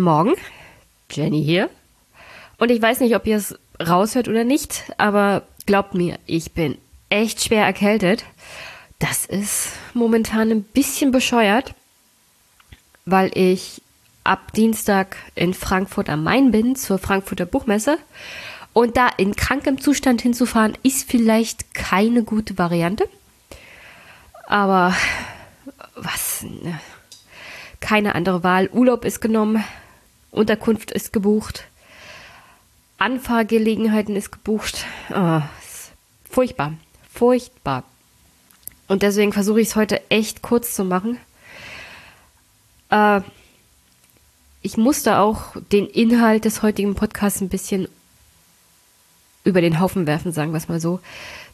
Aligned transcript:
Guten 0.00 0.12
Morgen, 0.12 0.34
Jenny 1.10 1.44
hier. 1.44 1.68
Und 2.56 2.70
ich 2.70 2.80
weiß 2.80 3.00
nicht, 3.00 3.14
ob 3.14 3.26
ihr 3.26 3.36
es 3.36 3.58
raushört 3.78 4.28
oder 4.28 4.44
nicht, 4.44 4.84
aber 4.96 5.42
glaubt 5.66 5.92
mir, 5.92 6.18
ich 6.24 6.52
bin 6.52 6.78
echt 7.10 7.44
schwer 7.44 7.66
erkältet. 7.66 8.24
Das 8.98 9.26
ist 9.26 9.72
momentan 9.92 10.50
ein 10.50 10.62
bisschen 10.62 11.12
bescheuert, 11.12 11.74
weil 13.04 13.30
ich 13.34 13.82
ab 14.24 14.54
Dienstag 14.54 15.18
in 15.34 15.52
Frankfurt 15.52 16.08
am 16.08 16.24
Main 16.24 16.50
bin 16.50 16.76
zur 16.76 16.96
Frankfurter 16.96 17.44
Buchmesse. 17.44 17.98
Und 18.72 18.96
da 18.96 19.06
in 19.18 19.36
krankem 19.36 19.82
Zustand 19.82 20.22
hinzufahren, 20.22 20.78
ist 20.82 21.10
vielleicht 21.10 21.74
keine 21.74 22.22
gute 22.22 22.56
Variante. 22.56 23.06
Aber 24.46 24.96
was? 25.94 26.42
Ne? 26.42 26.80
keine 27.80 28.14
andere 28.14 28.44
Wahl. 28.44 28.68
Urlaub 28.72 29.04
ist 29.04 29.20
genommen, 29.20 29.64
Unterkunft 30.30 30.90
ist 30.90 31.12
gebucht, 31.12 31.64
Anfahrgelegenheiten 32.98 34.14
ist 34.14 34.30
gebucht. 34.30 34.84
Oh, 35.08 35.40
ist 35.62 35.92
furchtbar, 36.30 36.74
furchtbar. 37.10 37.84
Und 38.88 39.02
deswegen 39.02 39.32
versuche 39.32 39.60
ich 39.60 39.68
es 39.68 39.76
heute 39.76 40.02
echt 40.10 40.42
kurz 40.42 40.74
zu 40.74 40.84
machen. 40.84 41.18
Äh, 42.90 43.22
ich 44.60 44.76
musste 44.76 45.18
auch 45.18 45.56
den 45.72 45.86
Inhalt 45.86 46.44
des 46.44 46.62
heutigen 46.62 46.94
Podcasts 46.94 47.40
ein 47.40 47.48
bisschen 47.48 47.88
über 49.44 49.62
den 49.62 49.80
Haufen 49.80 50.06
werfen, 50.06 50.32
sagen 50.32 50.52
wir 50.52 50.58
es 50.58 50.68
mal 50.68 50.80
so. 50.80 51.00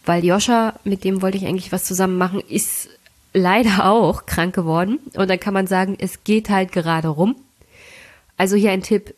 Weil 0.05 0.25
Joscha, 0.25 0.75
mit 0.83 1.05
dem 1.05 1.23
wollte 1.23 1.39
ich 1.39 1.47
eigentlich 1.47 1.71
was 1.71 1.85
zusammen 1.85 2.19
machen, 2.19 2.41
ist 2.41 2.89
leider 3.33 3.85
auch 3.85 4.27
krank 4.27 4.55
geworden. 4.55 4.99
Und 5.15 5.31
dann 5.31 5.39
kann 5.39 5.55
man 5.55 5.69
sagen, 5.69 5.97
es 6.01 6.25
geht 6.25 6.51
halt 6.51 6.73
gerade 6.73 7.09
rum. 7.09 7.37
Also 8.37 8.57
hier 8.57 8.71
ein 8.71 8.83
Tipp. 8.83 9.15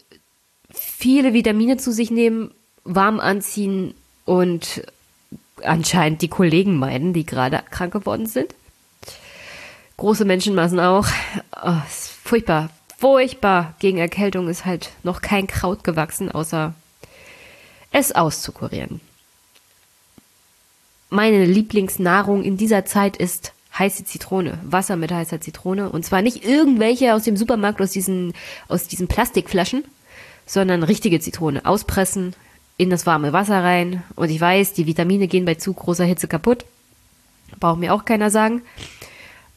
Viele 0.71 1.33
Vitamine 1.33 1.77
zu 1.77 1.93
sich 1.93 2.11
nehmen, 2.11 2.53
warm 2.85 3.21
anziehen 3.21 3.95
und 4.25 4.83
anscheinend 5.63 6.23
die 6.23 6.29
Kollegen 6.29 6.77
meiden, 6.77 7.13
die 7.13 7.27
gerade 7.27 7.63
krank 7.71 7.93
geworden 7.93 8.27
sind. 8.27 8.55
Große 9.97 10.25
Menschenmassen 10.25 10.79
auch. 10.79 11.09
Oh, 11.61 11.77
ist 11.89 12.11
furchtbar. 12.23 12.71
Furchtbar. 12.99 13.75
Gegen 13.81 13.99
Erkältung 13.99 14.49
ist 14.49 14.65
halt 14.65 14.91
noch 15.03 15.21
kein 15.23 15.47
Kraut 15.47 15.83
gewachsen, 15.83 16.31
außer 16.31 16.75
es 17.91 18.13
auszukurieren. 18.13 19.01
Meine 21.11 21.47
Lieblingsnahrung 21.47 22.45
in 22.45 22.57
dieser 22.57 22.85
Zeit 22.85 23.17
ist 23.17 23.53
heiße 23.79 24.05
Zitrone, 24.05 24.59
Wasser 24.65 24.97
mit 24.97 25.13
heißer 25.13 25.41
Zitrone. 25.41 25.91
Und 25.91 26.05
zwar 26.05 26.23
nicht 26.23 26.45
irgendwelche 26.45 27.15
aus 27.15 27.25
dem 27.25 27.37
Supermarkt, 27.37 27.81
aus 27.81 27.91
diesen, 27.91 28.35
aus 28.69 28.89
diesen 28.89 29.09
Plastikflaschen, 29.09 29.85
sondern 30.47 30.83
richtige 30.83 31.21
Zitrone. 31.21 31.65
Auspressen, 31.65 32.35
in 32.77 32.91
das 32.91 33.07
warme 33.07 33.33
Wasser 33.33 33.63
rein. 33.63 34.03
Und 34.17 34.31
ich 34.31 34.41
weiß, 34.41 34.73
die 34.73 34.87
Vitamine 34.87 35.29
gehen 35.29 35.45
bei 35.45 35.55
zu 35.55 35.73
großer 35.73 36.05
Hitze 36.05 36.29
kaputt. 36.29 36.65
Braucht 37.61 37.79
mir 37.79 37.95
auch 37.95 38.05
keiner 38.05 38.31
sagen. 38.31 38.63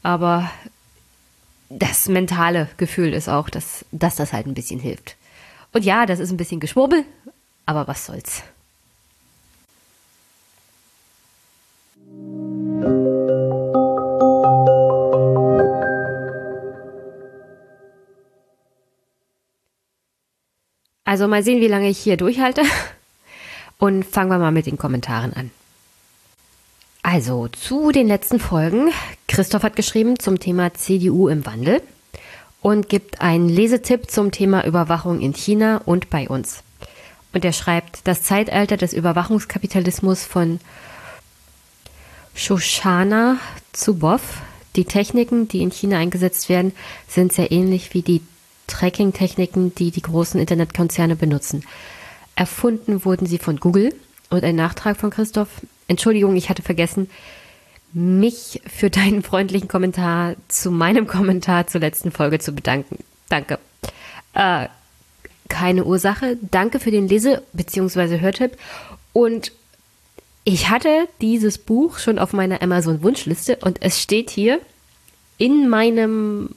Aber 0.02 0.50
das 1.70 2.08
mentale 2.08 2.68
Gefühl 2.76 3.14
ist 3.14 3.28
auch, 3.28 3.48
dass, 3.48 3.84
dass 3.92 4.16
das 4.16 4.32
halt 4.32 4.46
ein 4.46 4.54
bisschen 4.54 4.80
hilft. 4.80 5.16
Und 5.72 5.84
ja, 5.84 6.04
das 6.04 6.18
ist 6.18 6.30
ein 6.30 6.36
bisschen 6.36 6.60
Geschwurbel, 6.60 7.04
aber 7.64 7.88
was 7.88 8.06
soll's. 8.06 8.42
Also 21.12 21.28
mal 21.28 21.42
sehen, 21.42 21.60
wie 21.60 21.68
lange 21.68 21.90
ich 21.90 21.98
hier 21.98 22.16
durchhalte. 22.16 22.62
Und 23.78 24.02
fangen 24.02 24.30
wir 24.30 24.38
mal 24.38 24.50
mit 24.50 24.64
den 24.64 24.78
Kommentaren 24.78 25.34
an. 25.34 25.50
Also 27.02 27.48
zu 27.48 27.92
den 27.92 28.08
letzten 28.08 28.40
Folgen. 28.40 28.90
Christoph 29.28 29.62
hat 29.62 29.76
geschrieben 29.76 30.18
zum 30.18 30.40
Thema 30.40 30.72
CDU 30.72 31.28
im 31.28 31.44
Wandel 31.44 31.82
und 32.62 32.88
gibt 32.88 33.20
einen 33.20 33.50
Lesetipp 33.50 34.10
zum 34.10 34.30
Thema 34.30 34.64
Überwachung 34.64 35.20
in 35.20 35.34
China 35.34 35.82
und 35.84 36.08
bei 36.08 36.30
uns. 36.30 36.62
Und 37.34 37.44
er 37.44 37.52
schreibt, 37.52 38.06
das 38.08 38.22
Zeitalter 38.22 38.78
des 38.78 38.94
Überwachungskapitalismus 38.94 40.24
von 40.24 40.60
Shoshana 42.34 43.36
Zuboff. 43.74 44.40
Die 44.76 44.86
Techniken, 44.86 45.46
die 45.46 45.60
in 45.60 45.72
China 45.72 45.98
eingesetzt 45.98 46.48
werden, 46.48 46.72
sind 47.06 47.34
sehr 47.34 47.52
ähnlich 47.52 47.92
wie 47.92 48.00
die 48.00 48.22
Tracking-Techniken, 48.72 49.74
die 49.74 49.90
die 49.90 50.02
großen 50.02 50.40
Internetkonzerne 50.40 51.16
benutzen. 51.16 51.64
Erfunden 52.34 53.04
wurden 53.04 53.26
sie 53.26 53.38
von 53.38 53.60
Google 53.60 53.94
und 54.30 54.42
ein 54.42 54.56
Nachtrag 54.56 54.96
von 54.96 55.10
Christoph. 55.10 55.48
Entschuldigung, 55.88 56.34
ich 56.36 56.48
hatte 56.48 56.62
vergessen, 56.62 57.10
mich 57.92 58.62
für 58.66 58.88
deinen 58.88 59.22
freundlichen 59.22 59.68
Kommentar 59.68 60.34
zu 60.48 60.70
meinem 60.70 61.06
Kommentar 61.06 61.66
zur 61.66 61.82
letzten 61.82 62.10
Folge 62.10 62.38
zu 62.38 62.52
bedanken. 62.52 62.98
Danke. 63.28 63.58
Äh, 64.32 64.68
keine 65.48 65.84
Ursache. 65.84 66.38
Danke 66.50 66.80
für 66.80 66.90
den 66.90 67.08
Lese- 67.08 67.42
bzw. 67.52 68.20
Hörtipp. 68.20 68.56
Und 69.12 69.52
ich 70.44 70.70
hatte 70.70 71.06
dieses 71.20 71.58
Buch 71.58 71.98
schon 71.98 72.18
auf 72.18 72.32
meiner 72.32 72.62
Amazon-Wunschliste 72.62 73.58
und 73.62 73.82
es 73.82 74.00
steht 74.00 74.30
hier 74.30 74.60
in 75.36 75.68
meinem 75.68 76.50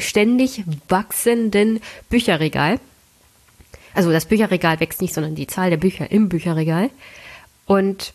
ständig 0.00 0.64
wachsenden 0.88 1.80
Bücherregal. 2.08 2.80
Also 3.94 4.12
das 4.12 4.26
Bücherregal 4.26 4.80
wächst 4.80 5.00
nicht, 5.00 5.14
sondern 5.14 5.34
die 5.34 5.46
Zahl 5.46 5.70
der 5.70 5.76
Bücher 5.76 6.10
im 6.10 6.28
Bücherregal. 6.28 6.90
Und 7.66 8.12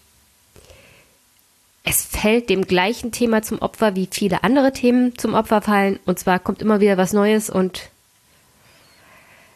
es 1.83 2.03
fällt 2.03 2.49
dem 2.49 2.65
gleichen 2.65 3.11
Thema 3.11 3.41
zum 3.41 3.59
Opfer, 3.59 3.95
wie 3.95 4.07
viele 4.09 4.43
andere 4.43 4.71
Themen 4.71 5.17
zum 5.17 5.33
Opfer 5.33 5.61
fallen. 5.61 5.99
Und 6.05 6.19
zwar 6.19 6.39
kommt 6.39 6.61
immer 6.61 6.79
wieder 6.79 6.97
was 6.97 7.13
Neues 7.13 7.49
und 7.49 7.89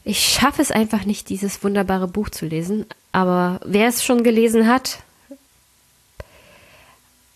ich 0.04 0.20
schaffe 0.20 0.62
es 0.62 0.72
einfach 0.72 1.06
nicht, 1.06 1.30
dieses 1.30 1.64
wunderbare 1.64 2.08
Buch 2.08 2.30
zu 2.30 2.46
lesen. 2.46 2.86
Aber 3.12 3.60
wer 3.66 3.88
es 3.88 4.04
schon 4.04 4.24
gelesen 4.24 4.68
hat, 4.68 5.00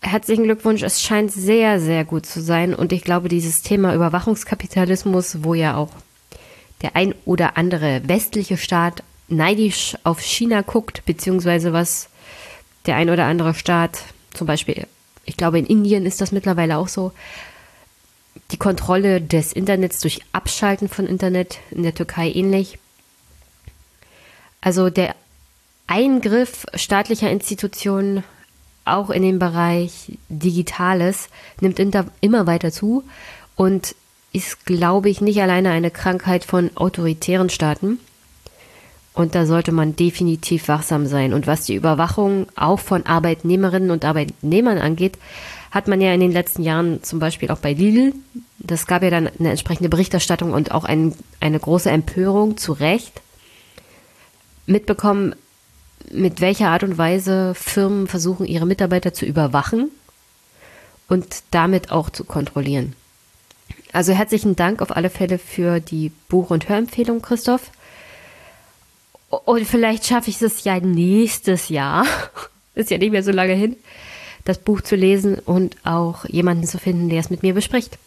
herzlichen 0.01 0.43
Glückwunsch. 0.43 0.81
Es 0.81 1.01
scheint 1.01 1.31
sehr, 1.31 1.79
sehr 1.79 2.03
gut 2.05 2.25
zu 2.25 2.41
sein. 2.41 2.73
Und 2.75 2.91
ich 2.91 3.03
glaube, 3.03 3.29
dieses 3.29 3.61
Thema 3.61 3.93
Überwachungskapitalismus, 3.93 5.43
wo 5.43 5.53
ja 5.53 5.75
auch 5.75 5.89
der 6.81 6.95
ein 6.95 7.13
oder 7.25 7.57
andere 7.57 8.01
westliche 8.05 8.57
Staat 8.57 9.03
neidisch 9.27 9.95
auf 10.03 10.19
China 10.19 10.61
guckt, 10.61 11.05
beziehungsweise 11.05 11.71
was 11.73 12.09
der 12.85 12.95
ein 12.95 13.09
oder 13.09 13.25
andere 13.25 13.53
Staat, 13.53 13.99
zum 14.33 14.47
Beispiel, 14.47 14.87
ich 15.25 15.37
glaube, 15.37 15.59
in 15.59 15.65
Indien 15.65 16.05
ist 16.05 16.19
das 16.19 16.31
mittlerweile 16.31 16.77
auch 16.77 16.87
so, 16.87 17.11
die 18.49 18.57
Kontrolle 18.57 19.21
des 19.21 19.53
Internets 19.53 19.99
durch 19.99 20.21
Abschalten 20.31 20.89
von 20.89 21.05
Internet, 21.05 21.59
in 21.69 21.83
der 21.83 21.93
Türkei 21.93 22.31
ähnlich. 22.31 22.79
Also 24.61 24.89
der 24.89 25.15
Eingriff 25.87 26.65
staatlicher 26.73 27.29
Institutionen 27.29 28.23
auch 28.85 29.09
in 29.09 29.23
dem 29.23 29.39
Bereich 29.39 30.17
Digitales 30.29 31.29
nimmt 31.59 31.79
immer 31.79 32.47
weiter 32.47 32.71
zu 32.71 33.03
und 33.55 33.95
ist, 34.33 34.65
glaube 34.65 35.09
ich, 35.09 35.21
nicht 35.21 35.41
alleine 35.41 35.71
eine 35.71 35.91
Krankheit 35.91 36.45
von 36.45 36.71
autoritären 36.75 37.49
Staaten. 37.49 37.99
Und 39.13 39.35
da 39.35 39.45
sollte 39.45 39.73
man 39.73 39.95
definitiv 39.95 40.69
wachsam 40.69 41.05
sein. 41.05 41.33
Und 41.33 41.45
was 41.45 41.65
die 41.65 41.75
Überwachung 41.75 42.47
auch 42.55 42.79
von 42.79 43.05
Arbeitnehmerinnen 43.05 43.91
und 43.91 44.05
Arbeitnehmern 44.05 44.77
angeht, 44.77 45.17
hat 45.69 45.87
man 45.87 45.99
ja 45.99 46.13
in 46.13 46.21
den 46.21 46.31
letzten 46.31 46.63
Jahren 46.63 47.03
zum 47.03 47.19
Beispiel 47.19 47.49
auch 47.49 47.59
bei 47.59 47.73
Lidl, 47.73 48.13
das 48.59 48.87
gab 48.87 49.03
ja 49.03 49.09
dann 49.09 49.29
eine 49.39 49.49
entsprechende 49.49 49.89
Berichterstattung 49.89 50.53
und 50.53 50.71
auch 50.71 50.83
ein, 50.83 51.15
eine 51.39 51.59
große 51.59 51.89
Empörung 51.89 52.57
zu 52.57 52.73
Recht 52.73 53.21
mitbekommen, 54.65 55.35
mit 56.11 56.41
welcher 56.41 56.69
Art 56.69 56.83
und 56.83 56.97
Weise 56.97 57.53
Firmen 57.55 58.07
versuchen, 58.07 58.45
ihre 58.45 58.65
Mitarbeiter 58.65 59.13
zu 59.13 59.25
überwachen 59.25 59.89
und 61.07 61.43
damit 61.51 61.91
auch 61.91 62.09
zu 62.09 62.23
kontrollieren. 62.23 62.95
Also 63.93 64.13
herzlichen 64.13 64.55
Dank 64.55 64.81
auf 64.81 64.95
alle 64.95 65.09
Fälle 65.09 65.37
für 65.37 65.79
die 65.79 66.11
Buch- 66.29 66.49
und 66.49 66.69
Hörempfehlung, 66.69 67.21
Christoph. 67.21 67.71
Und 69.29 69.65
vielleicht 69.65 70.05
schaffe 70.05 70.29
ich 70.29 70.41
es 70.41 70.63
ja 70.63 70.79
nächstes 70.79 71.69
Jahr, 71.69 72.05
ist 72.75 72.91
ja 72.91 72.97
nicht 72.97 73.11
mehr 73.11 73.23
so 73.23 73.31
lange 73.31 73.53
hin, 73.53 73.75
das 74.45 74.57
Buch 74.57 74.81
zu 74.81 74.95
lesen 74.95 75.39
und 75.39 75.75
auch 75.83 76.25
jemanden 76.25 76.65
zu 76.65 76.77
finden, 76.77 77.09
der 77.09 77.19
es 77.19 77.29
mit 77.29 77.43
mir 77.43 77.53
bespricht. 77.53 77.97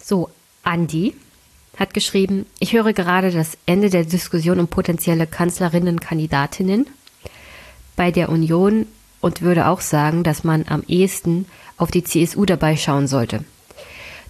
So, 0.00 0.30
Andi 0.62 1.14
hat 1.76 1.94
geschrieben, 1.94 2.46
ich 2.58 2.72
höre 2.72 2.92
gerade 2.92 3.30
das 3.30 3.58
Ende 3.66 3.90
der 3.90 4.04
Diskussion 4.04 4.60
um 4.60 4.68
potenzielle 4.68 5.26
Kanzlerinnenkandidatinnen 5.26 6.86
bei 7.96 8.10
der 8.10 8.28
Union 8.28 8.86
und 9.20 9.42
würde 9.42 9.68
auch 9.68 9.80
sagen, 9.80 10.22
dass 10.22 10.44
man 10.44 10.66
am 10.68 10.82
ehesten 10.86 11.46
auf 11.76 11.90
die 11.90 12.04
CSU 12.04 12.44
dabei 12.44 12.76
schauen 12.76 13.06
sollte. 13.08 13.44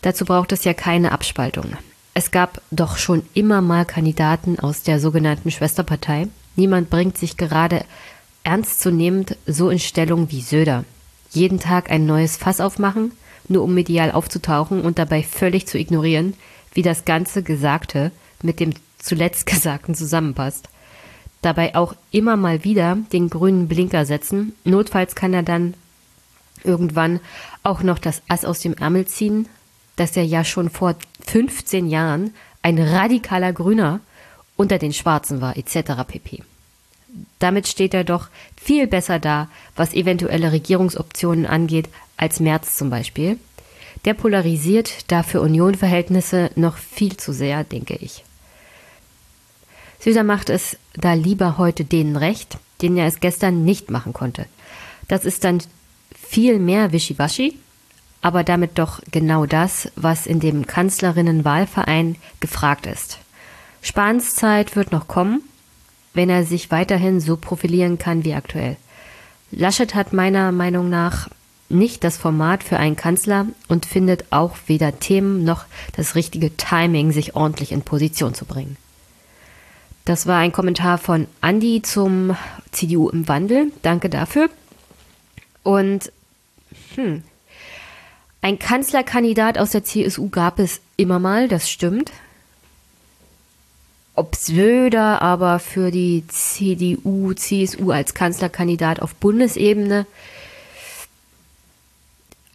Dazu 0.03 0.25
braucht 0.25 0.53
es 0.53 0.65
ja 0.65 0.75
keine 0.75 1.13
Abspaltung. 1.13 1.77
Es 2.15 2.31
gab 2.31 2.63
doch 2.71 2.97
schon 2.97 3.23
immer 3.35 3.61
mal 3.61 3.85
Kandidaten 3.85 4.59
aus 4.61 4.83
der 4.83 5.01
sogenannten 5.01 5.51
Schwesterpartei. 5.51 6.29
Niemand 6.57 6.91
bringt 6.91 7.19
sich 7.19 7.37
gerade 7.37 7.85
ernstzunehmend 8.45 9.37
so 9.47 9.69
in 9.69 9.81
Stellung 9.81 10.31
wie 10.31 10.43
Söder. 10.43 10.85
Jeden 11.31 11.59
Tag 11.59 11.91
ein 11.91 12.07
neues 12.07 12.37
Fass 12.37 12.61
aufmachen, 12.61 13.13
nur 13.49 13.65
um 13.65 13.75
medial 13.75 14.13
aufzutauchen 14.13 14.83
und 14.83 14.99
dabei 14.99 15.23
völlig 15.23 15.67
zu 15.67 15.79
ignorieren, 15.79 16.35
wie 16.75 16.83
das 16.83 17.05
ganze 17.05 17.43
Gesagte 17.43 18.11
mit 18.43 18.61
dem 18.61 18.75
zuletzt 18.99 19.47
Gesagten 19.47 19.95
zusammenpasst. 19.95 20.69
Dabei 21.43 21.75
auch 21.75 21.95
immer 22.11 22.37
mal 22.37 22.65
wieder 22.65 22.97
den 23.13 23.29
grünen 23.29 23.69
Blinker 23.69 24.07
setzen. 24.07 24.55
Notfalls 24.65 25.15
kann 25.15 25.35
er 25.35 25.43
dann 25.43 25.75
irgendwann 26.63 27.21
auch 27.63 27.83
noch 27.83 27.99
das 27.99 28.23
Ass 28.29 28.45
aus 28.45 28.61
dem 28.61 28.75
Ärmel 28.75 29.07
ziehen, 29.07 29.49
dass 29.97 30.17
er 30.17 30.25
ja 30.25 30.43
schon 30.45 30.71
vor 30.71 30.97
15 31.27 31.89
Jahren 31.89 32.33
ein 32.63 32.79
radikaler 32.79 33.53
Grüner 33.53 34.01
unter 34.57 34.79
den 34.79 34.93
Schwarzen 34.93 35.41
war, 35.41 35.57
etc. 35.57 36.05
pp. 36.07 36.43
Damit 37.39 37.69
steht 37.69 37.95
er 37.95 38.05
doch 38.05 38.29
viel 38.57 38.87
besser 38.87 39.19
da, 39.19 39.49
was 39.77 39.93
eventuelle 39.93 40.53
Regierungsoptionen 40.53 41.47
angeht, 41.47 41.89
als 42.17 42.41
Merz 42.41 42.77
zum 42.77 42.91
Beispiel. 42.91 43.39
Der 44.05 44.15
polarisiert 44.15 45.11
dafür 45.11 45.41
Unionverhältnisse 45.41 46.51
noch 46.57 46.77
viel 46.77 47.17
zu 47.17 47.33
sehr, 47.33 47.65
denke 47.65 47.95
ich. 47.95 48.25
Söder 49.99 50.25
macht 50.25 50.51
es 50.51 50.77
da 50.93 51.15
lieber 51.15 51.57
heute 51.57 51.85
denen 51.85 52.17
recht, 52.17 52.59
denen 52.83 52.99
er 52.99 53.07
es 53.07 53.21
gestern 53.21 53.65
nicht 53.65 53.91
machen 53.91 54.13
konnte. 54.13 54.47
Das 55.09 55.25
ist 55.25 55.45
dann 55.45 55.63
viel 56.15 56.59
mehr 56.59 56.93
Wischiwaschi, 56.93 57.59
aber 58.21 58.45
damit 58.45 58.79
doch 58.79 59.01
genau 59.11 59.47
das, 59.47 59.91
was 59.97 60.27
in 60.27 60.41
dem 60.41 60.67
Kanzlerinnenwahlverein 60.67 62.17
gefragt 62.41 62.87
ist. 62.87 63.19
Spahns 63.81 64.35
Zeit 64.35 64.77
wird 64.77 64.93
noch 64.93 65.09
kommen, 65.09 65.43
wenn 66.15 66.31
er 66.31 66.45
sich 66.45 66.71
weiterhin 66.71 67.21
so 67.21 67.37
profilieren 67.37 67.99
kann 67.99 68.25
wie 68.25 68.35
aktuell. 68.35 68.77
Laschet 69.51 69.95
hat 69.95 70.13
meiner 70.13 70.53
Meinung 70.53 70.89
nach 70.89 71.29
nicht 71.75 72.05
das 72.05 72.17
Format 72.17 72.65
für 72.65 72.79
einen 72.79 72.97
Kanzler 72.97 73.47
und 73.69 73.87
findet 73.87 74.25
auch 74.31 74.57
weder 74.67 74.99
Themen 74.99 75.45
noch 75.45 75.65
das 75.97 76.15
richtige 76.15 76.57
Timing, 76.57 77.13
sich 77.13 77.35
ordentlich 77.35 77.73
in 77.73 77.83
Position 77.83 78.35
zu 78.35 78.45
bringen. 78.45 78.77
Das 80.05 80.27
war 80.27 80.39
ein 80.39 80.53
Kommentar 80.53 80.99
von 80.99 81.27
Andi 81.41 81.83
zum 81.83 82.37
CDU 82.73 83.09
im 83.09 83.27
Wandel. 83.27 83.73
Danke 83.83 84.11
dafür. 84.11 84.51
Und 85.63 86.13
hm, 86.95 87.23
ein 88.43 88.59
Kanzlerkandidat 88.59 89.57
aus 89.57 89.71
der 89.71 89.85
CSU 89.85 90.29
gab 90.29 90.59
es 90.59 90.83
immer 90.97 91.19
mal, 91.19 91.49
das 91.49 91.71
stimmt. 91.71 92.13
Ob 94.15 94.37
Söder 94.37 95.23
aber 95.23 95.59
für 95.59 95.91
die 95.91 96.25
CDU, 96.29 97.33
CSU 97.33 97.91
als 97.91 98.13
Kanzlerkandidat 98.13 99.01
auf 99.01 99.15
Bundesebene 99.15 100.07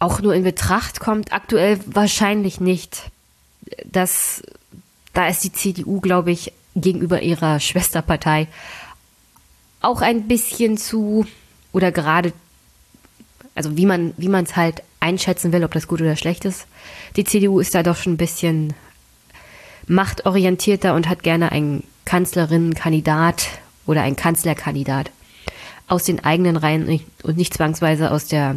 auch 0.00 0.20
nur 0.20 0.34
in 0.34 0.42
Betracht 0.42 0.98
kommt, 0.98 1.32
aktuell 1.32 1.78
wahrscheinlich 1.86 2.60
nicht. 2.60 3.10
Das, 3.84 4.42
da 5.12 5.28
ist 5.28 5.44
die 5.44 5.52
CDU, 5.52 6.00
glaube 6.00 6.32
ich, 6.32 6.52
gegenüber 6.74 7.22
ihrer 7.22 7.60
Schwesterpartei 7.60 8.48
auch 9.80 10.02
ein 10.02 10.28
bisschen 10.28 10.76
zu 10.76 11.26
oder 11.72 11.92
gerade, 11.92 12.32
also 13.54 13.76
wie 13.76 13.86
man 13.86 14.12
wie 14.16 14.28
man 14.28 14.44
es 14.44 14.56
halt 14.56 14.82
einschätzen 15.00 15.52
will, 15.52 15.64
ob 15.64 15.72
das 15.72 15.88
gut 15.88 16.00
oder 16.00 16.16
schlecht 16.16 16.44
ist. 16.44 16.66
Die 17.16 17.24
CDU 17.24 17.60
ist 17.60 17.74
da 17.74 17.82
doch 17.82 17.96
schon 17.96 18.14
ein 18.14 18.18
bisschen 18.18 18.74
machtorientierter 19.86 20.94
und 20.94 21.08
hat 21.08 21.22
gerne 21.22 21.52
einen 21.52 21.82
Kanzlerinnenkandidat 22.04 23.48
oder 23.86 24.02
einen 24.02 24.16
Kanzlerkandidat 24.16 25.10
aus 25.88 26.04
den 26.04 26.22
eigenen 26.22 26.56
Reihen 26.56 27.00
und 27.22 27.36
nicht 27.36 27.54
zwangsweise 27.54 28.10
aus 28.10 28.26
der 28.26 28.56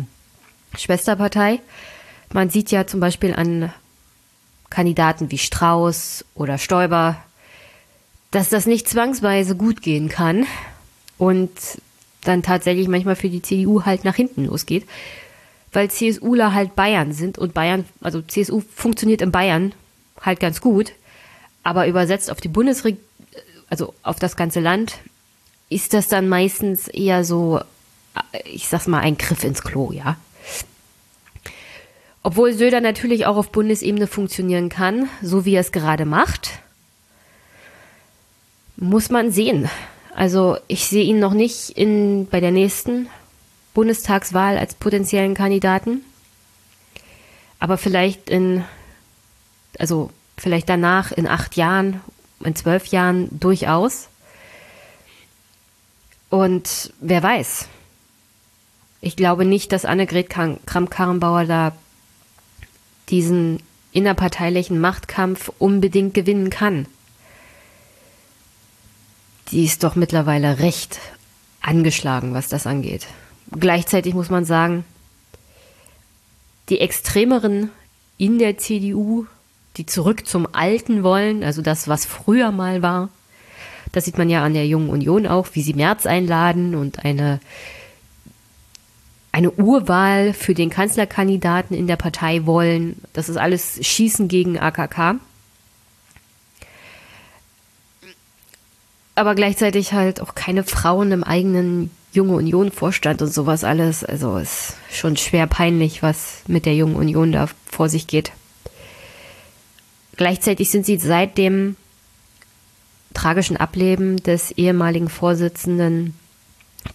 Schwesterpartei. 0.77 1.59
Man 2.31 2.49
sieht 2.49 2.71
ja 2.71 2.87
zum 2.87 2.99
Beispiel 2.99 3.33
an 3.33 3.71
Kandidaten 4.69 5.31
wie 5.31 5.37
Strauß 5.37 6.25
oder 6.35 6.57
Stoiber, 6.57 7.17
dass 8.31 8.49
das 8.49 8.65
nicht 8.65 8.89
zwangsweise 8.89 9.55
gut 9.55 9.81
gehen 9.81 10.09
kann 10.09 10.47
und 11.19 11.51
dann 12.21 12.41
tatsächlich 12.41 12.87
manchmal 12.87 13.15
für 13.15 13.29
die 13.29 13.41
CDU 13.41 13.83
halt 13.83 14.03
nach 14.03 14.15
hinten 14.15 14.45
losgeht, 14.45 14.87
weil 15.71 15.91
CSUler 15.91 16.53
halt 16.53 16.75
Bayern 16.75 17.13
sind 17.13 17.37
und 17.37 17.53
Bayern, 17.53 17.85
also 18.01 18.21
CSU 18.21 18.61
funktioniert 18.73 19.21
in 19.21 19.31
Bayern 19.31 19.73
halt 20.19 20.39
ganz 20.39 20.61
gut, 20.61 20.93
aber 21.63 21.87
übersetzt 21.87 22.31
auf 22.31 22.41
die 22.41 22.47
Bundesregierung, 22.47 23.03
also 23.69 23.93
auf 24.03 24.19
das 24.19 24.35
ganze 24.35 24.59
Land, 24.59 24.99
ist 25.69 25.93
das 25.93 26.07
dann 26.07 26.29
meistens 26.29 26.87
eher 26.87 27.23
so, 27.23 27.61
ich 28.45 28.67
sag's 28.67 28.87
mal, 28.87 28.99
ein 28.99 29.17
Griff 29.17 29.43
ins 29.43 29.63
Klo, 29.63 29.91
ja. 29.91 30.17
Obwohl 32.25 32.53
Söder 32.53 32.79
natürlich 32.79 33.25
auch 33.25 33.35
auf 33.35 33.51
Bundesebene 33.51 34.07
funktionieren 34.07 34.69
kann, 34.69 35.09
so 35.21 35.43
wie 35.43 35.55
er 35.55 35.61
es 35.61 35.73
gerade 35.73 36.05
macht, 36.05 36.59
muss 38.77 39.09
man 39.09 39.31
sehen. 39.31 39.69
Also 40.15 40.57
ich 40.67 40.87
sehe 40.87 41.03
ihn 41.03 41.19
noch 41.19 41.33
nicht 41.33 41.71
in, 41.71 42.27
bei 42.29 42.39
der 42.39 42.51
nächsten 42.51 43.09
Bundestagswahl 43.73 44.57
als 44.57 44.75
potenziellen 44.75 45.33
Kandidaten. 45.33 46.01
Aber 47.59 47.77
vielleicht 47.77 48.29
in, 48.29 48.63
also 49.77 50.09
vielleicht 50.37 50.69
danach 50.69 51.11
in 51.11 51.27
acht 51.27 51.57
Jahren, 51.57 51.99
in 52.43 52.55
zwölf 52.55 52.85
Jahren 52.87 53.27
durchaus. 53.37 54.07
Und 56.29 56.93
wer 57.01 57.21
weiß. 57.21 57.67
Ich 59.01 59.17
glaube 59.17 59.43
nicht, 59.43 59.71
dass 59.73 59.83
Annegret 59.85 60.29
Kramp-Karrenbauer 60.29 61.45
da 61.45 61.73
diesen 63.09 63.61
innerparteilichen 63.91 64.79
Machtkampf 64.79 65.51
unbedingt 65.59 66.13
gewinnen 66.13 66.49
kann 66.49 66.87
die 69.53 69.65
ist 69.65 69.83
doch 69.83 69.95
mittlerweile 69.95 70.59
recht 70.59 70.99
angeschlagen, 71.61 72.33
was 72.33 72.49
das 72.49 72.65
angeht. 72.67 73.07
Gleichzeitig 73.51 74.15
muss 74.15 74.31
man 74.31 74.45
sagen, 74.45 74.83
die 76.69 76.79
Extremeren 76.79 77.69
in 78.17 78.39
der 78.39 78.57
CDU, 78.57 79.27
die 79.77 79.85
zurück 79.85 80.25
zum 80.25 80.47
Alten 80.53 81.03
wollen, 81.03 81.43
also 81.43 81.61
das, 81.61 81.87
was 81.87 82.05
früher 82.05 82.51
mal 82.51 82.81
war, 82.81 83.09
das 83.91 84.05
sieht 84.05 84.17
man 84.17 84.29
ja 84.29 84.43
an 84.43 84.55
der 84.55 84.65
Jungen 84.65 84.89
Union 84.89 85.27
auch, 85.27 85.47
wie 85.53 85.61
sie 85.61 85.75
März 85.75 86.07
einladen 86.07 86.73
und 86.73 87.05
eine, 87.05 87.39
eine 89.33 89.51
Urwahl 89.51 90.31
für 90.31 90.53
den 90.53 90.69
Kanzlerkandidaten 90.69 91.75
in 91.75 91.87
der 91.87 91.97
Partei 91.97 92.45
wollen. 92.45 93.01
Das 93.11 93.27
ist 93.27 93.37
alles 93.37 93.85
Schießen 93.85 94.29
gegen 94.29 94.57
AKK. 94.57 95.19
aber 99.15 99.35
gleichzeitig 99.35 99.93
halt 99.93 100.21
auch 100.21 100.35
keine 100.35 100.63
Frauen 100.63 101.11
im 101.11 101.23
eigenen 101.23 101.91
Junge 102.13 102.33
Union 102.33 102.71
Vorstand 102.71 103.21
und 103.21 103.33
sowas 103.33 103.63
alles. 103.63 104.03
Also 104.03 104.37
ist 104.37 104.75
schon 104.91 105.17
schwer 105.17 105.47
peinlich, 105.47 106.03
was 106.03 106.41
mit 106.47 106.65
der 106.65 106.75
Jungen 106.75 106.95
Union 106.95 107.31
da 107.31 107.47
vor 107.65 107.89
sich 107.89 108.07
geht. 108.07 108.31
Gleichzeitig 110.15 110.69
sind 110.69 110.85
sie 110.85 110.97
seit 110.97 111.37
dem 111.37 111.75
tragischen 113.13 113.57
Ableben 113.57 114.17
des 114.17 114.51
ehemaligen 114.51 115.09
Vorsitzenden 115.09 116.15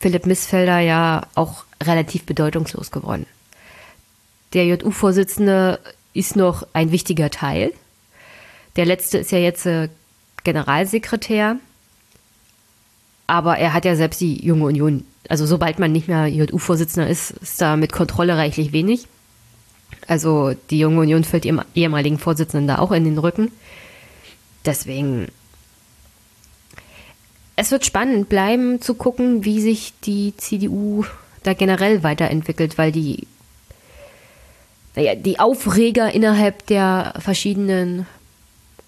Philipp 0.00 0.26
Missfelder 0.26 0.80
ja 0.80 1.26
auch 1.34 1.64
relativ 1.82 2.24
bedeutungslos 2.24 2.90
geworden. 2.90 3.26
Der 4.54 4.66
JU-Vorsitzende 4.66 5.78
ist 6.14 6.36
noch 6.36 6.66
ein 6.72 6.90
wichtiger 6.90 7.30
Teil. 7.30 7.72
Der 8.76 8.86
letzte 8.86 9.18
ist 9.18 9.32
ja 9.32 9.38
jetzt 9.38 9.66
äh, 9.66 9.88
Generalsekretär 10.44 11.58
aber 13.28 13.58
er 13.58 13.74
hat 13.74 13.84
ja 13.84 13.94
selbst 13.94 14.20
die 14.22 14.44
Junge 14.44 14.64
Union, 14.64 15.04
also 15.28 15.46
sobald 15.46 15.78
man 15.78 15.92
nicht 15.92 16.08
mehr 16.08 16.26
JU-Vorsitzender 16.26 17.08
ist, 17.08 17.30
ist 17.30 17.60
da 17.60 17.76
mit 17.76 17.92
Kontrolle 17.92 18.36
reichlich 18.36 18.72
wenig. 18.72 19.06
Also 20.06 20.54
die 20.70 20.78
Junge 20.78 21.02
Union 21.02 21.24
fällt 21.24 21.44
ihrem 21.44 21.60
ehemaligen 21.74 22.18
Vorsitzenden 22.18 22.66
da 22.66 22.78
auch 22.78 22.90
in 22.90 23.04
den 23.04 23.18
Rücken. 23.18 23.52
Deswegen, 24.64 25.28
es 27.54 27.70
wird 27.70 27.84
spannend 27.84 28.30
bleiben 28.30 28.80
zu 28.80 28.94
gucken, 28.94 29.44
wie 29.44 29.60
sich 29.60 29.92
die 30.04 30.34
CDU 30.38 31.04
da 31.42 31.54
generell 31.54 32.02
weiterentwickelt, 32.02 32.78
weil 32.78 32.92
die, 32.92 33.26
naja, 34.96 35.14
die 35.14 35.38
Aufreger 35.38 36.12
innerhalb 36.12 36.66
der 36.66 37.14
verschiedenen 37.18 38.06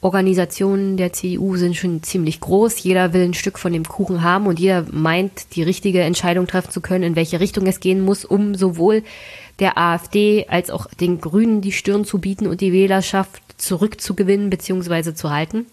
Organisationen 0.02 0.96
der 0.96 1.12
CDU 1.12 1.56
sind 1.56 1.76
schon 1.76 2.02
ziemlich 2.02 2.40
groß. 2.40 2.82
Jeder 2.82 3.12
will 3.12 3.22
ein 3.22 3.34
Stück 3.34 3.58
von 3.58 3.72
dem 3.72 3.84
Kuchen 3.84 4.22
haben 4.22 4.46
und 4.46 4.58
jeder 4.58 4.86
meint, 4.90 5.54
die 5.54 5.62
richtige 5.62 6.00
Entscheidung 6.00 6.46
treffen 6.46 6.70
zu 6.70 6.80
können, 6.80 7.04
in 7.04 7.16
welche 7.16 7.38
Richtung 7.38 7.66
es 7.66 7.80
gehen 7.80 8.00
muss, 8.00 8.24
um 8.24 8.54
sowohl 8.54 9.02
der 9.58 9.76
AfD 9.76 10.46
als 10.48 10.70
auch 10.70 10.86
den 10.86 11.20
Grünen 11.20 11.60
die 11.60 11.72
Stirn 11.72 12.06
zu 12.06 12.18
bieten 12.18 12.46
und 12.46 12.62
die 12.62 12.72
Wählerschaft 12.72 13.42
zurückzugewinnen 13.58 14.48
bzw. 14.48 15.12
zu 15.14 15.30
halten. 15.30 15.66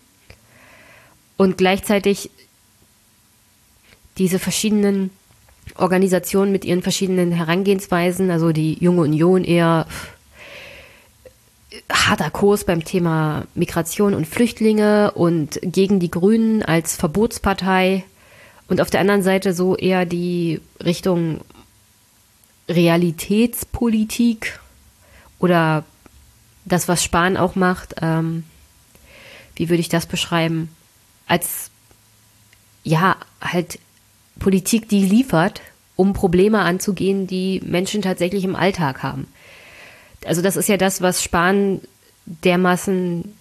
Und 1.37 1.57
gleichzeitig 1.57 2.29
diese 4.17 4.39
verschiedenen 4.39 5.11
Organisationen 5.79 6.51
mit 6.51 6.65
ihren 6.65 6.81
verschiedenen 6.81 7.31
Herangehensweisen, 7.31 8.31
also 8.31 8.51
die 8.51 8.77
Junge 8.79 9.01
Union 9.01 9.43
eher 9.43 9.85
harter 11.91 12.29
Kurs 12.29 12.63
beim 12.63 12.83
Thema 12.83 13.45
Migration 13.55 14.13
und 14.13 14.27
Flüchtlinge 14.27 15.11
und 15.11 15.59
gegen 15.61 15.99
die 15.99 16.11
Grünen 16.11 16.63
als 16.63 16.95
Verbotspartei 16.95 18.03
und 18.67 18.81
auf 18.81 18.89
der 18.89 19.01
anderen 19.01 19.23
Seite 19.23 19.53
so 19.53 19.75
eher 19.75 20.05
die 20.05 20.61
Richtung 20.83 21.41
Realitätspolitik 22.69 24.59
oder 25.39 25.83
das, 26.65 26.87
was 26.87 27.03
Spahn 27.03 27.37
auch 27.37 27.55
macht, 27.55 27.95
ähm, 28.01 28.43
wie 29.55 29.69
würde 29.69 29.79
ich 29.79 29.89
das 29.89 30.05
beschreiben? 30.05 30.69
Als 31.27 31.71
ja, 32.83 33.17
halt 33.41 33.79
Politik, 34.39 34.87
die 34.89 35.05
liefert, 35.05 35.61
um 35.97 36.13
Probleme 36.13 36.59
anzugehen, 36.59 37.27
die 37.27 37.61
Menschen 37.65 38.01
tatsächlich 38.01 38.45
im 38.45 38.55
Alltag 38.55 39.03
haben. 39.03 39.27
Also 40.25 40.41
das 40.41 40.55
ist 40.55 40.69
ja 40.69 40.77
das, 40.77 41.01
was 41.01 41.21
Spahn 41.21 41.81
dermaßen 42.25 43.33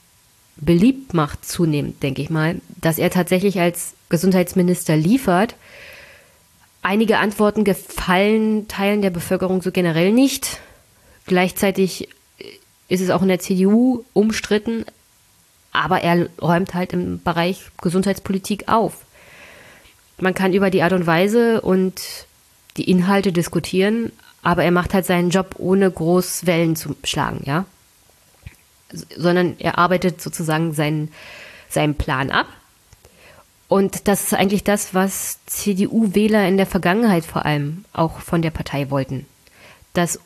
beliebt 0.56 1.14
macht 1.14 1.44
zunehmend, 1.44 2.02
denke 2.02 2.22
ich 2.22 2.30
mal, 2.30 2.56
dass 2.80 2.98
er 2.98 3.10
tatsächlich 3.10 3.60
als 3.60 3.94
Gesundheitsminister 4.08 4.96
liefert. 4.96 5.54
Einige 6.82 7.18
Antworten 7.18 7.64
gefallen 7.64 8.68
Teilen 8.68 9.02
der 9.02 9.10
Bevölkerung 9.10 9.60
so 9.60 9.70
generell 9.70 10.12
nicht. 10.12 10.60
Gleichzeitig 11.26 12.08
ist 12.88 13.00
es 13.00 13.10
auch 13.10 13.22
in 13.22 13.28
der 13.28 13.40
CDU 13.40 14.04
umstritten, 14.12 14.84
aber 15.72 16.00
er 16.00 16.28
räumt 16.40 16.72
halt 16.74 16.92
im 16.92 17.20
Bereich 17.22 17.64
Gesundheitspolitik 17.82 18.68
auf. 18.68 19.04
Man 20.18 20.32
kann 20.32 20.54
über 20.54 20.70
die 20.70 20.82
Art 20.82 20.92
und 20.92 21.06
Weise 21.06 21.60
und 21.60 22.00
die 22.76 22.90
Inhalte 22.90 23.32
diskutieren, 23.32 24.12
aber 24.42 24.64
er 24.64 24.70
macht 24.70 24.94
halt 24.94 25.06
seinen 25.06 25.30
Job 25.30 25.56
ohne 25.58 25.90
groß 25.90 26.46
Wellen 26.46 26.76
zu 26.76 26.96
schlagen, 27.04 27.42
ja. 27.44 27.64
Sondern 29.16 29.56
er 29.58 29.78
arbeitet 29.78 30.20
sozusagen 30.20 30.72
seinen, 30.72 31.10
seinen 31.68 31.96
Plan 31.96 32.30
ab. 32.30 32.46
Und 33.68 34.06
das 34.06 34.24
ist 34.24 34.34
eigentlich 34.34 34.62
das, 34.62 34.94
was 34.94 35.44
CDU-Wähler 35.46 36.46
in 36.46 36.56
der 36.56 36.66
Vergangenheit 36.66 37.24
vor 37.24 37.44
allem 37.44 37.84
auch 37.92 38.20
von 38.20 38.42
der 38.42 38.50
Partei 38.52 38.90
wollten. 38.90 39.26
Dass 39.92 40.20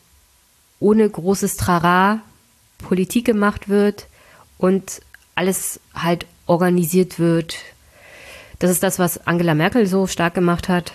ohne 0.79 1.09
großes 1.09 1.57
Trara 1.57 2.21
Politik 2.77 3.25
gemacht 3.25 3.69
wird 3.69 4.07
und 4.57 5.01
alles 5.35 5.79
halt 5.93 6.25
organisiert 6.45 7.17
wird. 7.17 7.55
Das 8.59 8.69
ist 8.69 8.83
das, 8.83 8.99
was 8.99 9.25
Angela 9.25 9.55
Merkel 9.55 9.87
so 9.87 10.05
stark 10.05 10.33
gemacht 10.33 10.69
hat. 10.69 10.93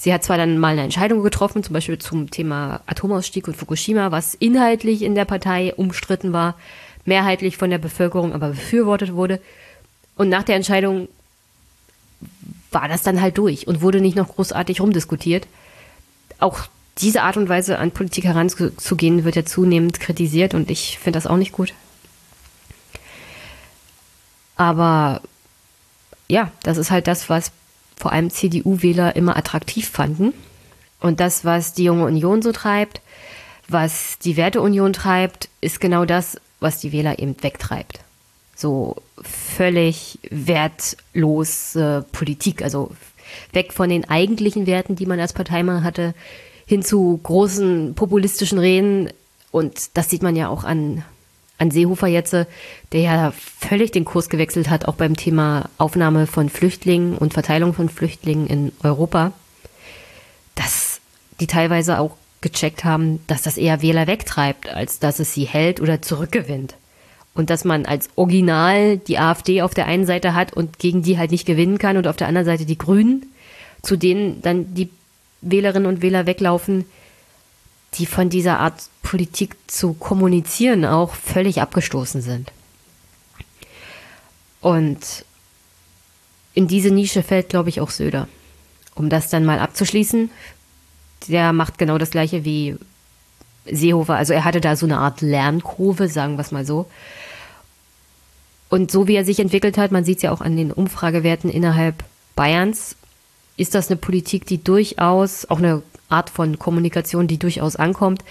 Sie 0.00 0.14
hat 0.14 0.22
zwar 0.22 0.36
dann 0.36 0.58
mal 0.58 0.68
eine 0.68 0.84
Entscheidung 0.84 1.24
getroffen, 1.24 1.64
zum 1.64 1.72
Beispiel 1.72 1.98
zum 1.98 2.30
Thema 2.30 2.82
Atomausstieg 2.86 3.48
und 3.48 3.56
Fukushima, 3.56 4.12
was 4.12 4.34
inhaltlich 4.34 5.02
in 5.02 5.16
der 5.16 5.24
Partei 5.24 5.74
umstritten 5.74 6.32
war, 6.32 6.54
mehrheitlich 7.04 7.56
von 7.56 7.68
der 7.68 7.78
Bevölkerung 7.78 8.32
aber 8.32 8.50
befürwortet 8.50 9.14
wurde. 9.14 9.40
Und 10.14 10.28
nach 10.28 10.44
der 10.44 10.54
Entscheidung 10.54 11.08
war 12.70 12.86
das 12.86 13.02
dann 13.02 13.20
halt 13.20 13.38
durch 13.38 13.66
und 13.66 13.82
wurde 13.82 14.00
nicht 14.00 14.16
noch 14.16 14.28
großartig 14.28 14.80
rumdiskutiert. 14.80 15.48
Auch 16.38 16.60
diese 16.98 17.22
Art 17.22 17.36
und 17.36 17.48
Weise 17.48 17.80
an 17.80 17.90
Politik 17.90 18.22
heranzugehen 18.22 19.24
wird 19.24 19.34
ja 19.34 19.44
zunehmend 19.44 19.98
kritisiert 19.98 20.54
und 20.54 20.70
ich 20.70 20.98
finde 20.98 21.16
das 21.16 21.26
auch 21.26 21.36
nicht 21.36 21.50
gut. 21.50 21.74
Aber 24.54 25.22
ja, 26.28 26.52
das 26.62 26.78
ist 26.78 26.92
halt 26.92 27.08
das, 27.08 27.28
was 27.28 27.50
vor 27.98 28.12
allem 28.12 28.30
CDU-Wähler 28.30 29.16
immer 29.16 29.36
attraktiv 29.36 29.88
fanden. 29.88 30.32
Und 31.00 31.20
das, 31.20 31.44
was 31.44 31.72
die 31.72 31.84
junge 31.84 32.04
Union 32.04 32.42
so 32.42 32.52
treibt, 32.52 33.00
was 33.68 34.18
die 34.18 34.36
Werteunion 34.36 34.92
treibt, 34.92 35.48
ist 35.60 35.80
genau 35.80 36.04
das, 36.04 36.40
was 36.60 36.80
die 36.80 36.92
Wähler 36.92 37.18
eben 37.18 37.36
wegtreibt. 37.42 38.00
So 38.56 38.96
völlig 39.22 40.18
wertlose 40.30 42.04
Politik, 42.12 42.62
also 42.62 42.90
weg 43.52 43.72
von 43.72 43.90
den 43.90 44.08
eigentlichen 44.08 44.66
Werten, 44.66 44.96
die 44.96 45.06
man 45.06 45.20
als 45.20 45.32
Partei 45.32 45.62
mal 45.62 45.84
hatte, 45.84 46.14
hin 46.66 46.82
zu 46.82 47.20
großen 47.22 47.94
populistischen 47.94 48.58
Reden. 48.58 49.10
Und 49.50 49.96
das 49.96 50.10
sieht 50.10 50.22
man 50.22 50.34
ja 50.34 50.48
auch 50.48 50.64
an 50.64 51.04
an 51.58 51.70
Seehofer 51.70 52.06
jetzt, 52.06 52.32
der 52.32 53.00
ja 53.00 53.32
völlig 53.32 53.90
den 53.90 54.04
Kurs 54.04 54.28
gewechselt 54.28 54.70
hat, 54.70 54.86
auch 54.86 54.94
beim 54.94 55.16
Thema 55.16 55.68
Aufnahme 55.76 56.26
von 56.26 56.48
Flüchtlingen 56.48 57.16
und 57.16 57.34
Verteilung 57.34 57.74
von 57.74 57.88
Flüchtlingen 57.88 58.46
in 58.46 58.72
Europa, 58.82 59.32
dass 60.54 61.00
die 61.40 61.46
teilweise 61.46 61.98
auch 61.98 62.16
gecheckt 62.40 62.84
haben, 62.84 63.20
dass 63.26 63.42
das 63.42 63.58
eher 63.58 63.82
Wähler 63.82 64.06
wegtreibt, 64.06 64.68
als 64.68 65.00
dass 65.00 65.18
es 65.18 65.34
sie 65.34 65.44
hält 65.44 65.80
oder 65.80 66.00
zurückgewinnt. 66.00 66.76
Und 67.34 67.50
dass 67.50 67.64
man 67.64 67.86
als 67.86 68.08
Original 68.16 68.98
die 68.98 69.18
AfD 69.18 69.62
auf 69.62 69.74
der 69.74 69.86
einen 69.86 70.06
Seite 70.06 70.34
hat 70.34 70.52
und 70.52 70.78
gegen 70.78 71.02
die 71.02 71.18
halt 71.18 71.30
nicht 71.30 71.46
gewinnen 71.46 71.78
kann 71.78 71.96
und 71.96 72.06
auf 72.06 72.16
der 72.16 72.28
anderen 72.28 72.46
Seite 72.46 72.64
die 72.66 72.78
Grünen, 72.78 73.26
zu 73.82 73.96
denen 73.96 74.42
dann 74.42 74.74
die 74.74 74.90
Wählerinnen 75.40 75.86
und 75.86 76.02
Wähler 76.02 76.26
weglaufen, 76.26 76.84
die 77.94 78.06
von 78.06 78.28
dieser 78.28 78.58
Art 78.60 78.88
Politik 79.02 79.56
zu 79.66 79.94
kommunizieren 79.94 80.84
auch 80.84 81.14
völlig 81.14 81.60
abgestoßen 81.60 82.20
sind. 82.20 82.52
Und 84.60 85.24
in 86.54 86.68
diese 86.68 86.90
Nische 86.90 87.22
fällt, 87.22 87.48
glaube 87.48 87.68
ich, 87.68 87.80
auch 87.80 87.90
Söder. 87.90 88.28
Um 88.94 89.08
das 89.08 89.30
dann 89.30 89.44
mal 89.44 89.60
abzuschließen, 89.60 90.30
der 91.28 91.52
macht 91.52 91.78
genau 91.78 91.98
das 91.98 92.10
gleiche 92.10 92.44
wie 92.44 92.76
Seehofer. 93.64 94.16
Also 94.16 94.32
er 94.32 94.44
hatte 94.44 94.60
da 94.60 94.76
so 94.76 94.86
eine 94.86 94.98
Art 94.98 95.20
Lernkurve, 95.20 96.08
sagen 96.08 96.36
wir 96.36 96.42
es 96.42 96.50
mal 96.50 96.66
so. 96.66 96.90
Und 98.68 98.90
so 98.90 99.06
wie 99.08 99.14
er 99.14 99.24
sich 99.24 99.40
entwickelt 99.40 99.78
hat, 99.78 99.92
man 99.92 100.04
sieht 100.04 100.18
es 100.18 100.22
ja 100.22 100.32
auch 100.32 100.40
an 100.40 100.56
den 100.56 100.72
Umfragewerten 100.72 101.50
innerhalb 101.50 102.04
Bayerns, 102.34 102.96
ist 103.56 103.74
das 103.74 103.88
eine 103.88 103.96
Politik, 103.96 104.46
die 104.46 104.62
durchaus 104.62 105.46
auch 105.46 105.58
eine 105.58 105.82
Art 106.08 106.30
von 106.30 106.58
Kommunikation, 106.58 107.28
die 107.28 107.38
durchaus 107.38 107.76
ankommt. 107.76 108.24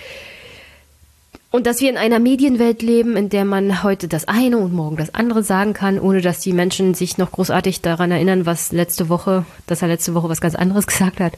Und 1.50 1.66
dass 1.66 1.80
wir 1.80 1.90
in 1.90 1.98
einer 1.98 2.20
Medienwelt 2.20 2.82
leben, 2.82 3.16
in 3.16 3.30
der 3.30 3.46
man 3.46 3.82
heute 3.82 4.08
das 4.08 4.28
eine 4.28 4.58
und 4.58 4.74
morgen 4.74 4.98
das 4.98 5.16
andere 5.16 5.44
sagen 5.44 5.74
kann, 5.74 6.00
ohne 6.00 6.22
dass 6.22 6.40
die 6.40 6.54
Menschen 6.54 6.94
sich 6.94 7.18
noch 7.18 7.32
großartig 7.32 7.82
daran 7.82 8.12
erinnern, 8.12 8.46
was 8.46 8.72
letzte 8.72 9.08
Woche, 9.10 9.46
dass 9.66 9.82
er 9.82 9.88
letzte 9.88 10.14
Woche 10.14 10.30
was 10.30 10.42
ganz 10.42 10.56
anderes 10.56 10.88
gesagt 10.88 11.20
hat. 11.20 11.34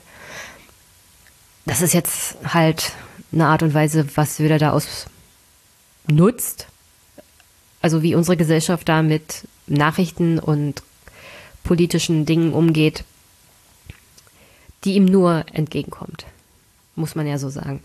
Das 1.65 1.81
ist 1.81 1.93
jetzt 1.93 2.37
halt 2.43 2.93
eine 3.31 3.45
Art 3.45 3.61
und 3.61 3.73
Weise, 3.73 4.07
was 4.15 4.37
Söder 4.37 4.57
da 4.57 4.71
aus 4.71 5.05
nutzt. 6.07 6.67
Also 7.81 8.01
wie 8.01 8.15
unsere 8.15 8.35
Gesellschaft 8.35 8.89
da 8.89 9.03
mit 9.03 9.47
Nachrichten 9.67 10.39
und 10.39 10.81
politischen 11.63 12.25
Dingen 12.25 12.51
umgeht 12.51 13.03
die 14.83 14.93
ihm 14.93 15.05
nur 15.05 15.45
entgegenkommt. 15.53 16.25
Muss 16.95 17.15
man 17.15 17.27
ja 17.27 17.37
so 17.37 17.49
sagen. 17.49 17.83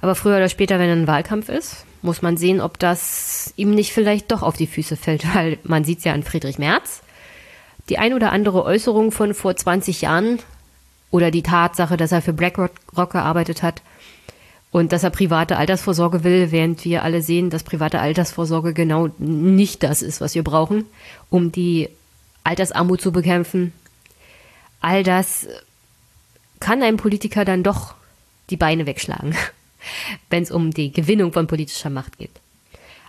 Aber 0.00 0.14
früher 0.14 0.36
oder 0.36 0.48
später, 0.48 0.78
wenn 0.78 0.90
ein 0.90 1.06
Wahlkampf 1.06 1.48
ist, 1.48 1.84
muss 2.02 2.22
man 2.22 2.36
sehen, 2.36 2.60
ob 2.60 2.78
das 2.78 3.54
ihm 3.56 3.70
nicht 3.70 3.92
vielleicht 3.92 4.32
doch 4.32 4.42
auf 4.42 4.56
die 4.56 4.66
Füße 4.66 4.96
fällt, 4.96 5.24
weil 5.34 5.58
man 5.62 5.84
sieht 5.84 5.98
es 5.98 6.04
ja 6.04 6.12
an 6.12 6.22
Friedrich 6.22 6.58
Merz. 6.58 7.02
Die 7.88 7.98
ein 7.98 8.14
oder 8.14 8.32
andere 8.32 8.64
Äußerung 8.64 9.12
von 9.12 9.34
vor 9.34 9.56
20 9.56 10.02
Jahren 10.02 10.38
oder 11.10 11.30
die 11.30 11.42
Tatsache, 11.42 11.96
dass 11.96 12.12
er 12.12 12.22
für 12.22 12.32
BlackRock 12.32 13.10
gearbeitet 13.10 13.62
hat 13.62 13.82
und 14.72 14.92
dass 14.92 15.04
er 15.04 15.10
private 15.10 15.56
Altersvorsorge 15.56 16.24
will, 16.24 16.50
während 16.50 16.84
wir 16.84 17.02
alle 17.02 17.22
sehen, 17.22 17.50
dass 17.50 17.62
private 17.62 18.00
Altersvorsorge 18.00 18.72
genau 18.72 19.10
nicht 19.18 19.82
das 19.82 20.02
ist, 20.02 20.20
was 20.20 20.34
wir 20.34 20.42
brauchen, 20.42 20.86
um 21.28 21.52
die 21.52 21.90
Altersarmut 22.42 23.00
zu 23.00 23.12
bekämpfen. 23.12 23.72
All 24.80 25.02
das 25.02 25.46
kann 26.62 26.82
ein 26.82 26.96
Politiker 26.96 27.44
dann 27.44 27.64
doch 27.64 27.94
die 28.48 28.56
Beine 28.56 28.86
wegschlagen, 28.86 29.34
wenn 30.30 30.44
es 30.44 30.52
um 30.52 30.70
die 30.70 30.92
Gewinnung 30.92 31.32
von 31.32 31.48
politischer 31.48 31.90
Macht 31.90 32.18
geht. 32.18 32.30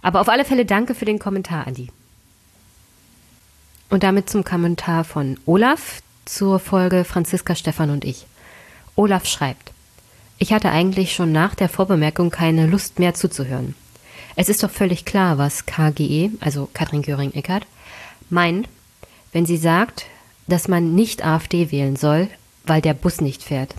Aber 0.01 0.19
auf 0.19 0.27
alle 0.27 0.43
Fälle 0.43 0.65
danke 0.65 0.95
für 0.95 1.05
den 1.05 1.19
Kommentar, 1.19 1.67
Andi. 1.67 1.89
Und 3.89 4.01
damit 4.01 4.27
zum 4.27 4.43
Kommentar 4.43 5.03
von 5.03 5.39
Olaf 5.45 6.01
zur 6.25 6.60
Folge 6.60 7.03
Franziska, 7.03 7.53
Stefan 7.55 7.91
und 7.91 8.03
ich. 8.03 8.25
Olaf 8.95 9.25
schreibt, 9.27 9.72
ich 10.39 10.51
hatte 10.51 10.72
eigentlich 10.72 11.13
schon 11.13 11.31
nach 11.31 11.53
der 11.53 11.69
Vorbemerkung 11.69 12.31
keine 12.31 12.65
Lust 12.65 12.98
mehr 12.98 13.13
zuzuhören. 13.13 13.75
Es 14.36 14.50
ist 14.50 14.63
doch 14.63 14.72
völlig 14.72 15.05
klar, 15.05 15.38
was 15.38 15.67
KGE, 15.67 16.31
also 16.39 16.67
Katrin 16.74 17.03
Göring-Eckardt, 17.03 17.67
meint, 18.31 18.67
wenn 19.31 19.45
sie 19.45 19.57
sagt, 19.57 20.05
dass 20.48 20.67
man 20.67 20.95
nicht 20.95 21.24
AfD 21.24 21.72
wählen 21.72 21.95
soll, 21.95 22.29
weil 22.65 22.82
der 22.82 22.93
Bus 22.93 23.22
nicht 23.22 23.43
fährt. 23.43 23.75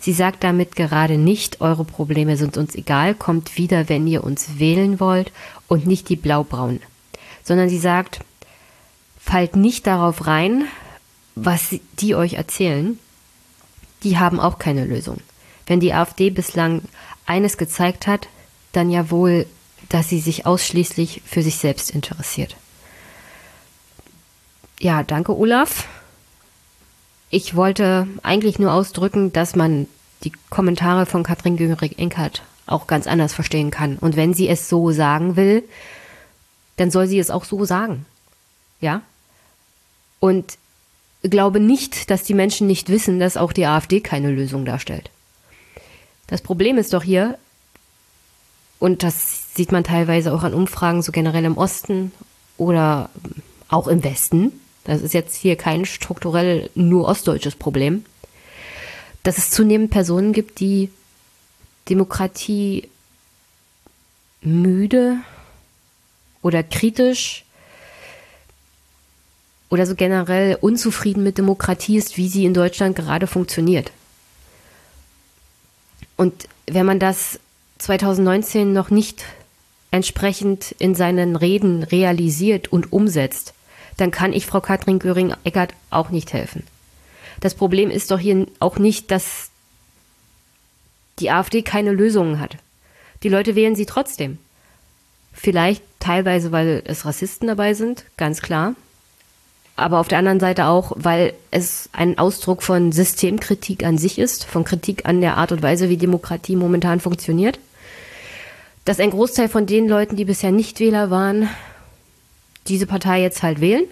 Sie 0.00 0.12
sagt 0.12 0.44
damit 0.44 0.76
gerade 0.76 1.18
nicht, 1.18 1.60
eure 1.60 1.84
Probleme 1.84 2.38
sind 2.38 2.56
uns 2.56 2.74
egal, 2.74 3.14
kommt 3.14 3.58
wieder, 3.58 3.88
wenn 3.90 4.06
ihr 4.06 4.24
uns 4.24 4.58
wählen 4.58 4.98
wollt 4.98 5.30
und 5.68 5.86
nicht 5.86 6.08
die 6.08 6.16
Blaubraun. 6.16 6.80
Sondern 7.44 7.68
sie 7.68 7.78
sagt, 7.78 8.20
fallt 9.18 9.56
nicht 9.56 9.86
darauf 9.86 10.26
rein, 10.26 10.64
was 11.34 11.76
die 11.98 12.14
euch 12.14 12.34
erzählen. 12.34 12.98
Die 14.02 14.18
haben 14.18 14.40
auch 14.40 14.58
keine 14.58 14.86
Lösung. 14.86 15.20
Wenn 15.66 15.80
die 15.80 15.92
AfD 15.92 16.30
bislang 16.30 16.82
eines 17.26 17.58
gezeigt 17.58 18.06
hat, 18.06 18.28
dann 18.72 18.90
ja 18.90 19.10
wohl, 19.10 19.46
dass 19.90 20.08
sie 20.08 20.20
sich 20.20 20.46
ausschließlich 20.46 21.22
für 21.26 21.42
sich 21.42 21.56
selbst 21.56 21.90
interessiert. 21.90 22.56
Ja, 24.80 25.02
danke 25.02 25.36
Olaf. 25.36 25.86
Ich 27.30 27.54
wollte 27.54 28.08
eigentlich 28.22 28.58
nur 28.58 28.72
ausdrücken, 28.72 29.32
dass 29.32 29.54
man 29.54 29.86
die 30.24 30.32
Kommentare 30.50 31.06
von 31.06 31.22
Katrin 31.22 31.56
Göring-Enkert 31.56 32.42
auch 32.66 32.86
ganz 32.86 33.06
anders 33.06 33.32
verstehen 33.32 33.70
kann. 33.70 33.96
Und 33.96 34.16
wenn 34.16 34.34
sie 34.34 34.48
es 34.48 34.68
so 34.68 34.90
sagen 34.90 35.36
will, 35.36 35.62
dann 36.76 36.90
soll 36.90 37.06
sie 37.06 37.18
es 37.18 37.30
auch 37.30 37.44
so 37.44 37.64
sagen. 37.64 38.04
Ja? 38.80 39.02
Und 40.18 40.58
glaube 41.22 41.60
nicht, 41.60 42.10
dass 42.10 42.24
die 42.24 42.34
Menschen 42.34 42.66
nicht 42.66 42.88
wissen, 42.88 43.20
dass 43.20 43.36
auch 43.36 43.52
die 43.52 43.66
AfD 43.66 44.00
keine 44.00 44.30
Lösung 44.30 44.64
darstellt. 44.64 45.10
Das 46.26 46.40
Problem 46.40 46.78
ist 46.78 46.92
doch 46.92 47.02
hier, 47.02 47.38
und 48.78 49.02
das 49.02 49.54
sieht 49.54 49.72
man 49.72 49.84
teilweise 49.84 50.32
auch 50.32 50.42
an 50.42 50.54
Umfragen, 50.54 51.02
so 51.02 51.12
generell 51.12 51.44
im 51.44 51.58
Osten 51.58 52.12
oder 52.56 53.10
auch 53.68 53.88
im 53.88 54.02
Westen, 54.02 54.52
das 54.84 55.02
ist 55.02 55.14
jetzt 55.14 55.36
hier 55.36 55.56
kein 55.56 55.84
strukturell 55.84 56.70
nur 56.74 57.06
ostdeutsches 57.06 57.54
Problem, 57.54 58.04
dass 59.22 59.38
es 59.38 59.50
zunehmend 59.50 59.90
Personen 59.90 60.32
gibt, 60.32 60.60
die 60.60 60.90
Demokratie 61.88 62.88
müde 64.42 65.18
oder 66.42 66.62
kritisch 66.62 67.44
oder 69.68 69.86
so 69.86 69.94
generell 69.94 70.56
unzufrieden 70.60 71.22
mit 71.22 71.38
Demokratie 71.38 71.96
ist, 71.96 72.16
wie 72.16 72.28
sie 72.28 72.44
in 72.44 72.54
Deutschland 72.54 72.96
gerade 72.96 73.26
funktioniert. 73.26 73.92
Und 76.16 76.48
wenn 76.66 76.86
man 76.86 76.98
das 76.98 77.38
2019 77.78 78.72
noch 78.72 78.90
nicht 78.90 79.24
entsprechend 79.90 80.72
in 80.78 80.94
seinen 80.94 81.36
Reden 81.36 81.82
realisiert 81.82 82.72
und 82.72 82.92
umsetzt, 82.92 83.54
dann 84.00 84.10
kann 84.10 84.32
ich 84.32 84.46
Frau 84.46 84.60
Katrin 84.60 84.98
Göring-Eckert 84.98 85.74
auch 85.90 86.10
nicht 86.10 86.32
helfen. 86.32 86.64
Das 87.40 87.54
Problem 87.54 87.90
ist 87.90 88.10
doch 88.10 88.18
hier 88.18 88.46
auch 88.58 88.78
nicht, 88.78 89.10
dass 89.10 89.50
die 91.18 91.30
AfD 91.30 91.62
keine 91.62 91.92
Lösungen 91.92 92.40
hat. 92.40 92.56
Die 93.22 93.28
Leute 93.28 93.54
wählen 93.54 93.76
sie 93.76 93.86
trotzdem. 93.86 94.38
Vielleicht 95.32 95.82
teilweise, 96.00 96.52
weil 96.52 96.82
es 96.86 97.04
Rassisten 97.04 97.48
dabei 97.48 97.74
sind, 97.74 98.04
ganz 98.16 98.40
klar. 98.40 98.74
Aber 99.76 99.98
auf 99.98 100.08
der 100.08 100.18
anderen 100.18 100.40
Seite 100.40 100.66
auch, 100.66 100.92
weil 100.96 101.32
es 101.50 101.88
ein 101.92 102.18
Ausdruck 102.18 102.62
von 102.62 102.92
Systemkritik 102.92 103.84
an 103.84 103.96
sich 103.96 104.18
ist, 104.18 104.44
von 104.44 104.64
Kritik 104.64 105.06
an 105.06 105.20
der 105.20 105.36
Art 105.36 105.52
und 105.52 105.62
Weise, 105.62 105.88
wie 105.88 105.96
Demokratie 105.96 106.56
momentan 106.56 107.00
funktioniert. 107.00 107.58
Dass 108.84 109.00
ein 109.00 109.10
Großteil 109.10 109.48
von 109.48 109.66
den 109.66 109.88
Leuten, 109.88 110.16
die 110.16 110.24
bisher 110.24 110.52
nicht 110.52 110.80
Wähler 110.80 111.10
waren, 111.10 111.48
diese 112.68 112.86
Partei 112.86 113.22
jetzt 113.22 113.42
halt 113.42 113.60
wählen, 113.60 113.84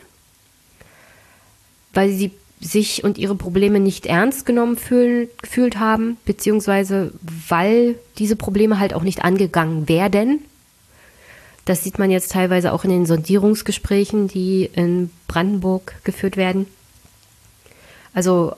weil 1.92 2.10
sie 2.10 2.32
sich 2.60 3.04
und 3.04 3.18
ihre 3.18 3.34
Probleme 3.34 3.80
nicht 3.80 4.06
ernst 4.06 4.44
genommen 4.44 4.76
fühlen, 4.76 5.28
gefühlt 5.40 5.78
haben, 5.78 6.16
beziehungsweise 6.24 7.12
weil 7.48 7.96
diese 8.18 8.36
Probleme 8.36 8.80
halt 8.80 8.94
auch 8.94 9.02
nicht 9.02 9.24
angegangen 9.24 9.88
werden. 9.88 10.44
Das 11.64 11.84
sieht 11.84 11.98
man 11.98 12.10
jetzt 12.10 12.32
teilweise 12.32 12.72
auch 12.72 12.84
in 12.84 12.90
den 12.90 13.06
Sondierungsgesprächen, 13.06 14.26
die 14.26 14.70
in 14.72 15.10
Brandenburg 15.28 15.94
geführt 16.02 16.36
werden. 16.36 16.66
Also 18.14 18.54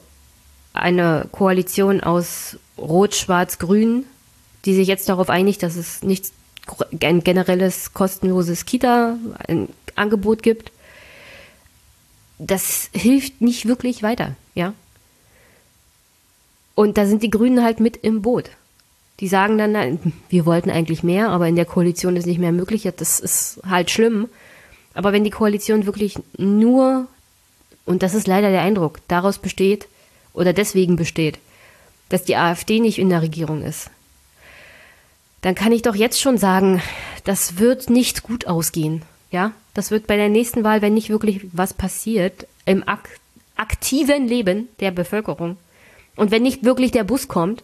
eine 0.73 1.27
Koalition 1.31 2.01
aus 2.01 2.57
Rot, 2.77 3.13
Schwarz, 3.13 3.59
Grün, 3.59 4.05
die 4.65 4.73
sich 4.73 4.87
jetzt 4.87 5.09
darauf 5.09 5.29
einigt, 5.29 5.61
dass 5.61 5.75
es 5.75 6.03
nicht 6.03 6.31
ein 7.01 7.23
generelles 7.23 7.93
kostenloses 7.93 8.65
Kita-Angebot 10.09 10.43
gibt 10.43 10.71
das 12.41 12.89
hilft 12.93 13.41
nicht 13.41 13.67
wirklich 13.67 14.01
weiter, 14.01 14.35
ja. 14.55 14.73
Und 16.73 16.97
da 16.97 17.05
sind 17.05 17.21
die 17.21 17.29
Grünen 17.29 17.63
halt 17.63 17.79
mit 17.79 17.97
im 17.97 18.23
Boot. 18.23 18.49
Die 19.19 19.27
sagen 19.27 19.59
dann, 19.59 20.13
wir 20.29 20.45
wollten 20.47 20.71
eigentlich 20.71 21.03
mehr, 21.03 21.29
aber 21.29 21.47
in 21.47 21.55
der 21.55 21.65
Koalition 21.65 22.15
ist 22.15 22.25
nicht 22.25 22.39
mehr 22.39 22.51
möglich. 22.51 22.89
Das 22.97 23.19
ist 23.19 23.59
halt 23.67 23.91
schlimm. 23.91 24.27
Aber 24.95 25.13
wenn 25.13 25.23
die 25.23 25.29
Koalition 25.29 25.85
wirklich 25.85 26.17
nur, 26.37 27.07
und 27.85 28.01
das 28.01 28.15
ist 28.15 28.27
leider 28.27 28.49
der 28.49 28.61
Eindruck, 28.61 28.99
daraus 29.07 29.37
besteht 29.37 29.87
oder 30.33 30.53
deswegen 30.53 30.95
besteht, 30.95 31.37
dass 32.09 32.23
die 32.23 32.35
AfD 32.35 32.79
nicht 32.79 32.97
in 32.97 33.09
der 33.09 33.21
Regierung 33.21 33.63
ist, 33.63 33.91
dann 35.41 35.53
kann 35.53 35.71
ich 35.71 35.83
doch 35.83 35.95
jetzt 35.95 36.19
schon 36.19 36.39
sagen, 36.39 36.81
das 37.23 37.59
wird 37.59 37.91
nicht 37.91 38.23
gut 38.23 38.47
ausgehen. 38.47 39.03
Ja, 39.29 39.53
das 39.73 39.91
wird 39.91 40.07
bei 40.07 40.17
der 40.17 40.29
nächsten 40.29 40.63
Wahl, 40.63 40.81
wenn 40.81 40.93
nicht 40.93 41.09
wirklich 41.09 41.47
was 41.53 41.73
passiert, 41.73 42.47
im 42.65 42.87
ak 42.87 43.09
aktiven 43.55 44.27
Leben 44.27 44.69
der 44.79 44.89
Bevölkerung 44.89 45.57
und 46.15 46.31
wenn 46.31 46.41
nicht 46.41 46.63
wirklich 46.63 46.91
der 46.91 47.03
Bus 47.03 47.27
kommt, 47.27 47.63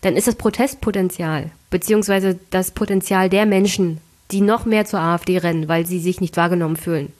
dann 0.00 0.16
ist 0.16 0.26
das 0.26 0.34
Protestpotenzial, 0.34 1.50
beziehungsweise 1.70 2.38
das 2.50 2.72
Potenzial 2.72 3.30
der 3.30 3.46
Menschen, 3.46 4.00
die 4.30 4.40
noch 4.40 4.64
mehr 4.64 4.84
zur 4.86 5.00
AfD 5.00 5.38
rennen, 5.38 5.68
weil 5.68 5.86
sie 5.86 6.00
sich 6.00 6.20
nicht 6.20 6.36
wahrgenommen 6.36 6.76
fühlen, 6.76 7.12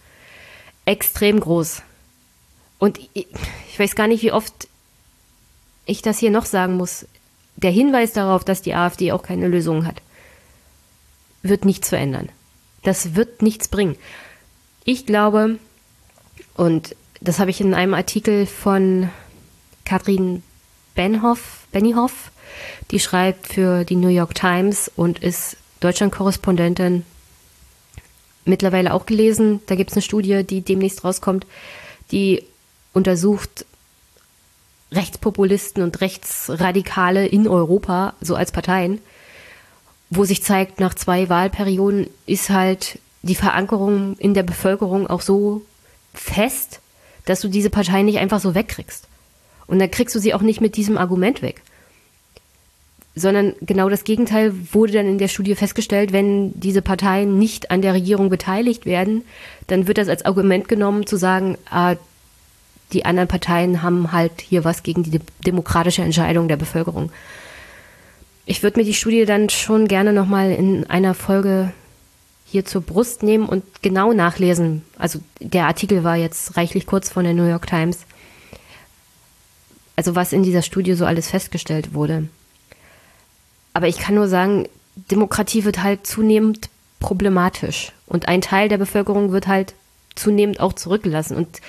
extrem 0.85 1.41
groß. 1.41 1.83
Und 2.79 2.99
ich, 3.15 3.27
ich 3.71 3.79
weiß 3.79 3.95
gar 3.95 4.07
nicht, 4.07 4.23
wie 4.23 4.33
oft 4.33 4.69
ich 5.87 6.03
das 6.03 6.19
hier 6.19 6.31
noch 6.31 6.47
sagen 6.47 6.77
muss. 6.77 7.07
Der 7.57 7.71
Hinweis 7.71 8.13
darauf, 8.13 8.45
dass 8.45 8.63
die 8.63 8.75
AfD 8.75 9.13
auch 9.13 9.23
keine 9.23 9.49
Lösung 9.49 9.87
hat, 9.87 10.03
wird 11.43 11.65
nichts 11.65 11.89
verändern. 11.89 12.29
Das 12.83 13.15
wird 13.15 13.43
nichts 13.43 13.69
bringen. 13.69 13.97
Ich 14.85 15.07
glaube, 15.07 15.59
und 16.55 16.97
das 17.21 17.39
habe 17.39 17.51
ich 17.51 17.61
in 17.61 17.75
einem 17.75 17.95
Artikel 17.95 18.47
von 18.47 19.11
Katrin 19.85 20.43
Benhoff, 20.95 21.67
Bennyhoff, 21.73 22.31
die 22.91 23.01
schreibt 23.01 23.49
für 23.49 23.85
die 23.85 23.97
New 23.97 24.09
York 24.09 24.35
Times 24.35 24.91
und 24.95 25.21
ist 25.21 25.57
Deutschland-Korrespondentin, 25.81 27.05
mittlerweile 28.45 28.95
auch 28.95 29.07
gelesen. 29.07 29.61
Da 29.67 29.75
gibt 29.75 29.91
es 29.91 29.97
eine 29.97 30.03
Studie, 30.03 30.45
die 30.45 30.63
demnächst 30.63 31.05
rauskommt, 31.05 31.47
die 32.11 32.43
untersucht 32.93 33.67
Rechtspopulisten 34.91 35.83
und 35.83 36.01
Rechtsradikale 36.01 37.27
in 37.27 37.47
Europa, 37.47 38.15
so 38.21 38.35
als 38.35 38.53
Parteien 38.53 39.01
wo 40.11 40.25
sich 40.25 40.43
zeigt, 40.43 40.81
nach 40.81 40.95
zwei 40.95 41.29
Wahlperioden 41.29 42.09
ist 42.27 42.51
halt 42.51 42.99
die 43.23 43.35
Verankerung 43.35 44.17
in 44.19 44.35
der 44.35 44.43
Bevölkerung 44.43 45.07
auch 45.07 45.21
so 45.21 45.63
fest, 46.15 46.81
dass 47.25 47.41
du 47.41 47.49
diese 47.49 47.71
Partei 47.71 48.03
nicht 48.03 48.19
einfach 48.19 48.41
so 48.41 48.55
wegkriegst. 48.55 49.07
Und 49.67 49.79
dann 49.79 49.91
kriegst 49.91 50.15
du 50.15 50.19
sie 50.19 50.33
auch 50.33 50.41
nicht 50.41 50.61
mit 50.61 50.77
diesem 50.77 50.97
Argument 50.97 51.43
weg. 51.43 51.63
Sondern 53.15 53.55
genau 53.61 53.89
das 53.89 54.05
Gegenteil 54.05 54.55
wurde 54.73 54.95
dann 54.95 55.07
in 55.07 55.19
der 55.19 55.29
Studie 55.29 55.55
festgestellt, 55.55 56.13
wenn 56.13 56.59
diese 56.59 56.81
Parteien 56.81 57.39
nicht 57.39 57.71
an 57.71 57.83
der 57.83 57.93
Regierung 57.93 58.31
beteiligt 58.31 58.87
werden, 58.87 59.25
dann 59.67 59.87
wird 59.87 59.99
das 59.99 60.09
als 60.09 60.25
Argument 60.25 60.69
genommen 60.69 61.07
zu 61.07 61.17
sagen, 61.17 61.59
ah, 61.69 61.97
die 62.93 63.05
anderen 63.05 63.29
Parteien 63.29 63.83
haben 63.83 64.13
halt 64.13 64.41
hier 64.41 64.65
was 64.65 64.83
gegen 64.83 65.03
die 65.03 65.21
demokratische 65.45 66.03
Entscheidung 66.03 66.49
der 66.49 66.57
Bevölkerung. 66.57 67.11
Ich 68.51 68.63
würde 68.63 68.81
mir 68.81 68.87
die 68.87 68.95
Studie 68.95 69.27
dann 69.27 69.51
schon 69.51 69.89
gerne 69.89 70.15
nochmal 70.15 70.51
in 70.53 70.89
einer 70.89 71.13
Folge 71.13 71.71
hier 72.47 72.65
zur 72.65 72.81
Brust 72.81 73.23
nehmen 73.23 73.47
und 73.47 73.63
genau 73.83 74.15
nachlesen. 74.15 74.87
Also 74.97 75.21
der 75.39 75.67
Artikel 75.67 76.03
war 76.03 76.17
jetzt 76.17 76.57
reichlich 76.57 76.87
kurz 76.87 77.11
von 77.11 77.25
der 77.25 77.35
New 77.35 77.47
York 77.47 77.67
Times. 77.67 78.07
Also 79.97 80.17
was 80.17 80.33
in 80.33 80.45
dieser 80.45 80.63
Studie 80.63 80.95
so 80.95 81.05
alles 81.05 81.29
festgestellt 81.29 81.93
wurde. 81.93 82.27
Aber 83.75 83.87
ich 83.87 83.99
kann 83.99 84.15
nur 84.15 84.29
sagen, 84.29 84.67
Demokratie 84.97 85.65
wird 85.65 85.83
halt 85.83 86.07
zunehmend 86.07 86.71
problematisch. 87.01 87.93
Und 88.07 88.29
ein 88.29 88.41
Teil 88.41 88.71
der 88.71 88.79
Bevölkerung 88.79 89.31
wird 89.31 89.47
halt 89.47 89.75
zunehmend 90.15 90.59
auch 90.59 90.73
zurückgelassen. 90.73 91.37
Und 91.37 91.61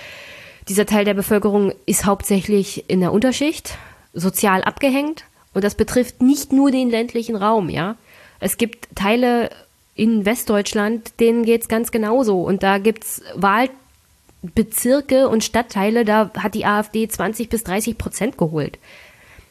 dieser 0.70 0.86
Teil 0.86 1.04
der 1.04 1.14
Bevölkerung 1.14 1.74
ist 1.86 2.06
hauptsächlich 2.06 2.90
in 2.90 3.02
der 3.02 3.12
Unterschicht, 3.12 3.78
sozial 4.14 4.64
abgehängt 4.64 5.26
und 5.60 5.64
das 5.66 5.76
betrifft 5.76 6.22
nicht 6.22 6.54
nur 6.54 6.72
den 6.72 6.90
ländlichen 6.90 7.36
Raum, 7.36 7.68
ja. 7.68 7.98
Es 8.40 8.56
gibt 8.56 8.88
Teile 8.96 9.50
in 9.94 10.24
Westdeutschland, 10.24 11.20
denen 11.20 11.44
geht's 11.44 11.68
ganz 11.68 11.92
genauso. 11.92 12.42
Und 12.44 12.64
da 12.64 12.78
gibt's 12.78 13.22
Wahlbezirke 13.36 15.28
und 15.28 15.44
Stadtteile, 15.44 16.06
da 16.06 16.32
hat 16.38 16.56
die 16.56 16.66
AfD 16.66 17.06
20 17.10 17.50
bis 17.50 17.66
30 17.66 17.98
Prozent 17.98 18.38
geholt. 18.38 18.80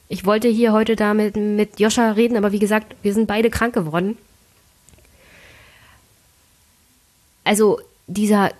Ich 0.09 0.25
wollte 0.25 0.49
hier 0.49 0.73
heute 0.73 0.97
da 0.97 1.13
mit 1.13 1.79
Joscha 1.79 2.13
reden, 2.13 2.39
aber 2.39 2.53
wie 2.53 2.59
gesagt, 2.59 2.97
wir 3.03 3.13
sind 3.13 3.27
beide 3.27 3.51
krank 3.51 3.75
geworden. 3.75 4.17
Also 7.45 7.81
dieser 8.07 8.53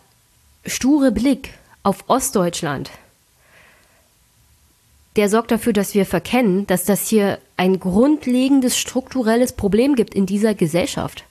sture 0.67 1.13
Blick 1.13 1.55
auf 1.83 2.05
Ostdeutschland, 2.09 2.91
der 5.19 5.29
sorgt 5.29 5.51
dafür, 5.51 5.73
dass 5.73 5.95
wir 5.95 6.07
verkennen, 6.07 6.65
dass 6.69 6.85
das 6.85 7.09
hier 7.09 7.41
ein 7.57 7.81
grundlegendes 7.81 8.79
strukturelles 8.79 9.53
Problem 9.53 9.97
gibt 9.97 10.15
in 10.15 10.27
dieser 10.27 10.55
Gesellschaft. 10.55 11.25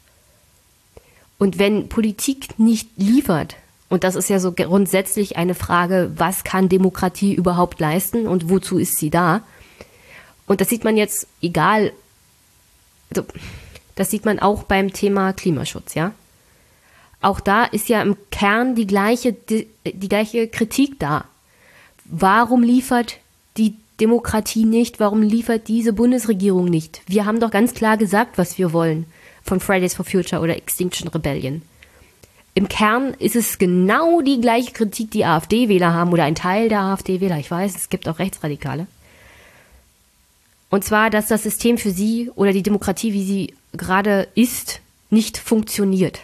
Und 1.37 1.57
wenn 1.57 1.87
Politik 1.87 2.59
nicht 2.59 2.89
liefert, 2.97 3.55
und 3.87 4.03
das 4.03 4.15
ist 4.15 4.29
ja 4.29 4.39
so 4.41 4.51
grundsätzlich 4.51 5.37
eine 5.37 5.55
Frage, 5.55 6.11
was 6.17 6.43
kann 6.43 6.67
Demokratie 6.67 7.33
überhaupt 7.33 7.79
leisten 7.79 8.27
und 8.27 8.49
wozu 8.49 8.77
ist 8.77 8.97
sie 8.97 9.09
da? 9.09 9.41
Und 10.47 10.59
das 10.59 10.67
sieht 10.67 10.83
man 10.83 10.97
jetzt, 10.97 11.25
egal, 11.41 11.93
also, 13.11 13.25
das 13.95 14.11
sieht 14.11 14.25
man 14.25 14.39
auch 14.39 14.63
beim 14.63 14.91
Thema 14.91 15.31
Klimaschutz, 15.31 15.93
ja. 15.93 16.11
Auch 17.21 17.39
da 17.39 17.63
ist 17.63 17.87
ja 17.87 18.01
im 18.01 18.17
Kern 18.31 18.75
die 18.75 18.85
gleiche, 18.85 19.31
die, 19.31 19.69
die 19.85 20.09
gleiche 20.09 20.49
Kritik 20.49 20.99
da. 20.99 21.23
Warum 22.03 22.63
liefert 22.63 23.19
Demokratie 23.99 24.65
nicht? 24.65 24.99
Warum 24.99 25.21
liefert 25.21 25.67
diese 25.67 25.93
Bundesregierung 25.93 26.65
nicht? 26.65 27.01
Wir 27.07 27.25
haben 27.25 27.39
doch 27.39 27.51
ganz 27.51 27.73
klar 27.73 27.97
gesagt, 27.97 28.37
was 28.37 28.57
wir 28.57 28.73
wollen 28.73 29.05
von 29.43 29.59
Fridays 29.59 29.95
for 29.95 30.05
Future 30.05 30.41
oder 30.41 30.55
Extinction 30.55 31.07
Rebellion. 31.07 31.61
Im 32.53 32.67
Kern 32.67 33.13
ist 33.19 33.35
es 33.35 33.59
genau 33.59 34.21
die 34.21 34.41
gleiche 34.41 34.71
Kritik, 34.71 35.11
die 35.11 35.25
AfD-Wähler 35.25 35.93
haben 35.93 36.11
oder 36.11 36.23
ein 36.23 36.35
Teil 36.35 36.69
der 36.69 36.81
AfD-Wähler. 36.81 37.37
Ich 37.37 37.51
weiß, 37.51 37.75
es 37.75 37.89
gibt 37.89 38.09
auch 38.09 38.19
Rechtsradikale. 38.19 38.87
Und 40.69 40.83
zwar, 40.83 41.09
dass 41.09 41.27
das 41.27 41.43
System 41.43 41.77
für 41.77 41.91
sie 41.91 42.31
oder 42.35 42.53
die 42.53 42.63
Demokratie, 42.63 43.13
wie 43.13 43.23
sie 43.23 43.53
gerade 43.73 44.27
ist, 44.35 44.81
nicht 45.09 45.37
funktioniert. 45.37 46.19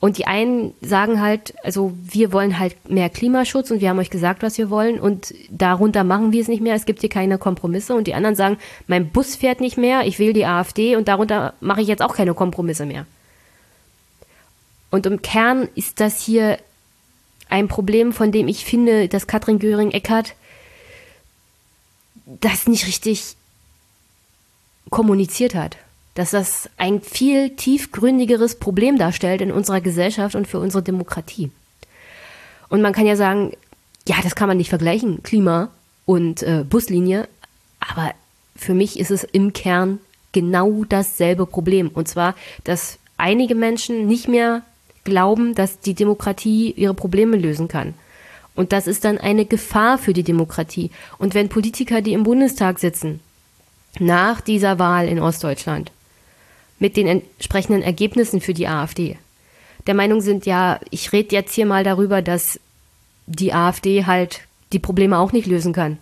Und 0.00 0.16
die 0.16 0.26
einen 0.26 0.74
sagen 0.80 1.20
halt, 1.20 1.54
also 1.64 1.92
wir 2.04 2.32
wollen 2.32 2.60
halt 2.60 2.88
mehr 2.88 3.10
Klimaschutz 3.10 3.72
und 3.72 3.80
wir 3.80 3.88
haben 3.88 3.98
euch 3.98 4.10
gesagt, 4.10 4.42
was 4.42 4.56
wir 4.56 4.70
wollen 4.70 5.00
und 5.00 5.34
darunter 5.50 6.04
machen 6.04 6.30
wir 6.30 6.40
es 6.40 6.46
nicht 6.46 6.62
mehr, 6.62 6.76
es 6.76 6.84
gibt 6.84 7.00
hier 7.00 7.08
keine 7.08 7.36
Kompromisse. 7.36 7.94
Und 7.94 8.06
die 8.06 8.14
anderen 8.14 8.36
sagen, 8.36 8.58
mein 8.86 9.08
Bus 9.08 9.34
fährt 9.34 9.60
nicht 9.60 9.76
mehr, 9.76 10.06
ich 10.06 10.20
wähle 10.20 10.34
die 10.34 10.46
AfD 10.46 10.94
und 10.94 11.08
darunter 11.08 11.54
mache 11.60 11.82
ich 11.82 11.88
jetzt 11.88 12.02
auch 12.02 12.14
keine 12.14 12.34
Kompromisse 12.34 12.86
mehr. 12.86 13.06
Und 14.90 15.04
im 15.04 15.20
Kern 15.20 15.68
ist 15.74 15.98
das 15.98 16.20
hier 16.22 16.58
ein 17.48 17.66
Problem, 17.66 18.12
von 18.12 18.30
dem 18.30 18.46
ich 18.46 18.64
finde, 18.64 19.08
dass 19.08 19.26
Katrin 19.26 19.58
Göring-Eckardt 19.58 20.34
das 22.24 22.68
nicht 22.68 22.86
richtig 22.86 23.34
kommuniziert 24.90 25.56
hat 25.56 25.76
dass 26.18 26.32
das 26.32 26.68
ein 26.78 27.00
viel 27.00 27.50
tiefgründigeres 27.50 28.56
Problem 28.56 28.98
darstellt 28.98 29.40
in 29.40 29.52
unserer 29.52 29.80
Gesellschaft 29.80 30.34
und 30.34 30.48
für 30.48 30.58
unsere 30.58 30.82
Demokratie. 30.82 31.52
Und 32.68 32.82
man 32.82 32.92
kann 32.92 33.06
ja 33.06 33.14
sagen, 33.14 33.52
ja, 34.08 34.16
das 34.24 34.34
kann 34.34 34.48
man 34.48 34.56
nicht 34.56 34.68
vergleichen, 34.68 35.22
Klima 35.22 35.70
und 36.06 36.42
äh, 36.42 36.64
Buslinie, 36.68 37.28
aber 37.78 38.14
für 38.56 38.74
mich 38.74 38.98
ist 38.98 39.12
es 39.12 39.22
im 39.22 39.52
Kern 39.52 40.00
genau 40.32 40.82
dasselbe 40.88 41.46
Problem. 41.46 41.86
Und 41.86 42.08
zwar, 42.08 42.34
dass 42.64 42.98
einige 43.16 43.54
Menschen 43.54 44.08
nicht 44.08 44.26
mehr 44.26 44.62
glauben, 45.04 45.54
dass 45.54 45.78
die 45.78 45.94
Demokratie 45.94 46.72
ihre 46.72 46.94
Probleme 46.94 47.36
lösen 47.36 47.68
kann. 47.68 47.94
Und 48.56 48.72
das 48.72 48.88
ist 48.88 49.04
dann 49.04 49.18
eine 49.18 49.44
Gefahr 49.44 49.98
für 49.98 50.14
die 50.14 50.24
Demokratie. 50.24 50.90
Und 51.18 51.34
wenn 51.34 51.48
Politiker, 51.48 52.02
die 52.02 52.12
im 52.12 52.24
Bundestag 52.24 52.80
sitzen, 52.80 53.20
nach 54.00 54.40
dieser 54.40 54.80
Wahl 54.80 55.06
in 55.06 55.20
Ostdeutschland 55.20 55.92
mit 56.78 56.96
den 56.96 57.06
entsprechenden 57.06 57.82
Ergebnissen 57.82 58.40
für 58.40 58.54
die 58.54 58.68
AfD. 58.68 59.18
Der 59.86 59.94
Meinung 59.94 60.20
sind, 60.20 60.46
ja, 60.46 60.80
ich 60.90 61.12
rede 61.12 61.34
jetzt 61.34 61.54
hier 61.54 61.66
mal 61.66 61.84
darüber, 61.84 62.22
dass 62.22 62.60
die 63.26 63.52
AfD 63.52 64.06
halt 64.06 64.42
die 64.72 64.78
Probleme 64.78 65.18
auch 65.18 65.32
nicht 65.32 65.46
lösen 65.46 65.72
kann. 65.72 65.98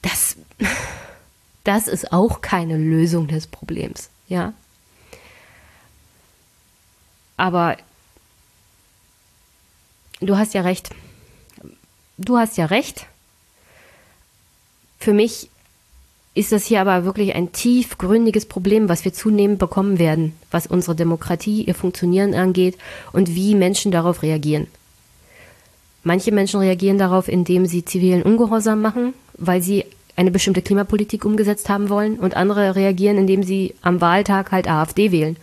Das, 0.00 0.36
das 1.64 1.88
ist 1.88 2.12
auch 2.12 2.40
keine 2.40 2.76
Lösung 2.76 3.28
des 3.28 3.46
Problems, 3.46 4.10
ja. 4.28 4.52
Aber 7.36 7.76
du 10.20 10.36
hast 10.36 10.54
ja 10.54 10.62
recht. 10.62 10.90
Du 12.18 12.38
hast 12.38 12.56
ja 12.56 12.66
recht. 12.66 13.06
Für 14.98 15.12
mich 15.12 15.48
ist 16.34 16.52
das 16.52 16.64
hier 16.64 16.80
aber 16.80 17.04
wirklich 17.04 17.34
ein 17.34 17.52
tiefgründiges 17.52 18.46
Problem, 18.46 18.88
was 18.88 19.04
wir 19.04 19.12
zunehmend 19.12 19.58
bekommen 19.58 19.98
werden, 19.98 20.34
was 20.50 20.66
unsere 20.66 20.96
Demokratie, 20.96 21.62
ihr 21.64 21.74
Funktionieren 21.74 22.34
angeht 22.34 22.78
und 23.12 23.34
wie 23.34 23.54
Menschen 23.54 23.92
darauf 23.92 24.22
reagieren. 24.22 24.66
Manche 26.04 26.32
Menschen 26.32 26.60
reagieren 26.60 26.98
darauf, 26.98 27.28
indem 27.28 27.66
sie 27.66 27.84
zivilen 27.84 28.22
Ungehorsam 28.22 28.80
machen, 28.80 29.12
weil 29.34 29.62
sie 29.62 29.84
eine 30.16 30.30
bestimmte 30.30 30.62
Klimapolitik 30.62 31.24
umgesetzt 31.24 31.68
haben 31.68 31.88
wollen 31.88 32.18
und 32.18 32.36
andere 32.36 32.74
reagieren, 32.74 33.18
indem 33.18 33.42
sie 33.42 33.74
am 33.82 34.00
Wahltag 34.00 34.52
halt 34.52 34.68
AfD 34.68 35.12
wählen. 35.12 35.36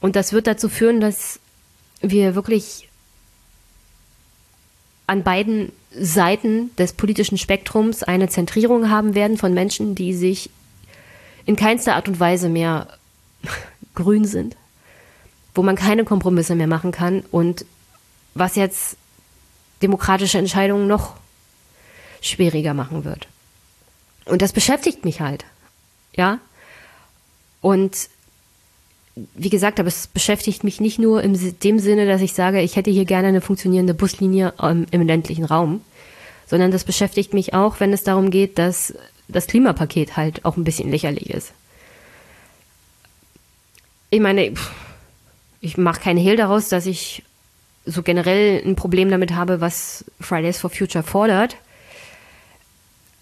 Und 0.00 0.16
das 0.16 0.32
wird 0.32 0.46
dazu 0.46 0.68
führen, 0.68 1.00
dass 1.00 1.38
wir 2.00 2.34
wirklich 2.34 2.88
an 5.06 5.22
beiden 5.22 5.72
Seiten 5.90 6.74
des 6.76 6.92
politischen 6.92 7.38
Spektrums 7.38 8.02
eine 8.02 8.28
Zentrierung 8.28 8.90
haben 8.90 9.14
werden 9.14 9.38
von 9.38 9.54
Menschen, 9.54 9.94
die 9.94 10.14
sich 10.14 10.50
in 11.46 11.56
keinster 11.56 11.94
Art 11.96 12.08
und 12.08 12.20
Weise 12.20 12.48
mehr 12.48 12.88
grün 13.94 14.24
sind, 14.24 14.56
wo 15.54 15.62
man 15.62 15.76
keine 15.76 16.04
Kompromisse 16.04 16.54
mehr 16.54 16.66
machen 16.66 16.92
kann 16.92 17.22
und 17.30 17.64
was 18.34 18.54
jetzt 18.56 18.96
demokratische 19.82 20.38
Entscheidungen 20.38 20.86
noch 20.86 21.14
schwieriger 22.20 22.74
machen 22.74 23.04
wird. 23.04 23.26
Und 24.24 24.42
das 24.42 24.52
beschäftigt 24.52 25.04
mich 25.04 25.20
halt. 25.20 25.44
Ja. 26.14 26.38
Und 27.60 28.08
wie 29.34 29.50
gesagt, 29.50 29.80
aber 29.80 29.88
es 29.88 30.06
beschäftigt 30.06 30.64
mich 30.64 30.80
nicht 30.80 30.98
nur 30.98 31.22
in 31.22 31.38
dem 31.62 31.78
Sinne, 31.78 32.06
dass 32.06 32.20
ich 32.20 32.32
sage, 32.32 32.60
ich 32.60 32.76
hätte 32.76 32.90
hier 32.90 33.04
gerne 33.04 33.28
eine 33.28 33.40
funktionierende 33.40 33.94
Buslinie 33.94 34.52
ähm, 34.60 34.86
im 34.90 35.06
ländlichen 35.06 35.44
Raum, 35.44 35.80
sondern 36.46 36.70
das 36.70 36.84
beschäftigt 36.84 37.34
mich 37.34 37.54
auch, 37.54 37.80
wenn 37.80 37.92
es 37.92 38.02
darum 38.02 38.30
geht, 38.30 38.58
dass 38.58 38.94
das 39.28 39.46
Klimapaket 39.46 40.16
halt 40.16 40.44
auch 40.44 40.56
ein 40.56 40.64
bisschen 40.64 40.90
lächerlich 40.90 41.30
ist. 41.30 41.52
Ich 44.10 44.20
meine, 44.20 44.54
ich 45.60 45.76
mache 45.76 46.00
keinen 46.00 46.18
Hehl 46.18 46.36
daraus, 46.36 46.68
dass 46.68 46.86
ich 46.86 47.22
so 47.84 48.02
generell 48.02 48.62
ein 48.64 48.76
Problem 48.76 49.10
damit 49.10 49.34
habe, 49.34 49.60
was 49.60 50.04
Fridays 50.20 50.58
for 50.58 50.70
Future 50.70 51.04
fordert. 51.04 51.56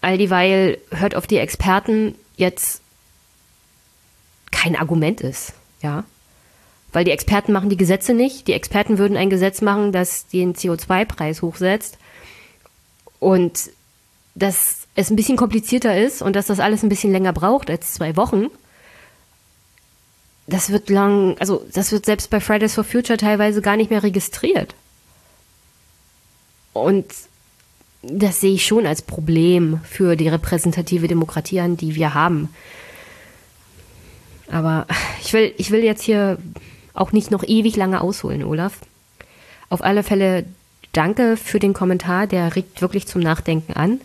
All 0.01 0.17
dieweil 0.17 0.77
hört 0.91 1.15
auf 1.15 1.27
die 1.27 1.37
Experten 1.37 2.15
jetzt 2.35 2.81
kein 4.51 4.75
Argument 4.75 5.21
ist. 5.21 5.53
Ja. 5.81 6.03
Weil 6.93 7.03
die 7.03 7.11
Experten 7.11 7.51
machen 7.51 7.69
die 7.69 7.77
Gesetze 7.77 8.13
nicht. 8.13 8.47
Die 8.47 8.53
Experten 8.53 8.97
würden 8.97 9.17
ein 9.17 9.29
Gesetz 9.29 9.61
machen, 9.61 9.91
das 9.91 10.27
den 10.27 10.55
CO2-Preis 10.55 11.41
hochsetzt. 11.41 11.97
Und 13.19 13.71
dass 14.35 14.87
es 14.95 15.09
ein 15.09 15.15
bisschen 15.15 15.37
komplizierter 15.37 15.97
ist 15.97 16.21
und 16.21 16.35
dass 16.35 16.47
das 16.47 16.59
alles 16.59 16.83
ein 16.83 16.89
bisschen 16.89 17.11
länger 17.11 17.33
braucht 17.33 17.69
als 17.69 17.93
zwei 17.93 18.15
Wochen. 18.15 18.47
Das 20.45 20.69
wird 20.69 20.89
lang, 20.89 21.35
also 21.39 21.65
das 21.73 21.91
wird 21.91 22.05
selbst 22.05 22.29
bei 22.29 22.39
Fridays 22.39 22.75
for 22.75 22.83
Future 22.83 23.17
teilweise 23.17 23.61
gar 23.61 23.75
nicht 23.75 23.89
mehr 23.89 24.03
registriert. 24.03 24.75
Und 26.73 27.05
das 28.03 28.41
sehe 28.41 28.53
ich 28.53 28.65
schon 28.65 28.85
als 28.85 29.01
Problem 29.01 29.81
für 29.83 30.15
die 30.15 30.29
repräsentative 30.29 31.07
Demokratie 31.07 31.59
an, 31.59 31.75
die 31.77 31.95
wir 31.95 32.13
haben. 32.13 32.49
Aber 34.51 34.87
ich 35.21 35.33
will, 35.33 35.53
ich 35.57 35.71
will 35.71 35.83
jetzt 35.83 36.03
hier 36.03 36.37
auch 36.93 37.11
nicht 37.11 37.31
noch 37.31 37.43
ewig 37.43 37.75
lange 37.75 38.01
ausholen, 38.01 38.43
Olaf. 38.43 38.79
Auf 39.69 39.83
alle 39.83 40.03
Fälle 40.03 40.45
danke 40.93 41.37
für 41.37 41.59
den 41.59 41.73
Kommentar, 41.73 42.27
der 42.27 42.55
regt 42.55 42.81
wirklich 42.81 43.07
zum 43.07 43.21
Nachdenken 43.21 43.73
an. 43.73 44.01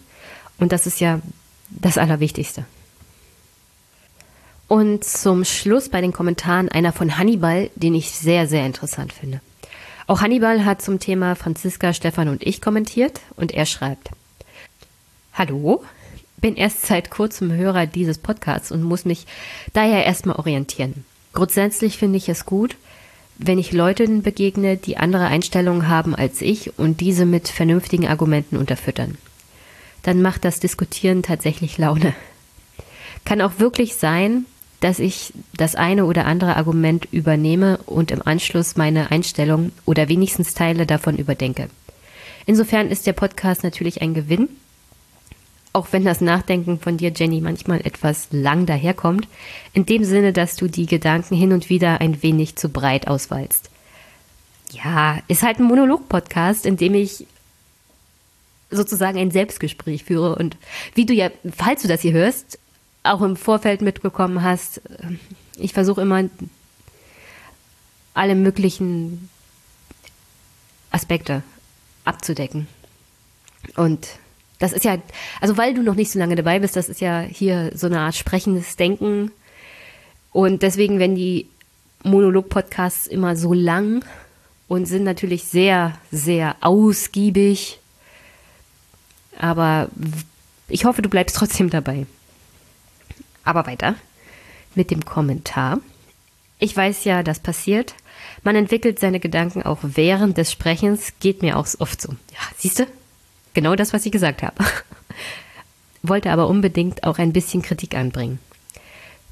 Und 0.59 0.73
das 0.73 0.87
ist 0.87 1.01
ja 1.01 1.21
das 1.71 1.99
Allerwichtigste. 1.99 2.65
Und 4.69 5.05
zum 5.05 5.45
Schluss 5.45 5.89
bei 5.89 6.01
den 6.01 6.13
Kommentaren 6.13 6.69
einer 6.69 6.93
von 6.93 7.19
Hannibal, 7.19 7.71
den 7.75 7.95
ich 7.95 8.11
sehr, 8.11 8.47
sehr 8.47 8.65
interessant 8.65 9.13
finde. 9.13 9.41
Auch 10.07 10.21
Hannibal 10.21 10.65
hat 10.65 10.83
zum 10.83 10.99
Thema 10.99 11.37
Franziska, 11.37 11.93
Stefan 11.93 12.29
und 12.29 12.43
ich 12.43 12.61
kommentiert 12.61 13.21
und 13.37 13.53
er 13.53 13.67
schreibt, 13.67 14.11
Hallo, 15.35 15.85
bin 16.43 16.57
erst 16.57 16.85
seit 16.85 17.11
kurzem 17.11 17.51
Hörer 17.53 17.87
dieses 17.87 18.19
Podcasts 18.19 18.71
und 18.71 18.83
muss 18.83 19.07
mich 19.07 19.25
daher 19.73 20.05
erstmal 20.05 20.37
orientieren. 20.37 21.07
Grundsätzlich 21.33 21.97
finde 21.97 22.19
ich 22.19 22.29
es 22.29 22.45
gut, 22.45 22.77
wenn 23.39 23.59
ich 23.59 23.73
Leuten 23.73 24.23
begegne, 24.23 24.77
die 24.77 24.99
andere 24.99 25.27
Einstellungen 25.27 25.89
haben 25.89 26.15
als 26.15 26.43
ich 26.43 26.79
und 26.79 27.01
diese 27.01 27.25
mit 27.25 27.49
vernünftigen 27.49 28.07
Argumenten 28.07 28.59
unterfüttern. 28.59 29.17
Dann 30.03 30.21
macht 30.21 30.45
das 30.45 30.61
Diskutieren 30.61 31.23
tatsächlich 31.23 31.79
Laune. 31.79 32.15
Kann 33.25 33.41
auch 33.41 33.53
wirklich 33.59 33.95
sein, 33.95 34.45
dass 34.81 34.99
ich 34.99 35.33
das 35.57 35.77
eine 35.77 36.05
oder 36.07 36.27
andere 36.27 36.57
Argument 36.57 37.07
übernehme 37.13 37.79
und 37.87 38.11
im 38.11 38.21
Anschluss 38.21 38.77
meine 38.77 39.13
Einstellung 39.13 39.71
oder 39.87 40.09
wenigstens 40.09 40.55
Teile 40.55 40.87
davon 40.87 41.17
überdenke. 41.17 41.69
Insofern 42.47 42.89
ist 42.89 43.07
der 43.07 43.13
Podcast 43.13 43.63
natürlich 43.63 44.03
ein 44.03 44.13
Gewinn, 44.13 44.49
auch 45.73 45.89
wenn 45.91 46.05
das 46.05 46.21
Nachdenken 46.21 46.79
von 46.79 46.99
dir, 46.99 47.13
Jenny, 47.15 47.41
manchmal 47.41 47.81
etwas 47.81 48.29
lang 48.31 48.67
daherkommt, 48.67 49.27
in 49.73 49.87
dem 49.87 50.05
Sinne, 50.05 50.33
dass 50.33 50.57
du 50.57 50.69
die 50.69 50.87
Gedanken 50.87 51.35
hin 51.35 51.53
und 51.53 51.71
wieder 51.71 52.01
ein 52.01 52.23
wenig 52.23 52.57
zu 52.57 52.69
breit 52.69 53.09
ausweilst. 53.09 53.71
Ja, 54.71 55.19
ist 55.29 55.43
halt 55.43 55.59
ein 55.59 55.65
Monolog-Podcast, 55.65 56.67
in 56.67 56.77
dem 56.77 56.95
ich 56.95 57.27
sozusagen 58.71 59.19
ein 59.19 59.31
Selbstgespräch 59.31 60.05
führe 60.05 60.35
und 60.37 60.57
wie 60.95 61.05
du 61.05 61.13
ja, 61.13 61.31
falls 61.55 61.83
du 61.83 61.89
das 61.89 62.01
hier 62.01 62.13
hörst, 62.13 62.59
auch 63.03 63.21
im 63.21 63.37
Vorfeld 63.37 63.83
mitbekommen 63.83 64.43
hast, 64.43 64.79
äh, 64.79 65.17
ich 65.57 65.73
versuche 65.73 66.01
immer 66.03 66.25
alle 68.15 68.35
möglichen 68.35 69.29
Aspekte 70.91 71.43
abzudecken. 72.05 72.67
Und 73.77 74.09
das 74.63 74.73
ist 74.73 74.85
ja, 74.85 74.97
also 75.41 75.57
weil 75.57 75.75
du 75.75 75.83
noch 75.83 75.97
nicht 75.97 76.13
so 76.13 76.21
lange 76.21 76.37
dabei 76.37 76.61
bist, 76.61 76.77
das 76.77 76.89
ist 76.89 77.01
ja 77.01 77.23
hier 77.23 77.73
so 77.75 77.89
eine 77.89 77.99
Art 77.99 78.15
sprechendes 78.15 78.77
Denken. 78.77 79.33
Und 80.31 80.63
deswegen, 80.63 81.01
wenn 81.01 81.17
die 81.17 81.49
Monolog-Podcasts 82.05 83.09
immer 83.09 83.35
so 83.35 83.53
lang 83.53 84.05
und 84.69 84.87
sind 84.87 85.03
natürlich 85.03 85.45
sehr, 85.45 85.99
sehr 86.13 86.55
ausgiebig. 86.61 87.81
Aber 89.37 89.89
ich 90.69 90.85
hoffe, 90.85 91.03
du 91.03 91.09
bleibst 91.09 91.35
trotzdem 91.35 91.69
dabei. 91.69 92.07
Aber 93.43 93.67
weiter 93.67 93.97
mit 94.77 94.93
dem 94.93 95.05
Kommentar. 95.05 95.81
Ich 96.61 96.77
weiß 96.77 97.03
ja, 97.03 97.25
das 97.25 97.41
passiert. 97.41 97.95
Man 98.45 98.55
entwickelt 98.55 99.01
seine 99.01 99.19
Gedanken 99.19 99.65
auch 99.65 99.81
während 99.83 100.39
des 100.39 100.53
Sprechens, 100.53 101.15
geht 101.19 101.43
mir 101.43 101.59
auch 101.59 101.67
oft 101.81 102.01
so. 102.01 102.13
Ja, 102.13 102.39
siehst 102.57 102.79
du? 102.79 102.87
Genau 103.55 103.75
das, 103.75 103.93
was 103.93 104.07
ich 104.07 104.13
gesagt 104.13 104.43
habe. 104.43 104.57
Wollte 106.03 106.31
aber 106.31 106.49
unbedingt 106.49 107.05
auch 107.05 107.19
ein 107.19 107.33
bisschen 107.33 107.63
Kritik 107.63 107.95
anbringen. 107.95 108.39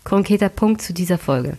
Konkreter 0.04 0.48
Punkt 0.48 0.82
zu 0.82 0.92
dieser 0.92 1.18
Folge. 1.18 1.58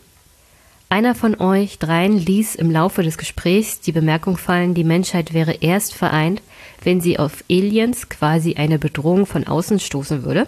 Einer 0.89 1.15
von 1.15 1.39
euch 1.39 1.79
dreien 1.79 2.17
ließ 2.17 2.55
im 2.55 2.69
Laufe 2.69 3.01
des 3.01 3.17
Gesprächs 3.17 3.79
die 3.79 3.93
Bemerkung 3.93 4.35
fallen, 4.35 4.73
die 4.73 4.83
Menschheit 4.83 5.33
wäre 5.33 5.53
erst 5.53 5.93
vereint, 5.93 6.41
wenn 6.83 6.99
sie 6.99 7.17
auf 7.17 7.45
Aliens 7.49 8.09
quasi 8.09 8.55
eine 8.55 8.77
Bedrohung 8.77 9.25
von 9.25 9.47
außen 9.47 9.79
stoßen 9.79 10.23
würde. 10.23 10.47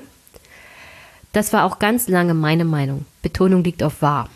Das 1.32 1.54
war 1.54 1.64
auch 1.64 1.80
ganz 1.80 2.10
lange 2.10 2.34
meine 2.34 2.66
Meinung. 2.66 3.06
Betonung 3.22 3.64
liegt 3.64 3.84
auf 3.84 4.02
wahr. 4.02 4.30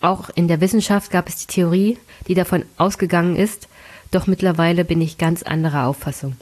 Auch 0.00 0.30
in 0.30 0.48
der 0.48 0.60
Wissenschaft 0.60 1.10
gab 1.10 1.28
es 1.28 1.36
die 1.36 1.46
Theorie, 1.46 1.98
die 2.26 2.34
davon 2.34 2.64
ausgegangen 2.76 3.36
ist, 3.36 3.68
doch 4.10 4.26
mittlerweile 4.26 4.84
bin 4.84 5.00
ich 5.00 5.18
ganz 5.18 5.42
anderer 5.42 5.86
Auffassung. 5.86 6.36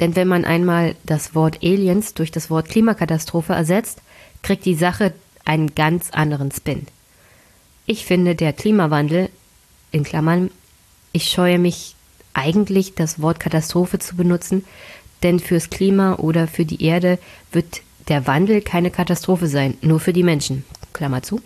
Denn 0.00 0.16
wenn 0.16 0.28
man 0.28 0.44
einmal 0.44 0.96
das 1.04 1.34
Wort 1.34 1.58
Aliens 1.62 2.14
durch 2.14 2.30
das 2.30 2.50
Wort 2.50 2.68
Klimakatastrophe 2.68 3.52
ersetzt, 3.52 4.00
kriegt 4.42 4.64
die 4.64 4.74
Sache 4.74 5.12
einen 5.44 5.74
ganz 5.74 6.10
anderen 6.10 6.50
Spin. 6.50 6.86
Ich 7.86 8.06
finde, 8.06 8.34
der 8.34 8.52
Klimawandel, 8.52 9.28
in 9.92 10.04
Klammern, 10.04 10.50
ich 11.12 11.30
scheue 11.30 11.58
mich 11.58 11.94
eigentlich 12.32 12.94
das 12.94 13.20
Wort 13.20 13.40
Katastrophe 13.40 13.98
zu 13.98 14.16
benutzen, 14.16 14.64
denn 15.22 15.38
fürs 15.38 15.68
Klima 15.68 16.14
oder 16.14 16.46
für 16.46 16.64
die 16.64 16.82
Erde 16.82 17.18
wird 17.52 17.82
der 18.08 18.26
Wandel 18.26 18.62
keine 18.62 18.90
Katastrophe 18.90 19.48
sein, 19.48 19.76
nur 19.82 20.00
für 20.00 20.12
die 20.12 20.22
Menschen, 20.22 20.64
Klammer 20.92 21.22
zu, 21.22 21.42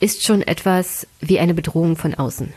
ist 0.00 0.24
schon 0.24 0.42
etwas 0.42 1.06
wie 1.20 1.38
eine 1.38 1.54
Bedrohung 1.54 1.96
von 1.96 2.14
außen. 2.14 2.52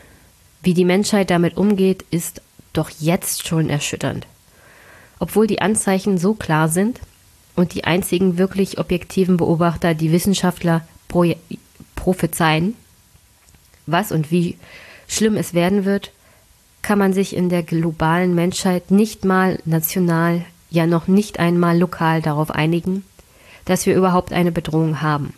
Wie 0.62 0.74
die 0.74 0.84
Menschheit 0.84 1.30
damit 1.30 1.56
umgeht, 1.56 2.04
ist 2.10 2.42
doch 2.72 2.90
jetzt 2.90 3.46
schon 3.46 3.70
erschütternd. 3.70 4.26
Obwohl 5.18 5.46
die 5.46 5.60
Anzeichen 5.60 6.18
so 6.18 6.34
klar 6.34 6.68
sind 6.68 7.00
und 7.54 7.74
die 7.74 7.84
einzigen 7.84 8.38
wirklich 8.38 8.78
objektiven 8.78 9.36
Beobachter, 9.36 9.94
die 9.94 10.12
Wissenschaftler 10.12 10.86
pro 11.08 11.24
prophezeien, 11.94 12.74
was 13.86 14.12
und 14.12 14.30
wie 14.30 14.56
schlimm 15.08 15.36
es 15.36 15.54
werden 15.54 15.84
wird, 15.84 16.12
kann 16.82 16.98
man 16.98 17.12
sich 17.12 17.34
in 17.34 17.48
der 17.48 17.62
globalen 17.62 18.34
Menschheit 18.34 18.90
nicht 18.90 19.24
mal 19.24 19.58
national 19.64 20.44
ja 20.70 20.86
noch 20.86 21.08
nicht 21.08 21.38
einmal 21.38 21.78
lokal 21.78 22.22
darauf 22.22 22.50
einigen, 22.50 23.04
dass 23.64 23.86
wir 23.86 23.96
überhaupt 23.96 24.32
eine 24.32 24.52
Bedrohung 24.52 25.02
haben. 25.02 25.32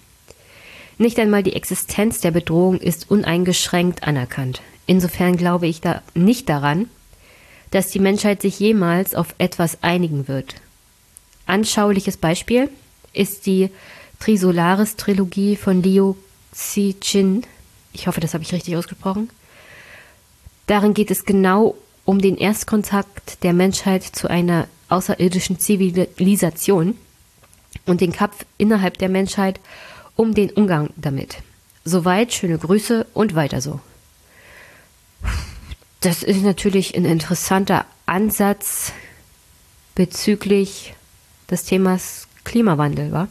Nicht 0.98 1.18
einmal 1.18 1.42
die 1.42 1.54
Existenz 1.54 2.20
der 2.20 2.32
Bedrohung 2.32 2.78
ist 2.78 3.10
uneingeschränkt 3.10 4.02
anerkannt. 4.02 4.60
Insofern 4.86 5.36
glaube 5.36 5.66
ich 5.66 5.80
da 5.80 6.02
nicht 6.14 6.48
daran, 6.48 6.88
dass 7.70 7.88
die 7.88 7.98
Menschheit 7.98 8.42
sich 8.42 8.58
jemals 8.58 9.14
auf 9.14 9.34
etwas 9.38 9.82
einigen 9.82 10.28
wird. 10.28 10.54
Anschauliches 11.46 12.16
Beispiel 12.16 12.68
ist 13.12 13.46
die 13.46 13.70
Trisolaris-Trilogie 14.20 15.56
von 15.56 15.82
Liu 15.82 16.14
Cixin. 16.54 17.42
Ich 17.92 18.06
hoffe, 18.06 18.20
das 18.20 18.34
habe 18.34 18.44
ich 18.44 18.52
richtig 18.52 18.76
ausgesprochen. 18.76 19.30
Darin 20.66 20.94
geht 20.94 21.10
es 21.10 21.24
genau 21.24 21.74
um 22.04 22.20
den 22.20 22.36
Erstkontakt 22.36 23.42
der 23.42 23.52
Menschheit 23.52 24.02
zu 24.02 24.28
einer 24.28 24.68
außerirdischen 24.88 25.58
Zivilisation 25.58 26.96
und 27.86 28.00
den 28.00 28.12
Kampf 28.12 28.44
innerhalb 28.56 28.98
der 28.98 29.08
Menschheit 29.08 29.60
um 30.16 30.34
den 30.34 30.50
Umgang 30.50 30.90
damit. 30.96 31.38
Soweit 31.84 32.32
schöne 32.32 32.58
Grüße 32.58 33.06
und 33.14 33.34
weiter 33.34 33.60
so. 33.60 33.80
Das 36.00 36.22
ist 36.22 36.42
natürlich 36.42 36.96
ein 36.96 37.04
interessanter 37.04 37.84
Ansatz 38.06 38.92
bezüglich 39.94 40.94
des 41.50 41.64
Themas 41.64 42.28
Klimawandel, 42.44 43.12
wa? 43.12 43.28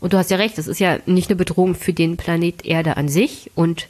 Und 0.00 0.12
du 0.12 0.18
hast 0.18 0.32
ja 0.32 0.36
recht, 0.36 0.58
das 0.58 0.66
ist 0.66 0.80
ja 0.80 0.98
nicht 1.06 1.30
eine 1.30 1.36
Bedrohung 1.36 1.76
für 1.76 1.92
den 1.92 2.16
Planet 2.16 2.64
Erde 2.64 2.96
an 2.96 3.08
sich 3.08 3.52
und 3.54 3.88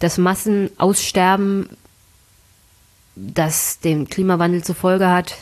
das 0.00 0.18
Massenaussterben, 0.18 1.68
das 3.14 3.78
den 3.78 4.08
Klimawandel 4.08 4.64
zur 4.64 4.74
Folge 4.74 5.08
hat, 5.08 5.36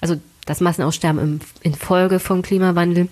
also 0.00 0.20
das 0.46 0.60
Massenaussterben 0.60 1.40
in 1.62 1.74
Folge 1.74 2.20
vom 2.20 2.42
Klimawandel. 2.42 3.08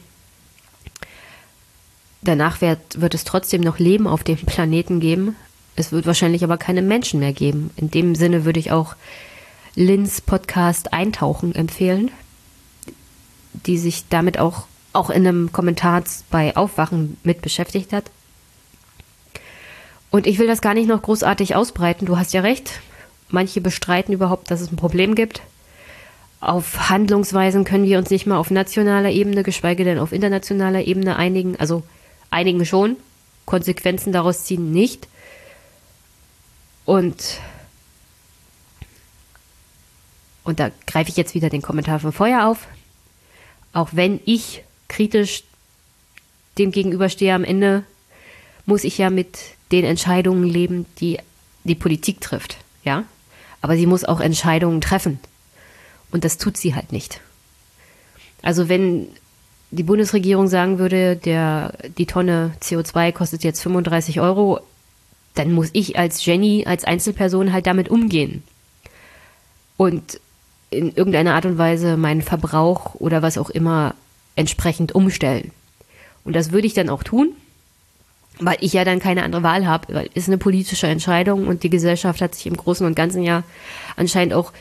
Danach 2.22 2.60
wird, 2.60 3.00
wird 3.00 3.14
es 3.14 3.24
trotzdem 3.24 3.62
noch 3.62 3.80
Leben 3.80 4.06
auf 4.06 4.22
dem 4.22 4.36
Planeten 4.36 5.00
geben. 5.00 5.34
Es 5.80 5.92
wird 5.92 6.04
wahrscheinlich 6.04 6.44
aber 6.44 6.58
keine 6.58 6.82
Menschen 6.82 7.20
mehr 7.20 7.32
geben. 7.32 7.70
In 7.74 7.90
dem 7.90 8.14
Sinne 8.14 8.44
würde 8.44 8.60
ich 8.60 8.70
auch 8.70 8.96
Lins 9.74 10.20
Podcast 10.20 10.92
Eintauchen 10.92 11.54
empfehlen, 11.54 12.10
die 13.64 13.78
sich 13.78 14.04
damit 14.10 14.38
auch, 14.38 14.66
auch 14.92 15.08
in 15.08 15.26
einem 15.26 15.52
Kommentar 15.52 16.04
bei 16.30 16.54
Aufwachen 16.54 17.16
mit 17.24 17.40
beschäftigt 17.40 17.94
hat. 17.94 18.04
Und 20.10 20.26
ich 20.26 20.38
will 20.38 20.46
das 20.46 20.60
gar 20.60 20.74
nicht 20.74 20.86
noch 20.86 21.00
großartig 21.00 21.56
ausbreiten. 21.56 22.04
Du 22.04 22.18
hast 22.18 22.34
ja 22.34 22.42
recht. 22.42 22.80
Manche 23.30 23.62
bestreiten 23.62 24.12
überhaupt, 24.12 24.50
dass 24.50 24.60
es 24.60 24.70
ein 24.70 24.76
Problem 24.76 25.14
gibt. 25.14 25.40
Auf 26.40 26.90
Handlungsweisen 26.90 27.64
können 27.64 27.84
wir 27.84 27.96
uns 27.96 28.10
nicht 28.10 28.26
mal 28.26 28.36
auf 28.36 28.50
nationaler 28.50 29.12
Ebene, 29.12 29.44
geschweige 29.44 29.84
denn 29.84 29.98
auf 29.98 30.12
internationaler 30.12 30.82
Ebene 30.82 31.16
einigen. 31.16 31.56
Also 31.58 31.84
einigen 32.28 32.66
schon, 32.66 32.98
Konsequenzen 33.46 34.12
daraus 34.12 34.44
ziehen 34.44 34.72
nicht. 34.72 35.08
Und, 36.90 37.38
und 40.42 40.58
da 40.58 40.72
greife 40.88 41.08
ich 41.08 41.16
jetzt 41.16 41.36
wieder 41.36 41.48
den 41.48 41.62
Kommentar 41.62 42.00
von 42.00 42.10
Feuer 42.10 42.48
auf. 42.48 42.66
Auch 43.72 43.90
wenn 43.92 44.18
ich 44.24 44.64
kritisch 44.88 45.44
dem 46.58 46.72
gegenüberstehe 46.72 47.32
am 47.32 47.44
Ende, 47.44 47.84
muss 48.66 48.82
ich 48.82 48.98
ja 48.98 49.08
mit 49.08 49.38
den 49.70 49.84
Entscheidungen 49.84 50.42
leben, 50.42 50.84
die 50.98 51.20
die 51.62 51.76
Politik 51.76 52.20
trifft. 52.20 52.56
Ja? 52.82 53.04
Aber 53.62 53.76
sie 53.76 53.86
muss 53.86 54.02
auch 54.02 54.18
Entscheidungen 54.18 54.80
treffen. 54.80 55.20
Und 56.10 56.24
das 56.24 56.38
tut 56.38 56.56
sie 56.56 56.74
halt 56.74 56.90
nicht. 56.90 57.20
Also 58.42 58.68
wenn 58.68 59.06
die 59.70 59.84
Bundesregierung 59.84 60.48
sagen 60.48 60.80
würde, 60.80 61.14
der, 61.14 61.72
die 61.98 62.06
Tonne 62.06 62.50
CO2 62.60 63.12
kostet 63.12 63.44
jetzt 63.44 63.62
35 63.62 64.20
Euro, 64.20 64.60
dann 65.34 65.52
muss 65.52 65.70
ich 65.72 65.98
als 65.98 66.24
Jenny, 66.24 66.64
als 66.66 66.84
Einzelperson 66.84 67.52
halt 67.52 67.66
damit 67.66 67.88
umgehen. 67.88 68.42
Und 69.76 70.20
in 70.70 70.94
irgendeiner 70.94 71.34
Art 71.34 71.46
und 71.46 71.58
Weise 71.58 71.96
meinen 71.96 72.22
Verbrauch 72.22 72.94
oder 72.94 73.22
was 73.22 73.38
auch 73.38 73.50
immer 73.50 73.94
entsprechend 74.36 74.94
umstellen. 74.94 75.50
Und 76.24 76.36
das 76.36 76.52
würde 76.52 76.66
ich 76.66 76.74
dann 76.74 76.88
auch 76.88 77.02
tun, 77.02 77.34
weil 78.38 78.58
ich 78.60 78.72
ja 78.72 78.84
dann 78.84 79.00
keine 79.00 79.22
andere 79.22 79.42
Wahl 79.42 79.66
habe, 79.66 79.94
weil 79.94 80.10
ist 80.14 80.28
eine 80.28 80.38
politische 80.38 80.86
Entscheidung 80.86 81.46
und 81.46 81.62
die 81.62 81.70
Gesellschaft 81.70 82.20
hat 82.20 82.34
sich 82.34 82.46
im 82.46 82.56
Großen 82.56 82.86
und 82.86 82.94
Ganzen 82.94 83.22
ja 83.22 83.42
anscheinend 83.96 84.34
auch 84.34 84.52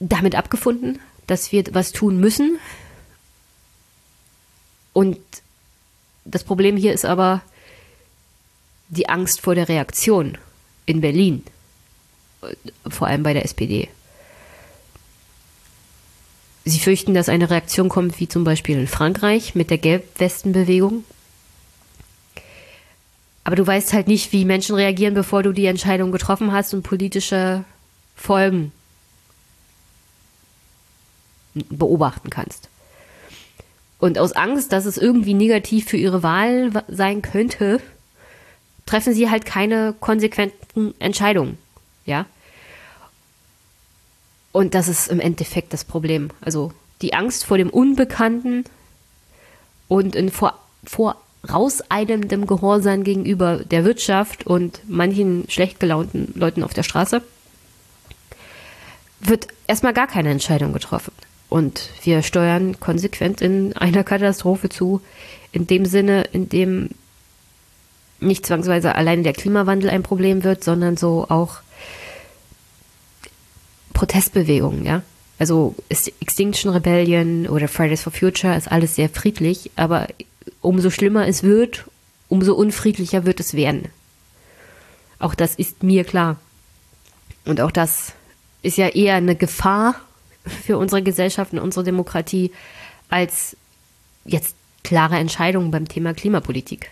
damit 0.00 0.34
abgefunden, 0.34 1.00
dass 1.26 1.50
wir 1.52 1.64
was 1.72 1.92
tun 1.92 2.20
müssen. 2.20 2.58
Und 4.92 5.18
das 6.24 6.44
Problem 6.44 6.76
hier 6.76 6.92
ist 6.92 7.04
aber 7.04 7.40
die 8.88 9.08
Angst 9.08 9.40
vor 9.40 9.54
der 9.54 9.68
Reaktion 9.68 10.38
in 10.86 11.00
Berlin, 11.00 11.44
vor 12.88 13.06
allem 13.06 13.22
bei 13.22 13.32
der 13.32 13.44
SPD. 13.44 13.88
Sie 16.64 16.80
fürchten, 16.80 17.14
dass 17.14 17.28
eine 17.28 17.50
Reaktion 17.50 17.88
kommt, 17.88 18.20
wie 18.20 18.28
zum 18.28 18.44
Beispiel 18.44 18.78
in 18.78 18.86
Frankreich 18.86 19.54
mit 19.54 19.70
der 19.70 19.78
Gelbwestenbewegung. 19.78 21.04
Aber 23.44 23.56
du 23.56 23.66
weißt 23.66 23.94
halt 23.94 24.08
nicht, 24.08 24.32
wie 24.32 24.44
Menschen 24.44 24.74
reagieren, 24.74 25.14
bevor 25.14 25.42
du 25.42 25.52
die 25.52 25.64
Entscheidung 25.64 26.12
getroffen 26.12 26.52
hast 26.52 26.74
und 26.74 26.82
politische 26.82 27.64
Folgen 28.14 28.72
beobachten 31.54 32.28
kannst. 32.28 32.68
Und 33.98 34.18
aus 34.18 34.32
Angst, 34.32 34.72
dass 34.72 34.84
es 34.84 34.98
irgendwie 34.98 35.34
negativ 35.34 35.86
für 35.88 35.96
ihre 35.96 36.22
Wahl 36.22 36.84
sein 36.88 37.22
könnte, 37.22 37.80
treffen 38.88 39.12
sie 39.12 39.28
halt 39.28 39.44
keine 39.44 39.94
konsequenten 40.00 40.94
Entscheidungen. 40.98 41.58
Ja. 42.06 42.24
Und 44.50 44.74
das 44.74 44.88
ist 44.88 45.08
im 45.08 45.20
Endeffekt 45.20 45.74
das 45.74 45.84
Problem. 45.84 46.30
Also 46.40 46.72
die 47.02 47.12
Angst 47.12 47.44
vor 47.44 47.58
dem 47.58 47.68
Unbekannten 47.68 48.64
und 49.88 50.16
in 50.16 50.30
vor, 50.30 50.58
vorauseilendem 50.84 52.46
Gehorsam 52.46 53.04
gegenüber 53.04 53.58
der 53.58 53.84
Wirtschaft 53.84 54.46
und 54.46 54.80
manchen 54.88 55.44
schlecht 55.50 55.80
gelaunten 55.80 56.32
Leuten 56.34 56.62
auf 56.62 56.72
der 56.72 56.82
Straße 56.82 57.22
wird 59.20 59.48
erstmal 59.66 59.92
gar 59.92 60.06
keine 60.06 60.30
Entscheidung 60.30 60.72
getroffen. 60.72 61.12
Und 61.50 61.90
wir 62.04 62.22
steuern 62.22 62.80
konsequent 62.80 63.42
in 63.42 63.76
einer 63.76 64.02
Katastrophe 64.02 64.70
zu, 64.70 65.02
in 65.52 65.66
dem 65.66 65.84
Sinne, 65.84 66.22
in 66.32 66.48
dem 66.48 66.90
nicht 68.20 68.46
zwangsweise 68.46 68.94
alleine 68.94 69.22
der 69.22 69.32
Klimawandel 69.32 69.90
ein 69.90 70.02
Problem 70.02 70.44
wird, 70.44 70.64
sondern 70.64 70.96
so 70.96 71.26
auch 71.28 71.58
Protestbewegungen, 73.92 74.84
ja. 74.84 75.02
Also 75.38 75.76
Extinction 75.88 76.72
Rebellion 76.72 77.46
oder 77.46 77.68
Fridays 77.68 78.02
for 78.02 78.12
Future 78.12 78.56
ist 78.56 78.70
alles 78.70 78.96
sehr 78.96 79.08
friedlich, 79.08 79.70
aber 79.76 80.08
umso 80.60 80.90
schlimmer 80.90 81.28
es 81.28 81.44
wird, 81.44 81.84
umso 82.28 82.54
unfriedlicher 82.54 83.24
wird 83.24 83.38
es 83.38 83.54
werden. 83.54 83.88
Auch 85.20 85.34
das 85.34 85.54
ist 85.54 85.82
mir 85.82 86.04
klar. 86.04 86.36
Und 87.44 87.60
auch 87.60 87.70
das 87.70 88.12
ist 88.62 88.78
ja 88.78 88.88
eher 88.88 89.14
eine 89.14 89.36
Gefahr 89.36 89.94
für 90.44 90.76
unsere 90.76 91.02
Gesellschaft 91.02 91.52
und 91.52 91.60
unsere 91.60 91.84
Demokratie 91.84 92.52
als 93.08 93.56
jetzt 94.24 94.56
klare 94.82 95.16
Entscheidungen 95.16 95.70
beim 95.70 95.88
Thema 95.88 96.14
Klimapolitik. 96.14 96.90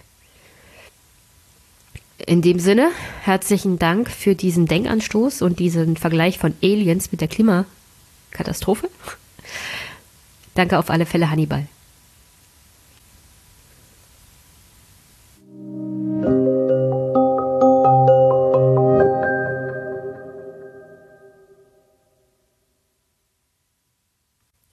In 2.24 2.40
dem 2.40 2.58
Sinne, 2.58 2.90
herzlichen 3.22 3.78
Dank 3.78 4.10
für 4.10 4.34
diesen 4.34 4.66
Denkanstoß 4.66 5.42
und 5.42 5.58
diesen 5.58 5.98
Vergleich 5.98 6.38
von 6.38 6.54
Aliens 6.62 7.12
mit 7.12 7.20
der 7.20 7.28
Klimakatastrophe. 7.28 8.88
Danke 10.54 10.78
auf 10.78 10.88
alle 10.88 11.04
Fälle, 11.04 11.30
Hannibal. 11.30 11.66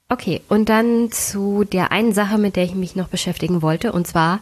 Okay, 0.07 0.41
und 0.47 0.69
dann 0.69 1.11
zu 1.11 1.65
der 1.65 1.91
einen 1.91 2.13
Sache, 2.13 2.37
mit 2.37 2.55
der 2.55 2.63
ich 2.63 2.75
mich 2.75 2.95
noch 2.95 3.09
beschäftigen 3.09 3.61
wollte, 3.61 3.91
und 3.91 4.07
zwar 4.07 4.39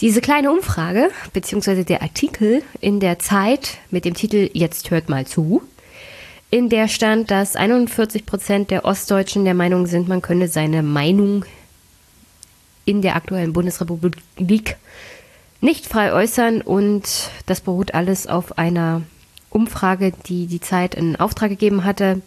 diese 0.00 0.20
kleine 0.20 0.52
Umfrage, 0.52 1.10
beziehungsweise 1.32 1.84
der 1.84 2.02
Artikel 2.02 2.62
in 2.80 3.00
der 3.00 3.18
Zeit 3.18 3.78
mit 3.90 4.04
dem 4.04 4.14
Titel 4.14 4.50
Jetzt 4.52 4.90
hört 4.90 5.08
mal 5.08 5.26
zu, 5.26 5.62
in 6.50 6.68
der 6.68 6.88
stand, 6.88 7.30
dass 7.30 7.56
41 7.56 8.26
Prozent 8.26 8.70
der 8.70 8.84
Ostdeutschen 8.84 9.44
der 9.44 9.54
Meinung 9.54 9.86
sind, 9.86 10.08
man 10.08 10.22
könne 10.22 10.48
seine 10.48 10.82
Meinung 10.82 11.44
in 12.84 13.02
der 13.02 13.16
aktuellen 13.16 13.52
Bundesrepublik 13.52 14.76
nicht 15.60 15.86
frei 15.86 16.12
äußern 16.12 16.60
und 16.60 17.30
das 17.46 17.60
beruht 17.62 17.94
alles 17.94 18.26
auf 18.26 18.58
einer 18.58 19.02
Umfrage, 19.50 20.12
die 20.26 20.46
die 20.46 20.60
Zeit 20.60 20.94
in 20.94 21.16
Auftrag 21.16 21.50
gegeben 21.50 21.84
hatte 21.84 22.20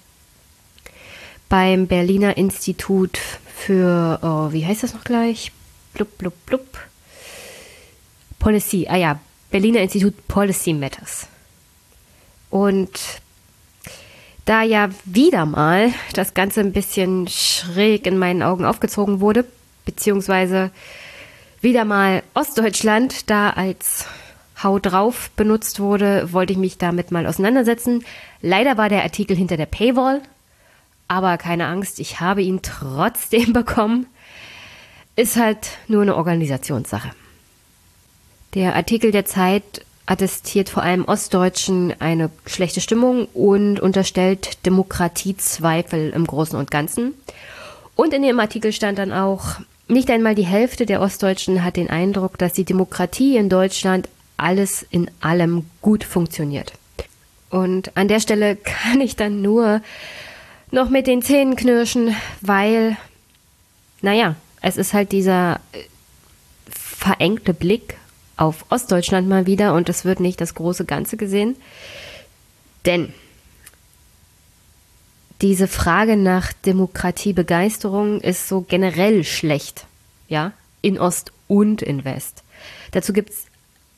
beim 1.47 1.87
Berliner 1.87 2.37
Institut 2.37 3.17
für, 3.55 4.19
oh, 4.21 4.53
wie 4.53 4.65
heißt 4.65 4.83
das 4.83 4.93
noch 4.93 5.03
gleich? 5.03 5.51
Blub, 5.93 6.17
blub, 6.17 6.33
blub. 6.45 6.88
Policy, 8.39 8.87
ah 8.89 8.95
ja, 8.95 9.19
Berliner 9.51 9.81
Institut 9.81 10.27
Policy 10.27 10.73
Matters. 10.73 11.27
Und 12.49 12.89
da 14.45 14.63
ja 14.63 14.89
wieder 15.05 15.45
mal 15.45 15.93
das 16.13 16.33
Ganze 16.33 16.61
ein 16.61 16.73
bisschen 16.73 17.27
schräg 17.27 18.07
in 18.07 18.17
meinen 18.17 18.41
Augen 18.41 18.65
aufgezogen 18.65 19.19
wurde, 19.19 19.45
beziehungsweise 19.85 20.71
wieder 21.61 21.85
mal 21.85 22.23
Ostdeutschland 22.33 23.29
da 23.29 23.51
als 23.51 24.07
Hau 24.63 24.79
drauf 24.79 25.29
benutzt 25.35 25.79
wurde, 25.79 26.33
wollte 26.33 26.53
ich 26.53 26.59
mich 26.59 26.77
damit 26.77 27.11
mal 27.11 27.27
auseinandersetzen. 27.27 28.03
Leider 28.41 28.77
war 28.77 28.89
der 28.89 29.03
Artikel 29.03 29.37
hinter 29.37 29.55
der 29.55 29.67
Paywall, 29.67 30.21
aber 31.07 31.37
keine 31.37 31.67
Angst, 31.67 31.99
ich 31.99 32.19
habe 32.19 32.41
ihn 32.41 32.61
trotzdem 32.61 33.53
bekommen. 33.53 34.07
Ist 35.15 35.35
halt 35.35 35.77
nur 35.87 36.01
eine 36.01 36.15
Organisationssache. 36.15 37.11
Der 38.55 38.75
Artikel 38.75 39.11
der 39.11 39.25
Zeit 39.25 39.85
attestiert 40.07 40.69
vor 40.69 40.81
allem 40.81 41.05
Ostdeutschen 41.05 41.93
eine 41.99 42.31
schlechte 42.47 42.81
Stimmung 42.81 43.27
und 43.33 43.79
unterstellt 43.79 44.65
Demokratiezweifel 44.65 46.09
im 46.09 46.25
Großen 46.25 46.57
und 46.57 46.71
Ganzen. 46.71 47.13
Und 47.95 48.13
in 48.13 48.23
dem 48.23 48.39
Artikel 48.39 48.73
stand 48.73 48.97
dann 48.97 49.13
auch, 49.13 49.59
nicht 49.87 50.09
einmal 50.09 50.35
die 50.35 50.45
Hälfte 50.45 50.85
der 50.85 51.01
Ostdeutschen 51.01 51.63
hat 51.63 51.75
den 51.75 51.89
Eindruck, 51.89 52.37
dass 52.37 52.53
die 52.53 52.63
Demokratie 52.63 53.37
in 53.37 53.49
Deutschland 53.49 54.07
alles 54.37 54.85
in 54.89 55.11
allem 55.19 55.65
gut 55.81 56.03
funktioniert. 56.03 56.73
Und 57.49 57.95
an 57.97 58.07
der 58.07 58.19
Stelle 58.19 58.55
kann 58.63 59.01
ich 59.01 59.15
dann 59.15 59.41
nur 59.41 59.81
noch 60.71 60.89
mit 60.89 61.05
den 61.07 61.21
Zähnen 61.21 61.55
knirschen, 61.55 62.15
weil, 62.41 62.97
naja, 64.01 64.35
es 64.61 64.77
ist 64.77 64.93
halt 64.93 65.11
dieser 65.11 65.59
verengte 66.71 67.53
Blick 67.53 67.98
auf 68.39 68.65
Ostdeutschland 68.69 69.27
mal 69.27 69.45
wieder 69.45 69.73
und 69.73 69.89
es 69.89 70.05
wird 70.05 70.21
nicht 70.21 70.39
das 70.39 70.55
große 70.55 70.85
Ganze 70.85 71.17
gesehen. 71.17 71.57
Denn 72.85 73.13
diese 75.41 75.67
Frage 75.67 76.15
nach 76.15 76.53
Demokratiebegeisterung 76.53 78.21
ist 78.21 78.47
so 78.47 78.61
generell 78.61 79.25
schlecht, 79.25 79.85
ja, 80.29 80.53
in 80.81 80.97
Ost 80.97 81.33
und 81.47 81.81
in 81.81 82.05
West. 82.05 82.43
Dazu 82.91 83.11
gibt 83.11 83.31
es 83.31 83.45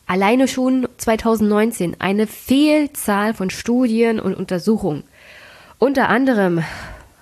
alleine 0.07 0.47
schon 0.47 0.87
2019 0.97 1.97
eine 1.99 2.25
Vielzahl 2.25 3.35
von 3.35 3.51
Studien 3.51 4.19
und 4.19 4.33
Untersuchungen. 4.33 5.03
Unter 5.77 6.09
anderem 6.09 6.63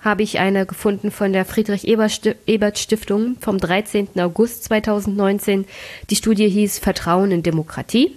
habe 0.00 0.22
ich 0.22 0.38
eine 0.38 0.66
gefunden 0.66 1.10
von 1.10 1.32
der 1.32 1.44
Friedrich 1.44 1.86
Ebert 1.86 2.78
Stiftung 2.78 3.36
vom 3.40 3.58
13. 3.58 4.08
August 4.18 4.64
2019. 4.64 5.66
Die 6.08 6.16
Studie 6.16 6.48
hieß 6.48 6.78
Vertrauen 6.78 7.30
in 7.30 7.42
Demokratie. 7.42 8.16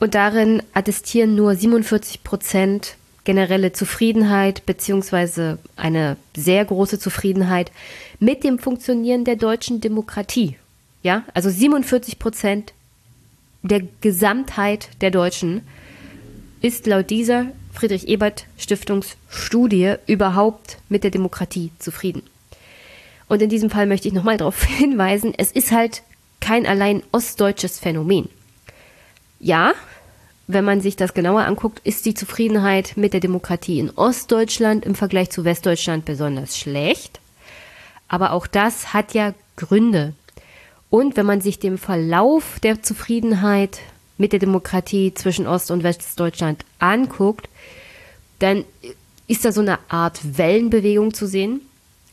Und 0.00 0.14
darin 0.14 0.62
attestieren 0.72 1.34
nur 1.34 1.54
47 1.54 2.22
Prozent 2.22 2.96
generelle 3.24 3.72
Zufriedenheit 3.72 4.64
beziehungsweise 4.64 5.58
eine 5.76 6.16
sehr 6.34 6.64
große 6.64 6.98
Zufriedenheit 6.98 7.70
mit 8.20 8.42
dem 8.42 8.58
Funktionieren 8.58 9.24
der 9.24 9.36
deutschen 9.36 9.82
Demokratie. 9.82 10.56
Ja, 11.02 11.24
also 11.34 11.50
47 11.50 12.18
Prozent 12.18 12.72
der 13.62 13.82
Gesamtheit 14.00 14.88
der 15.02 15.10
Deutschen 15.10 15.62
ist 16.62 16.86
laut 16.86 17.10
dieser 17.10 17.46
Friedrich 17.78 18.08
Ebert 18.08 18.46
Stiftungsstudie 18.56 19.94
überhaupt 20.08 20.78
mit 20.88 21.04
der 21.04 21.12
Demokratie 21.12 21.70
zufrieden. 21.78 22.22
Und 23.28 23.40
in 23.40 23.48
diesem 23.48 23.70
Fall 23.70 23.86
möchte 23.86 24.08
ich 24.08 24.14
nochmal 24.14 24.36
darauf 24.38 24.64
hinweisen, 24.64 25.32
es 25.36 25.52
ist 25.52 25.70
halt 25.70 26.02
kein 26.40 26.66
allein 26.66 27.04
ostdeutsches 27.12 27.78
Phänomen. 27.78 28.28
Ja, 29.38 29.74
wenn 30.48 30.64
man 30.64 30.80
sich 30.80 30.96
das 30.96 31.14
genauer 31.14 31.44
anguckt, 31.44 31.80
ist 31.84 32.04
die 32.04 32.14
Zufriedenheit 32.14 32.96
mit 32.96 33.12
der 33.12 33.20
Demokratie 33.20 33.78
in 33.78 33.90
Ostdeutschland 33.90 34.84
im 34.84 34.96
Vergleich 34.96 35.30
zu 35.30 35.44
Westdeutschland 35.44 36.04
besonders 36.04 36.58
schlecht. 36.58 37.20
Aber 38.08 38.32
auch 38.32 38.48
das 38.48 38.92
hat 38.92 39.14
ja 39.14 39.34
Gründe. 39.54 40.14
Und 40.90 41.16
wenn 41.16 41.26
man 41.26 41.42
sich 41.42 41.60
den 41.60 41.78
Verlauf 41.78 42.58
der 42.60 42.82
Zufriedenheit 42.82 43.78
mit 44.16 44.32
der 44.32 44.40
Demokratie 44.40 45.14
zwischen 45.14 45.46
Ost- 45.46 45.70
und 45.70 45.84
Westdeutschland 45.84 46.64
anguckt, 46.80 47.48
dann 48.38 48.64
ist 49.26 49.44
da 49.44 49.52
so 49.52 49.60
eine 49.60 49.78
Art 49.88 50.38
Wellenbewegung 50.38 51.14
zu 51.14 51.26
sehen. 51.26 51.60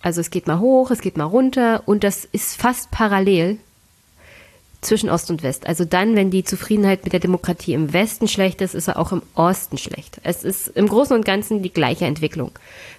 Also 0.01 0.21
es 0.21 0.29
geht 0.29 0.47
mal 0.47 0.59
hoch, 0.59 0.91
es 0.91 1.01
geht 1.01 1.17
mal 1.17 1.23
runter 1.23 1.83
und 1.85 2.03
das 2.03 2.25
ist 2.25 2.61
fast 2.61 2.91
parallel 2.91 3.57
zwischen 4.81 5.09
Ost 5.09 5.31
und 5.31 5.43
West. 5.43 5.67
Also 5.67 5.83
dann, 5.83 6.15
wenn 6.15 6.29
die 6.29 6.43
Zufriedenheit 6.43 7.03
mit 7.03 7.13
der 7.13 7.19
Demokratie 7.19 7.73
im 7.73 7.91
Westen 7.91 8.27
schlecht 8.27 8.61
ist, 8.61 8.75
ist 8.75 8.87
er 8.87 8.99
auch 8.99 9.11
im 9.11 9.23
Osten 9.33 9.77
schlecht. 9.77 10.19
Es 10.23 10.43
ist 10.43 10.67
im 10.67 10.87
Großen 10.87 11.15
und 11.15 11.25
Ganzen 11.25 11.63
die 11.63 11.73
gleiche 11.73 12.05
Entwicklung. 12.05 12.51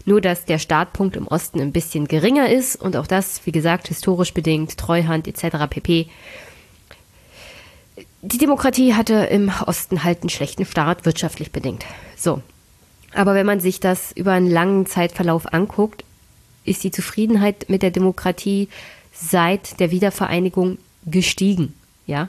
Nur, 0.04 0.20
dass 0.20 0.44
der 0.44 0.58
Startpunkt 0.58 1.16
im 1.16 1.28
Osten 1.28 1.60
ein 1.60 1.72
bisschen 1.72 2.08
geringer 2.08 2.50
ist 2.50 2.76
und 2.76 2.96
auch 2.96 3.06
das, 3.06 3.42
wie 3.44 3.52
gesagt, 3.52 3.88
historisch 3.88 4.34
bedingt, 4.34 4.76
Treuhand 4.76 5.28
etc. 5.28 5.68
pp. 5.70 6.08
Die 8.22 8.38
Demokratie 8.38 8.94
hatte 8.94 9.14
im 9.14 9.52
Osten 9.66 10.02
halt 10.02 10.22
einen 10.22 10.30
schlechten 10.30 10.64
Start, 10.64 11.06
wirtschaftlich 11.06 11.52
bedingt. 11.52 11.84
So. 12.16 12.42
Aber 13.16 13.34
wenn 13.34 13.46
man 13.46 13.60
sich 13.60 13.80
das 13.80 14.12
über 14.12 14.32
einen 14.32 14.50
langen 14.50 14.84
Zeitverlauf 14.84 15.50
anguckt, 15.54 16.04
ist 16.66 16.84
die 16.84 16.90
Zufriedenheit 16.90 17.70
mit 17.70 17.82
der 17.82 17.90
Demokratie 17.90 18.68
seit 19.10 19.80
der 19.80 19.90
Wiedervereinigung 19.90 20.76
gestiegen, 21.06 21.72
ja, 22.06 22.28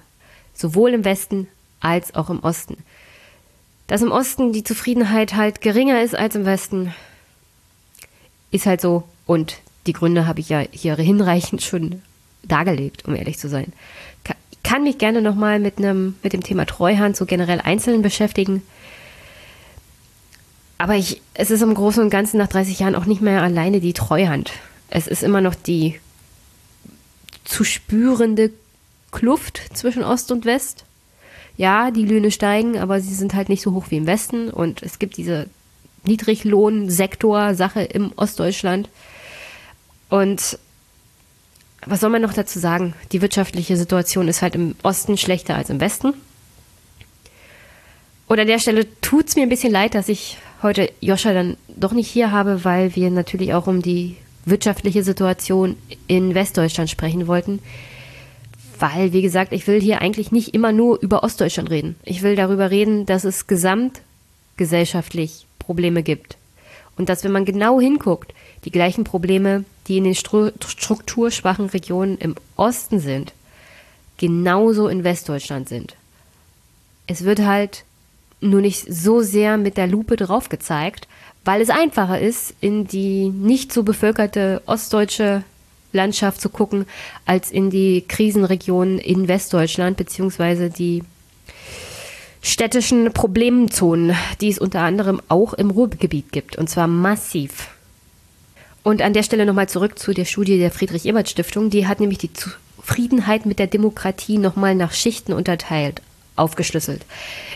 sowohl 0.53 0.93
im 0.93 1.03
Westen 1.03 1.47
als 1.81 2.15
auch 2.15 2.29
im 2.29 2.39
Osten. 2.39 2.77
Dass 3.87 4.01
im 4.01 4.13
Osten 4.13 4.53
die 4.53 4.63
Zufriedenheit 4.63 5.35
halt 5.35 5.59
geringer 5.59 6.01
ist 6.01 6.15
als 6.15 6.35
im 6.35 6.45
Westen, 6.45 6.93
ist 8.51 8.65
halt 8.65 8.79
so. 8.79 9.03
Und 9.25 9.57
die 9.87 9.93
Gründe 9.93 10.25
habe 10.25 10.39
ich 10.39 10.47
ja 10.47 10.63
hier 10.71 10.95
hinreichend 10.95 11.63
schon 11.63 12.01
dargelegt, 12.43 13.03
um 13.05 13.13
ehrlich 13.13 13.39
zu 13.39 13.49
sein. 13.49 13.73
Ich 14.51 14.63
kann 14.63 14.83
mich 14.83 14.97
gerne 14.97 15.21
nochmal 15.21 15.59
mit 15.59 15.79
mit 15.79 16.31
dem 16.31 16.43
Thema 16.43 16.65
Treuhand 16.65 17.17
so 17.17 17.25
generell 17.25 17.59
einzeln 17.59 18.01
beschäftigen. 18.01 18.61
Aber 20.77 20.95
ich, 20.95 21.21
es 21.33 21.51
ist 21.51 21.61
im 21.61 21.73
Großen 21.73 22.03
und 22.03 22.09
Ganzen 22.09 22.37
nach 22.37 22.47
30 22.47 22.79
Jahren 22.79 22.95
auch 22.95 23.05
nicht 23.05 23.21
mehr 23.21 23.41
alleine 23.41 23.79
die 23.79 23.93
Treuhand. 23.93 24.51
Es 24.89 25.07
ist 25.07 25.23
immer 25.23 25.41
noch 25.41 25.55
die 25.55 25.99
zu 27.43 27.63
spürende 27.63 28.51
Kluft 29.11 29.61
zwischen 29.73 30.03
Ost 30.03 30.31
und 30.31 30.45
West. 30.45 30.85
Ja, 31.55 31.89
die 31.89 32.05
Löhne 32.05 32.29
steigen, 32.29 32.77
aber 32.77 33.01
sie 33.01 33.15
sind 33.15 33.33
halt 33.33 33.49
nicht 33.49 33.63
so 33.63 33.73
hoch 33.73 33.85
wie 33.89 33.97
im 33.97 34.05
Westen 34.05 34.49
und 34.49 34.83
es 34.83 34.99
gibt 34.99 35.17
diese 35.17 35.47
Niedriglohnsektor-Sache 36.05 37.81
im 37.81 38.11
Ostdeutschland. 38.15 38.89
Und 40.09 40.59
was 41.85 41.99
soll 41.99 42.11
man 42.11 42.21
noch 42.21 42.33
dazu 42.33 42.59
sagen? 42.59 42.93
Die 43.11 43.21
wirtschaftliche 43.21 43.77
Situation 43.77 44.27
ist 44.27 44.41
halt 44.41 44.55
im 44.55 44.75
Osten 44.83 45.17
schlechter 45.17 45.55
als 45.55 45.69
im 45.69 45.79
Westen. 45.79 46.13
Und 48.27 48.39
an 48.39 48.47
der 48.47 48.59
Stelle 48.59 48.85
tut 49.01 49.29
es 49.29 49.35
mir 49.35 49.43
ein 49.43 49.49
bisschen 49.49 49.71
leid, 49.71 49.95
dass 49.95 50.09
ich 50.09 50.37
heute 50.61 50.91
Joscha 51.01 51.33
dann 51.33 51.57
doch 51.67 51.91
nicht 51.91 52.09
hier 52.09 52.31
habe, 52.31 52.63
weil 52.63 52.95
wir 52.95 53.11
natürlich 53.11 53.53
auch 53.53 53.67
um 53.67 53.81
die 53.81 54.15
wirtschaftliche 54.45 55.03
Situation 55.03 55.75
in 56.07 56.33
Westdeutschland 56.33 56.89
sprechen 56.89 57.27
wollten. 57.27 57.59
Weil, 58.79 59.11
wie 59.11 59.21
gesagt, 59.21 59.53
ich 59.53 59.67
will 59.67 59.81
hier 59.81 60.01
eigentlich 60.01 60.31
nicht 60.31 60.53
immer 60.53 60.71
nur 60.71 60.99
über 61.01 61.23
Ostdeutschland 61.23 61.69
reden. 61.69 61.95
Ich 62.03 62.21
will 62.21 62.35
darüber 62.35 62.71
reden, 62.71 63.05
dass 63.05 63.23
es 63.23 63.47
gesamtgesellschaftlich 63.47 65.47
Probleme 65.59 66.03
gibt. 66.03 66.37
Und 66.95 67.09
dass, 67.09 67.23
wenn 67.23 67.31
man 67.31 67.45
genau 67.45 67.81
hinguckt, 67.81 68.33
die 68.65 68.71
gleichen 68.71 69.03
Probleme, 69.03 69.65
die 69.87 69.97
in 69.97 70.03
den 70.03 70.15
strukturschwachen 70.15 71.67
Regionen 71.67 72.17
im 72.17 72.35
Osten 72.55 72.99
sind, 72.99 73.33
genauso 74.17 74.87
in 74.87 75.03
Westdeutschland 75.03 75.69
sind. 75.69 75.95
Es 77.05 77.23
wird 77.23 77.39
halt 77.39 77.83
nur 78.41 78.61
nicht 78.61 78.85
so 78.93 79.21
sehr 79.21 79.57
mit 79.57 79.77
der 79.77 79.87
Lupe 79.87 80.15
drauf 80.15 80.49
gezeigt, 80.49 81.07
weil 81.45 81.61
es 81.61 81.69
einfacher 81.69 82.19
ist, 82.19 82.53
in 82.61 82.87
die 82.87 83.29
nicht 83.29 83.71
so 83.71 83.83
bevölkerte 83.83 84.61
ostdeutsche 84.65 85.43
Landschaft 85.93 86.41
zu 86.41 86.49
gucken, 86.49 86.85
als 87.25 87.51
in 87.51 87.69
die 87.69 88.03
Krisenregionen 88.07 88.99
in 88.99 89.27
Westdeutschland, 89.27 89.97
beziehungsweise 89.97 90.69
die 90.69 91.03
städtischen 92.41 93.11
Problemzonen, 93.13 94.15
die 94.41 94.49
es 94.49 94.59
unter 94.59 94.81
anderem 94.81 95.21
auch 95.27 95.53
im 95.53 95.71
Ruhrgebiet 95.71 96.31
gibt, 96.31 96.57
und 96.57 96.69
zwar 96.69 96.87
massiv. 96.87 97.69
Und 98.83 99.01
an 99.01 99.13
der 99.13 99.23
Stelle 99.23 99.45
nochmal 99.45 99.67
zurück 99.67 99.99
zu 99.99 100.13
der 100.13 100.25
Studie 100.25 100.57
der 100.57 100.71
Friedrich-Ebert-Stiftung. 100.71 101.69
Die 101.69 101.87
hat 101.87 101.99
nämlich 101.99 102.19
die 102.19 102.31
Zufriedenheit 102.31 103.45
mit 103.45 103.59
der 103.59 103.67
Demokratie 103.67 104.37
nochmal 104.37 104.75
nach 104.75 104.93
Schichten 104.93 105.33
unterteilt, 105.33 106.01
aufgeschlüsselt. 106.37 107.05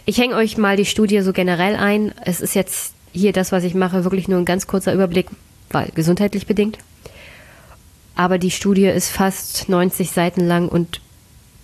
Ich 0.05 0.17
hänge 0.17 0.35
euch 0.35 0.57
mal 0.57 0.75
die 0.75 0.85
Studie 0.85 1.21
so 1.21 1.33
generell 1.33 1.75
ein. 1.75 2.13
Es 2.25 2.41
ist 2.41 2.55
jetzt 2.55 2.93
hier 3.13 3.33
das, 3.33 3.51
was 3.51 3.63
ich 3.63 3.75
mache, 3.75 4.03
wirklich 4.03 4.27
nur 4.27 4.39
ein 4.39 4.45
ganz 4.45 4.67
kurzer 4.67 4.93
Überblick, 4.93 5.27
weil 5.69 5.89
gesundheitlich 5.95 6.47
bedingt 6.47 6.77
aber 8.15 8.37
die 8.37 8.51
Studie 8.51 8.85
ist 8.85 9.09
fast 9.09 9.69
90 9.69 10.11
Seiten 10.11 10.45
lang 10.45 10.67
und 10.67 11.01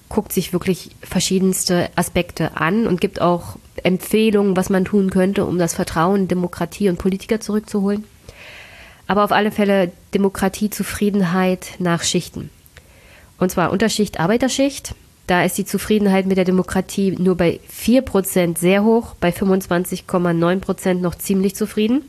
guckt 0.09 0.31
sich 0.31 0.53
wirklich 0.53 0.91
verschiedenste 1.01 1.89
Aspekte 1.95 2.55
an 2.55 2.87
und 2.87 3.01
gibt 3.01 3.21
auch 3.21 3.57
Empfehlungen, 3.83 4.55
was 4.55 4.69
man 4.69 4.85
tun 4.85 5.09
könnte, 5.09 5.45
um 5.45 5.59
das 5.59 5.73
Vertrauen 5.73 6.27
Demokratie 6.27 6.89
und 6.89 6.97
Politiker 6.97 7.39
zurückzuholen. 7.41 8.05
Aber 9.05 9.23
auf 9.23 9.31
alle 9.31 9.51
Fälle 9.51 9.91
Demokratiezufriedenheit 10.13 11.75
nach 11.79 12.03
Schichten. 12.03 12.49
Und 13.37 13.51
zwar 13.51 13.71
Unterschicht, 13.71 14.19
Arbeiterschicht. 14.19 14.95
Da 15.27 15.43
ist 15.43 15.57
die 15.57 15.65
Zufriedenheit 15.65 16.25
mit 16.25 16.37
der 16.37 16.45
Demokratie 16.45 17.11
nur 17.11 17.35
bei 17.35 17.59
4% 17.69 18.57
sehr 18.57 18.83
hoch, 18.83 19.13
bei 19.19 19.29
25,9% 19.29 20.93
noch 20.95 21.15
ziemlich 21.15 21.55
zufrieden. 21.55 22.03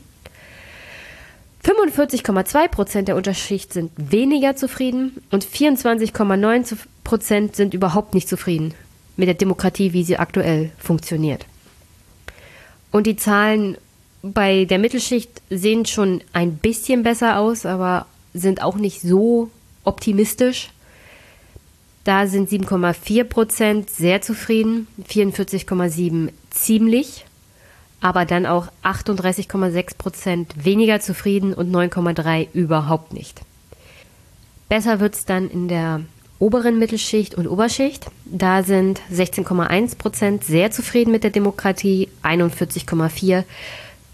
45,2 1.65 2.67
Prozent 2.69 3.07
der 3.09 3.17
Unterschicht 3.17 3.73
sind 3.73 3.91
weniger 3.97 4.55
zufrieden 4.55 5.21
und 5.31 5.45
24,9 5.45 6.77
Prozent 7.03 7.57
sind 7.57 7.73
überhaupt 7.73 8.13
nicht 8.13 8.29
zufrieden 8.29 8.73
mit 9.17 9.27
der 9.27 9.35
Demokratie, 9.35 9.91
wie 9.91 10.05
sie 10.05 10.17
aktuell 10.17 10.71
funktioniert. 10.77 11.45
Und 12.91 13.05
die 13.05 13.17
Zahlen 13.17 13.77
bei 14.21 14.63
der 14.63 14.79
Mittelschicht 14.79 15.41
sehen 15.49 15.85
schon 15.85 16.21
ein 16.31 16.55
bisschen 16.55 17.03
besser 17.03 17.37
aus, 17.37 17.65
aber 17.65 18.05
sind 18.33 18.63
auch 18.63 18.75
nicht 18.75 19.01
so 19.01 19.49
optimistisch. 19.83 20.69
Da 22.03 22.27
sind 22.27 22.49
7,4 22.49 23.23
Prozent 23.25 23.89
sehr 23.89 24.21
zufrieden, 24.21 24.87
44,7% 25.07 26.31
ziemlich 26.49 27.25
aber 28.01 28.25
dann 28.25 28.45
auch 28.45 28.67
38,6 28.83 29.97
Prozent 29.97 30.65
weniger 30.65 30.99
zufrieden 30.99 31.53
und 31.53 31.71
9,3% 31.73 32.47
überhaupt 32.53 33.13
nicht. 33.13 33.41
Besser 34.69 34.99
wird 34.99 35.15
es 35.15 35.25
dann 35.25 35.49
in 35.49 35.67
der 35.67 36.01
oberen 36.37 36.79
Mittelschicht 36.79 37.35
und 37.35 37.47
Oberschicht. 37.47 38.05
Da 38.25 38.63
sind 38.63 39.01
16,1 39.11 39.97
Prozent 39.97 40.43
sehr 40.43 40.71
zufrieden 40.71 41.11
mit 41.11 41.23
der 41.23 41.31
Demokratie, 41.31 42.07
41,4 42.23 43.43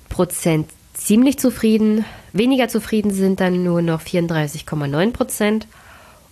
Prozent 0.10 0.70
ziemlich 0.94 1.38
zufrieden. 1.38 2.06
Weniger 2.34 2.68
zufrieden 2.68 3.12
sind 3.12 3.40
dann 3.42 3.64
nur 3.64 3.82
noch 3.82 4.02
34,9 4.02 5.12
Prozent 5.12 5.68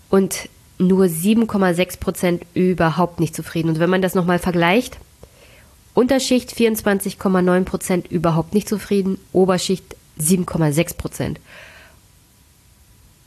und 0.10 0.50
nur 0.88 1.06
7,6 1.06 2.00
Prozent 2.00 2.46
überhaupt 2.54 3.20
nicht 3.20 3.36
zufrieden. 3.36 3.70
Und 3.70 3.80
wenn 3.80 3.90
man 3.90 4.02
das 4.02 4.16
nochmal 4.16 4.40
vergleicht, 4.40 4.98
Unterschicht 5.94 6.52
24,9 6.52 7.64
Prozent 7.64 8.12
überhaupt 8.12 8.54
nicht 8.54 8.68
zufrieden, 8.68 9.20
Oberschicht 9.32 9.96
7,6 10.20 10.98
Prozent. 10.98 11.40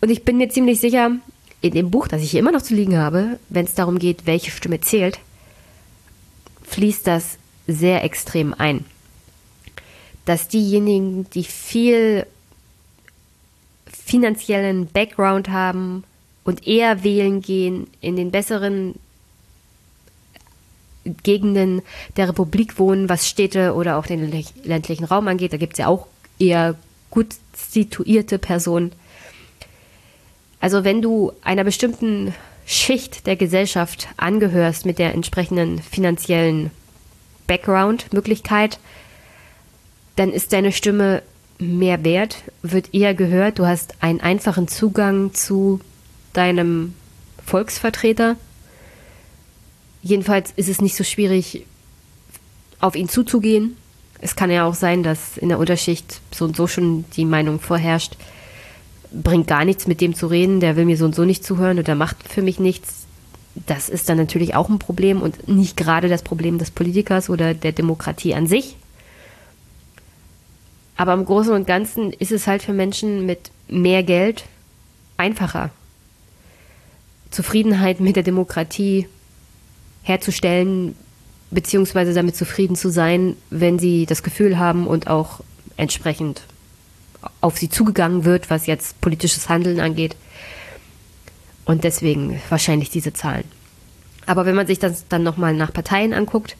Und 0.01 0.11
ich 0.11 0.25
bin 0.25 0.37
mir 0.37 0.49
ziemlich 0.49 0.81
sicher, 0.81 1.13
in 1.61 1.73
dem 1.73 1.91
Buch, 1.91 2.09
das 2.09 2.23
ich 2.23 2.31
hier 2.31 2.41
immer 2.41 2.53
noch 2.53 2.63
zu 2.63 2.75
liegen 2.75 2.99
habe, 2.99 3.39
wenn 3.49 3.65
es 3.67 3.75
darum 3.75 3.99
geht, 3.99 4.27
welche 4.27 4.51
Stimme 4.51 4.81
zählt, 4.81 5.19
fließt 6.65 7.07
das 7.07 7.39
sehr 7.67 8.05
extrem 8.05 8.55
ein. 8.55 8.85
Dass 10.25 10.49
diejenigen, 10.49 11.29
die 11.31 11.45
viel 11.45 12.27
finanziellen 13.87 14.87
Background 14.87 15.49
haben 15.49 16.05
und 16.47 16.67
eher 16.67 17.05
wählen 17.05 17.43
gehen, 17.43 17.89
in 18.01 18.17
den 18.17 18.31
besseren 18.31 18.95
Gegenden 21.23 21.83
der 22.17 22.29
Republik 22.29 22.79
wohnen, 22.79 23.09
was 23.09 23.29
Städte 23.29 23.75
oder 23.75 23.97
auch 23.97 24.07
den 24.07 24.33
ländlichen 24.65 25.05
Raum 25.05 25.29
angeht. 25.29 25.53
Da 25.53 25.57
gibt 25.57 25.75
es 25.75 25.81
ja 25.81 25.89
auch 25.89 26.07
eher 26.39 26.77
gut 27.11 27.35
situierte 27.55 28.39
Personen. 28.39 28.93
Also 30.61 30.85
wenn 30.85 31.03
du 31.03 31.33
einer 31.43 31.65
bestimmten 31.65 32.33
Schicht 32.65 33.27
der 33.27 33.37
Gesellschaft 33.37 34.09
angehörst 34.17 34.87
mit 34.87 34.99
der 34.99 35.15
entsprechenden 35.15 35.81
finanziellen 35.81 36.71
Background-Möglichkeit, 37.47 38.79
dann 40.17 40.33
ist 40.33 40.53
deine 40.53 40.73
Stimme 40.73 41.23
mehr 41.59 42.05
wert, 42.05 42.43
wird 42.63 42.95
eher 42.95 43.15
gehört. 43.15 43.59
Du 43.59 43.67
hast 43.67 44.03
einen 44.03 44.21
einfachen 44.21 44.69
Zugang 44.69 45.35
zu 45.35 45.81
deinem 46.37 46.95
Volksvertreter. 47.45 48.37
Jedenfalls 50.03 50.53
ist 50.57 50.69
es 50.69 50.81
nicht 50.81 50.97
so 50.97 51.05
schwierig, 51.05 51.65
auf 52.81 52.97
ihn 52.97 53.09
zuzugehen. 53.09 53.77
Es 54.21 54.37
kann 54.37 54.51
ja 54.51 54.65
auch 54.65 54.75
sein, 54.75 55.03
dass 55.03 55.37
in 55.37 55.49
der 55.49 55.59
Unterschicht 55.59 56.21
so 56.33 56.45
und 56.45 56.57
so 56.57 56.67
schon 56.67 57.05
die 57.17 57.25
Meinung 57.25 57.61
vorherrscht, 57.61 58.17
bringt 59.13 59.47
gar 59.47 59.65
nichts 59.65 59.87
mit 59.87 60.01
dem 60.01 60.15
zu 60.15 60.27
reden, 60.27 60.61
der 60.61 60.77
will 60.77 60.85
mir 60.85 60.97
so 60.97 61.05
und 61.05 61.15
so 61.15 61.25
nicht 61.25 61.45
zuhören 61.45 61.79
oder 61.79 61.95
macht 61.95 62.29
für 62.29 62.43
mich 62.43 62.59
nichts. 62.59 63.07
Das 63.55 63.89
ist 63.89 64.09
dann 64.09 64.19
natürlich 64.19 64.55
auch 64.55 64.69
ein 64.69 64.79
Problem 64.79 65.23
und 65.23 65.49
nicht 65.49 65.77
gerade 65.77 66.09
das 66.09 66.23
Problem 66.23 66.59
des 66.59 66.71
Politikers 66.71 67.31
oder 67.31 67.55
der 67.55 67.73
Demokratie 67.73 68.35
an 68.35 68.47
sich. 68.47 68.77
Aber 70.97 71.15
im 71.15 71.25
Großen 71.25 71.53
und 71.53 71.67
Ganzen 71.67 72.13
ist 72.13 72.33
es 72.33 72.47
halt 72.47 72.63
für 72.63 72.73
Menschen 72.73 73.27
mit 73.27 73.51
mehr 73.69 74.03
Geld 74.03 74.45
einfacher, 75.17 75.71
Zufriedenheit 77.37 78.01
mit 78.01 78.17
der 78.17 78.23
Demokratie 78.23 79.09
herzustellen, 80.03 80.97
beziehungsweise 81.51 82.15
damit 82.15 82.35
zufrieden 82.35 82.77
zu 82.77 82.91
sein, 82.91 83.37
wenn 83.51 83.79
sie 83.79 84.07
das 84.07 84.23
Gefühl 84.23 84.59
haben 84.59 84.87
und 84.87 85.09
auch 85.09 85.41
entsprechend 85.77 86.41
auf 87.43 87.59
sie 87.59 87.69
zugegangen 87.69 88.25
wird, 88.25 88.49
was 88.49 88.67
jetzt 88.67 88.99
politisches 89.03 89.51
Handeln 89.51 89.81
angeht. 89.81 90.17
Und 91.67 91.85
deswegen 91.85 92.41
wahrscheinlich 92.49 92.89
diese 92.89 93.13
Zahlen. 93.13 93.45
Aber 94.25 94.47
wenn 94.47 94.57
man 94.57 94.67
sich 94.67 94.79
das 94.79 95.07
dann 95.07 95.23
nochmal 95.23 95.53
nach 95.53 95.75
Parteien 95.75 96.15
anguckt, 96.15 96.57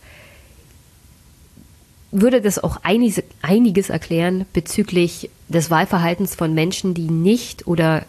würde 2.11 2.43
das 2.43 2.63
auch 2.63 2.81
einiges, 2.83 3.23
einiges 3.41 3.89
erklären 3.89 4.45
bezüglich 4.53 5.31
des 5.49 5.71
Wahlverhaltens 5.71 6.35
von 6.35 6.53
Menschen, 6.53 6.93
die 6.93 7.09
nicht 7.09 7.67
oder 7.67 8.05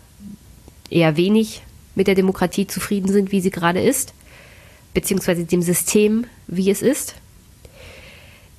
eher 0.89 1.15
wenig 1.15 1.61
mit 1.97 2.07
der 2.07 2.15
Demokratie 2.15 2.67
zufrieden 2.67 3.11
sind, 3.11 3.31
wie 3.31 3.41
sie 3.41 3.49
gerade 3.49 3.81
ist, 3.81 4.13
beziehungsweise 4.93 5.43
dem 5.43 5.63
System, 5.63 6.25
wie 6.47 6.69
es 6.69 6.81
ist. 6.81 7.15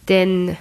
Denn 0.09 0.57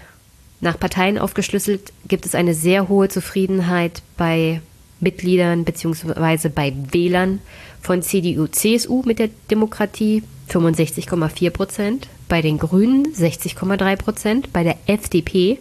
nach 0.61 0.79
Parteien 0.79 1.17
aufgeschlüsselt 1.17 1.91
gibt 2.07 2.25
es 2.25 2.35
eine 2.35 2.53
sehr 2.53 2.87
hohe 2.87 3.09
Zufriedenheit 3.09 4.03
bei 4.15 4.61
Mitgliedern 4.99 5.63
beziehungsweise 5.63 6.49
bei 6.49 6.73
Wählern 6.91 7.39
von 7.81 8.01
CDU, 8.01 8.47
CSU 8.47 9.03
mit 9.05 9.19
der 9.19 9.29
Demokratie 9.49 10.23
65,4 10.49 11.49
Prozent, 11.49 12.07
bei 12.27 12.41
den 12.41 12.57
Grünen 12.57 13.07
60,3 13.13 13.95
Prozent, 13.95 14.53
bei 14.53 14.63
der 14.63 14.77
FDP 14.87 15.59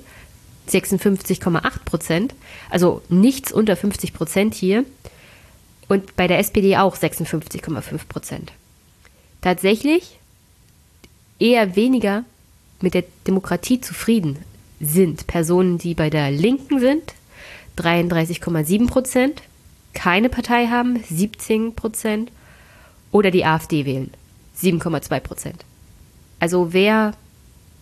56,8 0.69 1.61
Prozent, 1.85 2.35
also 2.71 3.03
nichts 3.09 3.53
unter 3.53 3.77
50 3.77 4.13
Prozent 4.13 4.55
hier 4.55 4.85
und 5.89 6.17
bei 6.17 6.27
der 6.27 6.39
SPD 6.39 6.77
auch 6.77 6.97
56,5 6.97 8.07
Prozent. 8.09 8.53
Tatsächlich 9.41 10.19
eher 11.39 11.77
weniger 11.77 12.25
mit 12.81 12.95
der 12.95 13.05
Demokratie 13.27 13.81
zufrieden 13.81 14.39
sind 14.81 15.27
Personen, 15.27 15.79
die 15.79 15.95
bei 15.95 16.11
der 16.11 16.31
Linken 16.31 16.81
sind, 16.81 17.15
33,7 17.79 18.87
Prozent, 18.89 19.43
keine 19.95 20.29
Partei 20.29 20.67
haben, 20.67 21.03
17 21.09 21.75
Prozent, 21.75 22.31
oder 23.13 23.31
die 23.31 23.45
AfD 23.45 23.87
wählen, 23.87 24.11
7,2 24.61 25.21
Prozent. 25.21 25.65
Also 26.39 26.73
wer 26.73 27.15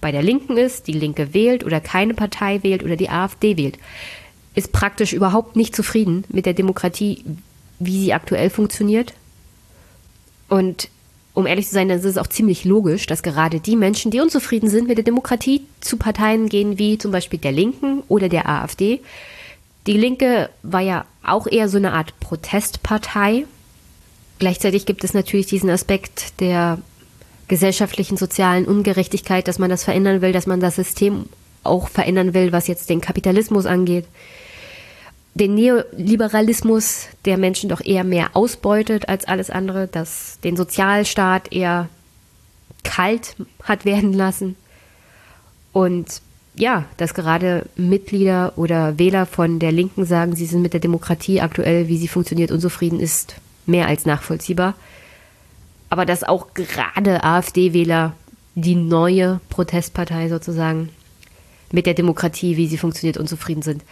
bei 0.01 0.13
der 0.13 0.23
Linken 0.23 0.57
ist, 0.57 0.87
die 0.87 0.93
Linke 0.93 1.35
wählt 1.35 1.65
oder 1.65 1.81
keine 1.81 2.15
Partei 2.15 2.63
wählt 2.63 2.85
oder 2.85 2.95
die 2.95 3.09
AfD 3.09 3.57
wählt, 3.57 3.79
ist 4.55 4.71
praktisch 4.71 5.13
überhaupt 5.13 5.57
nicht 5.57 5.75
zufrieden 5.75 6.25
mit 6.29 6.47
der 6.47 6.55
Demokratie, 6.55 7.25
wie 7.79 8.01
sie 8.01 8.13
aktuell 8.13 8.51
funktioniert. 8.51 9.15
Und 10.49 10.89
um 11.35 11.47
ehrlich 11.47 11.67
zu 11.67 11.75
sein, 11.75 11.89
dann 11.89 11.99
ist 11.99 12.05
es 12.05 12.17
auch 12.17 12.29
ziemlich 12.29 12.65
logisch, 12.65 13.07
dass 13.07 13.23
gerade 13.23 13.59
die 13.59 13.77
Menschen, 13.77 14.11
die 14.13 14.21
unzufrieden 14.21 14.71
sind 14.71 14.87
mit 14.87 14.99
der 14.99 15.05
Demokratie, 15.05 15.67
zu 15.81 15.97
Parteien 15.97 16.49
gehen 16.49 16.79
wie 16.79 16.97
zum 16.97 17.11
Beispiel 17.11 17.41
der 17.41 17.53
Linken 17.53 18.03
oder 18.09 18.29
der 18.29 18.49
AfD. 18.49 19.01
Die 19.89 19.97
Linke 19.97 20.49
war 20.63 20.81
ja 20.81 21.05
auch 21.25 21.47
eher 21.47 21.69
so 21.69 21.77
eine 21.77 21.93
Art 21.93 22.19
Protestpartei. 22.21 23.47
Gleichzeitig 24.39 24.87
gibt 24.87 25.03
es 25.03 25.13
natürlich 25.13 25.47
diesen 25.47 25.71
Aspekt 25.71 26.41
der 26.41 26.79
gesellschaftlichen, 27.49 28.17
sozialen 28.17 28.65
Ungerechtigkeit, 28.65 29.49
dass 29.49 29.59
man 29.59 29.71
das 29.71 29.85
verändern 29.85 30.23
will, 30.23 30.33
dass 30.33 30.47
man 30.47 30.61
das 30.61 30.77
System 30.77 31.27
auch 31.65 31.89
verändern 31.89 32.33
will, 32.33 32.53
was 32.53 32.69
jetzt 32.69 32.89
den 32.89 33.01
Kapitalismus 33.01 33.67
angeht 33.67 34.07
den 35.35 35.55
Neoliberalismus 35.55 37.09
der 37.25 37.37
Menschen 37.39 37.69
doch 37.69 37.81
eher 37.81 38.05
mehr 38.05 38.31
ausbeutet 38.35 39.09
als 39.09 39.27
alles 39.27 39.51
andere, 39.51 39.89
dass 39.89 40.39
den 40.45 40.57
Sozialstaat 40.57 41.53
eher 41.53 41.89
kalt 42.85 43.35
hat 43.63 43.85
werden 43.85 44.13
lassen 44.13 44.57
und 45.73 46.23
ja, 46.57 46.85
dass 46.99 47.15
gerade 47.15 47.67
Mitglieder 47.75 48.53
oder 48.57 48.97
Wähler 48.97 49.27
von 49.27 49.59
der 49.59 49.73
Linken 49.73 50.05
sagen, 50.05 50.37
sie 50.37 50.47
sind 50.47 50.63
mit 50.63 50.73
der 50.73 50.81
Demokratie 50.81 51.41
aktuell, 51.41 51.89
wie 51.89 51.97
sie 51.97 52.07
funktioniert, 52.07 52.53
unzufrieden 52.53 53.01
ist, 53.01 53.35
mehr 53.67 53.89
als 53.89 54.07
nachvollziehbar. 54.07 54.75
Aber 55.91 56.07
dass 56.07 56.23
auch 56.23 56.55
gerade 56.55 57.25
AfD-Wähler, 57.25 58.13
die 58.55 58.77
neue 58.77 59.41
Protestpartei 59.49 60.29
sozusagen, 60.29 60.91
mit 61.73 61.87
der 61.87 61.95
Demokratie, 61.95 62.57
wie 62.57 62.69
sie 62.69 62.79
funktioniert, 62.79 63.17
unzufrieden 63.17 63.63
sind 63.63 63.83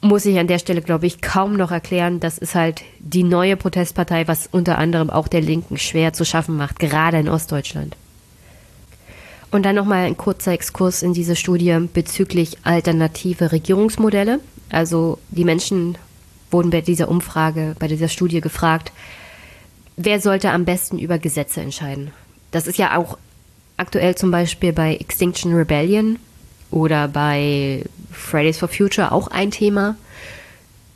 muss 0.00 0.26
ich 0.26 0.38
an 0.38 0.46
der 0.46 0.58
Stelle, 0.58 0.82
glaube 0.82 1.06
ich, 1.06 1.20
kaum 1.20 1.56
noch 1.56 1.70
erklären. 1.70 2.20
Das 2.20 2.38
ist 2.38 2.54
halt 2.54 2.82
die 2.98 3.22
neue 3.22 3.56
Protestpartei, 3.56 4.28
was 4.28 4.48
unter 4.50 4.78
anderem 4.78 5.10
auch 5.10 5.28
der 5.28 5.40
Linken 5.40 5.78
schwer 5.78 6.12
zu 6.12 6.24
schaffen 6.24 6.56
macht, 6.56 6.78
gerade 6.78 7.18
in 7.18 7.28
Ostdeutschland. 7.28 7.96
Und 9.50 9.62
dann 9.64 9.76
nochmal 9.76 10.06
ein 10.06 10.16
kurzer 10.16 10.52
Exkurs 10.52 11.02
in 11.02 11.14
diese 11.14 11.36
Studie 11.36 11.78
bezüglich 11.92 12.58
alternative 12.64 13.52
Regierungsmodelle. 13.52 14.40
Also 14.68 15.18
die 15.30 15.44
Menschen 15.44 15.96
wurden 16.50 16.70
bei 16.70 16.80
dieser 16.80 17.08
Umfrage, 17.08 17.76
bei 17.78 17.88
dieser 17.88 18.08
Studie 18.08 18.40
gefragt, 18.40 18.92
wer 19.96 20.20
sollte 20.20 20.50
am 20.50 20.64
besten 20.64 20.98
über 20.98 21.18
Gesetze 21.18 21.60
entscheiden. 21.60 22.10
Das 22.50 22.66
ist 22.66 22.78
ja 22.78 22.96
auch 22.96 23.16
aktuell 23.76 24.14
zum 24.16 24.30
Beispiel 24.30 24.72
bei 24.72 24.96
Extinction 24.96 25.54
Rebellion 25.54 26.18
oder 26.74 27.06
bei 27.06 27.84
Fridays 28.10 28.58
for 28.58 28.68
Future 28.68 29.12
auch 29.12 29.28
ein 29.28 29.52
Thema. 29.52 29.96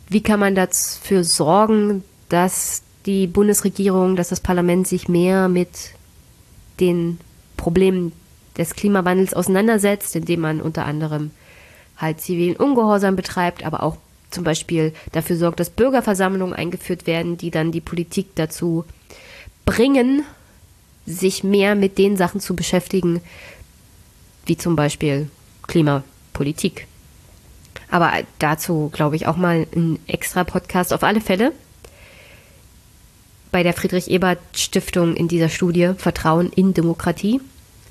Wie 0.09 0.23
kann 0.23 0.41
man 0.41 0.57
dafür 0.57 1.23
sorgen, 1.23 2.03
dass 2.29 2.83
die 3.07 3.29
Bundesregierung, 3.29 4.17
dass 4.17 4.31
das 4.31 4.41
Parlament 4.41 4.89
sich 4.89 5.09
mehr 5.09 5.49
mit 5.49 5.69
den 6.81 7.21
Problemen 7.57 8.13
des 8.57 8.75
Klimawandels 8.75 9.35
auseinandersetzt, 9.35 10.17
indem 10.17 10.41
man 10.41 10.61
unter 10.61 10.85
anderem 10.85 11.31
halt 11.97 12.21
zivilen 12.21 12.57
Ungehorsam 12.57 13.15
betreibt, 13.15 13.65
aber 13.65 13.85
auch 13.85 13.99
zum 14.31 14.43
Beispiel 14.43 14.93
dafür 15.13 15.37
sorgt, 15.37 15.61
dass 15.61 15.71
Bürgerversammlungen 15.71 16.55
eingeführt 16.55 17.07
werden, 17.07 17.39
die 17.39 17.53
dann 17.53 17.71
die 17.71 17.81
Politik 17.81 18.35
dazu 18.35 18.85
bringen, 19.65 20.25
sich 21.07 21.45
mehr 21.45 21.77
mit 21.77 21.99
den 21.99 22.17
Sachen 22.17 22.41
zu 22.41 22.57
beschäftigen, 22.57 23.21
wie 24.45 24.57
zum 24.57 24.75
Beispiel 24.75 25.31
Klimapolitik. 25.69 26.89
Aber 27.91 28.13
dazu 28.39 28.91
glaube 28.93 29.17
ich 29.17 29.27
auch 29.27 29.37
mal 29.37 29.67
ein 29.75 29.99
extra 30.07 30.45
Podcast 30.45 30.93
auf 30.93 31.05
alle 31.05 31.21
Fälle. 31.21 31.53
Bei 33.53 33.63
der 33.63 33.73
Friedrich 33.73 34.11
Ebert 34.11 34.41
Stiftung 34.53 35.15
in 35.17 35.29
dieser 35.29 35.49
Studie 35.49 35.93
Vertrauen 35.97 36.51
in 36.53 36.75
Demokratie 36.75 37.41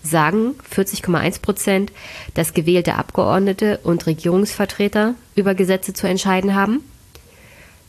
sagen 0.04 0.54
40,1 0.74 1.42
Prozent, 1.42 1.92
dass 2.36 2.54
gewählte 2.54 2.96
Abgeordnete 2.96 3.80
und 3.84 4.06
Regierungsvertreter 4.06 5.16
über 5.36 5.56
Gesetze 5.56 5.94
zu 5.94 6.08
entscheiden 6.08 6.56
haben. 6.56 6.84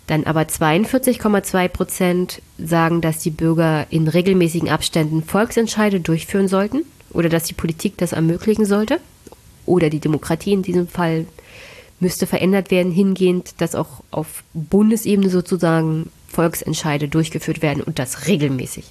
Dann 0.06 0.24
aber 0.24 0.42
42,2 0.42 1.68
Prozent 1.68 2.42
sagen, 2.56 3.02
dass 3.02 3.18
die 3.18 3.30
Bürger 3.30 3.86
in 3.90 4.08
regelmäßigen 4.08 4.70
Abständen 4.70 5.22
Volksentscheide 5.22 6.00
durchführen 6.00 6.48
sollten 6.48 6.84
oder 7.10 7.28
dass 7.28 7.44
die 7.44 7.54
Politik 7.54 7.98
das 7.98 8.12
ermöglichen 8.12 8.64
sollte 8.64 9.00
oder 9.68 9.90
die 9.90 10.00
Demokratie 10.00 10.52
in 10.52 10.62
diesem 10.62 10.88
Fall 10.88 11.26
müsste 12.00 12.26
verändert 12.26 12.70
werden, 12.70 12.92
hingehend, 12.92 13.60
dass 13.60 13.74
auch 13.74 14.02
auf 14.10 14.42
Bundesebene 14.54 15.30
sozusagen 15.30 16.10
Volksentscheide 16.28 17.08
durchgeführt 17.08 17.62
werden 17.62 17.82
und 17.82 17.98
das 17.98 18.26
regelmäßig. 18.26 18.84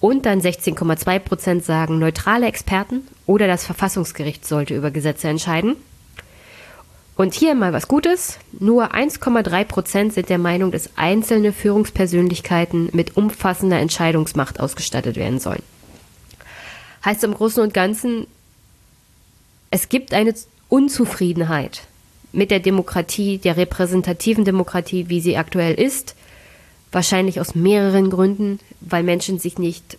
Und 0.00 0.26
dann 0.26 0.40
16,2 0.40 1.18
Prozent 1.20 1.64
sagen, 1.64 1.98
neutrale 1.98 2.46
Experten 2.46 3.02
oder 3.26 3.46
das 3.46 3.64
Verfassungsgericht 3.64 4.44
sollte 4.44 4.74
über 4.74 4.90
Gesetze 4.90 5.28
entscheiden. 5.28 5.76
Und 7.14 7.34
hier 7.34 7.54
mal 7.54 7.72
was 7.72 7.86
Gutes. 7.86 8.38
Nur 8.58 8.94
1,3 8.94 9.64
Prozent 9.64 10.12
sind 10.12 10.28
der 10.28 10.38
Meinung, 10.38 10.72
dass 10.72 10.90
einzelne 10.96 11.52
Führungspersönlichkeiten 11.52 12.88
mit 12.92 13.16
umfassender 13.16 13.78
Entscheidungsmacht 13.78 14.58
ausgestattet 14.58 15.16
werden 15.16 15.38
sollen. 15.38 15.62
Heißt 17.04 17.22
im 17.22 17.34
Großen 17.34 17.62
und 17.62 17.74
Ganzen, 17.74 18.26
es 19.72 19.88
gibt 19.88 20.12
eine 20.12 20.34
Unzufriedenheit 20.68 21.82
mit 22.30 22.50
der 22.50 22.60
Demokratie, 22.60 23.38
der 23.38 23.56
repräsentativen 23.56 24.44
Demokratie, 24.44 25.08
wie 25.08 25.20
sie 25.20 25.38
aktuell 25.38 25.74
ist. 25.74 26.14
Wahrscheinlich 26.92 27.40
aus 27.40 27.54
mehreren 27.54 28.10
Gründen, 28.10 28.60
weil 28.80 29.02
Menschen 29.02 29.38
sich 29.38 29.58
nicht 29.58 29.96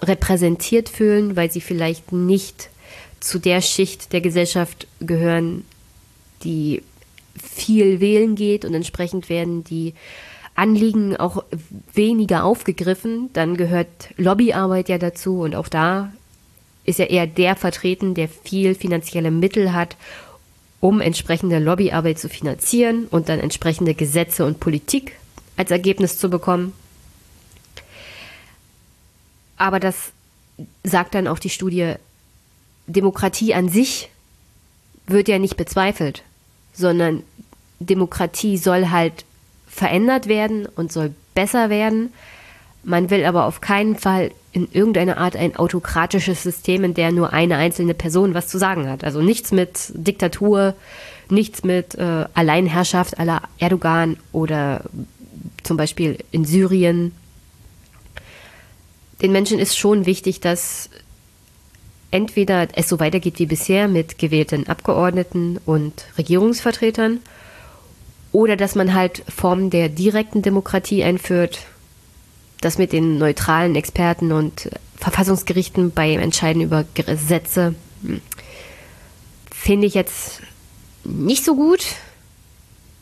repräsentiert 0.00 0.88
fühlen, 0.88 1.34
weil 1.34 1.50
sie 1.50 1.60
vielleicht 1.60 2.12
nicht 2.12 2.70
zu 3.18 3.40
der 3.40 3.60
Schicht 3.60 4.12
der 4.12 4.20
Gesellschaft 4.20 4.86
gehören, 5.00 5.64
die 6.44 6.82
viel 7.36 7.98
wählen 7.98 8.36
geht 8.36 8.64
und 8.64 8.72
entsprechend 8.72 9.28
werden 9.28 9.64
die 9.64 9.94
Anliegen 10.54 11.16
auch 11.16 11.42
weniger 11.92 12.44
aufgegriffen. 12.44 13.30
Dann 13.32 13.56
gehört 13.56 13.88
Lobbyarbeit 14.16 14.88
ja 14.88 14.98
dazu 14.98 15.40
und 15.40 15.56
auch 15.56 15.68
da 15.68 16.12
ist 16.84 16.98
ja 16.98 17.06
eher 17.06 17.26
der 17.26 17.56
vertreten, 17.56 18.14
der 18.14 18.28
viel 18.28 18.74
finanzielle 18.74 19.30
Mittel 19.30 19.72
hat, 19.72 19.96
um 20.80 21.00
entsprechende 21.00 21.58
Lobbyarbeit 21.58 22.18
zu 22.18 22.28
finanzieren 22.28 23.06
und 23.10 23.28
dann 23.28 23.38
entsprechende 23.38 23.94
Gesetze 23.94 24.44
und 24.46 24.60
Politik 24.60 25.12
als 25.56 25.70
Ergebnis 25.70 26.18
zu 26.18 26.30
bekommen. 26.30 26.72
Aber 29.56 29.78
das 29.78 30.12
sagt 30.84 31.14
dann 31.14 31.28
auch 31.28 31.38
die 31.38 31.50
Studie, 31.50 31.94
Demokratie 32.86 33.54
an 33.54 33.68
sich 33.68 34.08
wird 35.06 35.28
ja 35.28 35.38
nicht 35.38 35.56
bezweifelt, 35.56 36.22
sondern 36.72 37.22
Demokratie 37.78 38.56
soll 38.56 38.88
halt 38.88 39.24
verändert 39.68 40.28
werden 40.28 40.66
und 40.66 40.92
soll 40.92 41.14
besser 41.34 41.70
werden. 41.70 42.12
Man 42.82 43.10
will 43.10 43.24
aber 43.24 43.44
auf 43.44 43.60
keinen 43.60 43.96
Fall 43.96 44.30
in 44.52 44.68
irgendeiner 44.72 45.18
Art 45.18 45.36
ein 45.36 45.56
autokratisches 45.56 46.42
System, 46.42 46.82
in 46.84 46.94
der 46.94 47.12
nur 47.12 47.32
eine 47.32 47.56
einzelne 47.56 47.94
Person 47.94 48.34
was 48.34 48.48
zu 48.48 48.58
sagen 48.58 48.88
hat. 48.88 49.04
Also 49.04 49.22
nichts 49.22 49.52
mit 49.52 49.92
Diktatur, 49.94 50.74
nichts 51.28 51.62
mit 51.62 51.94
äh, 51.94 52.26
Alleinherrschaft 52.34 53.18
aller 53.18 53.42
Erdogan 53.58 54.16
oder 54.32 54.84
zum 55.62 55.76
Beispiel 55.76 56.18
in 56.32 56.44
Syrien. 56.44 57.12
Den 59.22 59.32
Menschen 59.32 59.58
ist 59.58 59.78
schon 59.78 60.06
wichtig, 60.06 60.40
dass 60.40 60.90
entweder 62.10 62.66
es 62.74 62.88
so 62.88 62.98
weitergeht 62.98 63.38
wie 63.38 63.46
bisher 63.46 63.86
mit 63.86 64.18
gewählten 64.18 64.66
Abgeordneten 64.66 65.60
und 65.64 66.06
Regierungsvertretern 66.18 67.20
oder 68.32 68.56
dass 68.56 68.74
man 68.74 68.94
halt 68.94 69.22
Formen 69.28 69.70
der 69.70 69.88
direkten 69.88 70.42
Demokratie 70.42 71.04
einführt, 71.04 71.60
das 72.60 72.78
mit 72.78 72.92
den 72.92 73.18
neutralen 73.18 73.74
Experten 73.74 74.32
und 74.32 74.70
Verfassungsgerichten 74.96 75.92
beim 75.92 76.20
Entscheiden 76.20 76.62
über 76.62 76.84
Gesetze 76.94 77.74
hm, 78.02 78.20
finde 79.50 79.86
ich 79.86 79.94
jetzt 79.94 80.42
nicht 81.04 81.44
so 81.44 81.54
gut. 81.54 81.84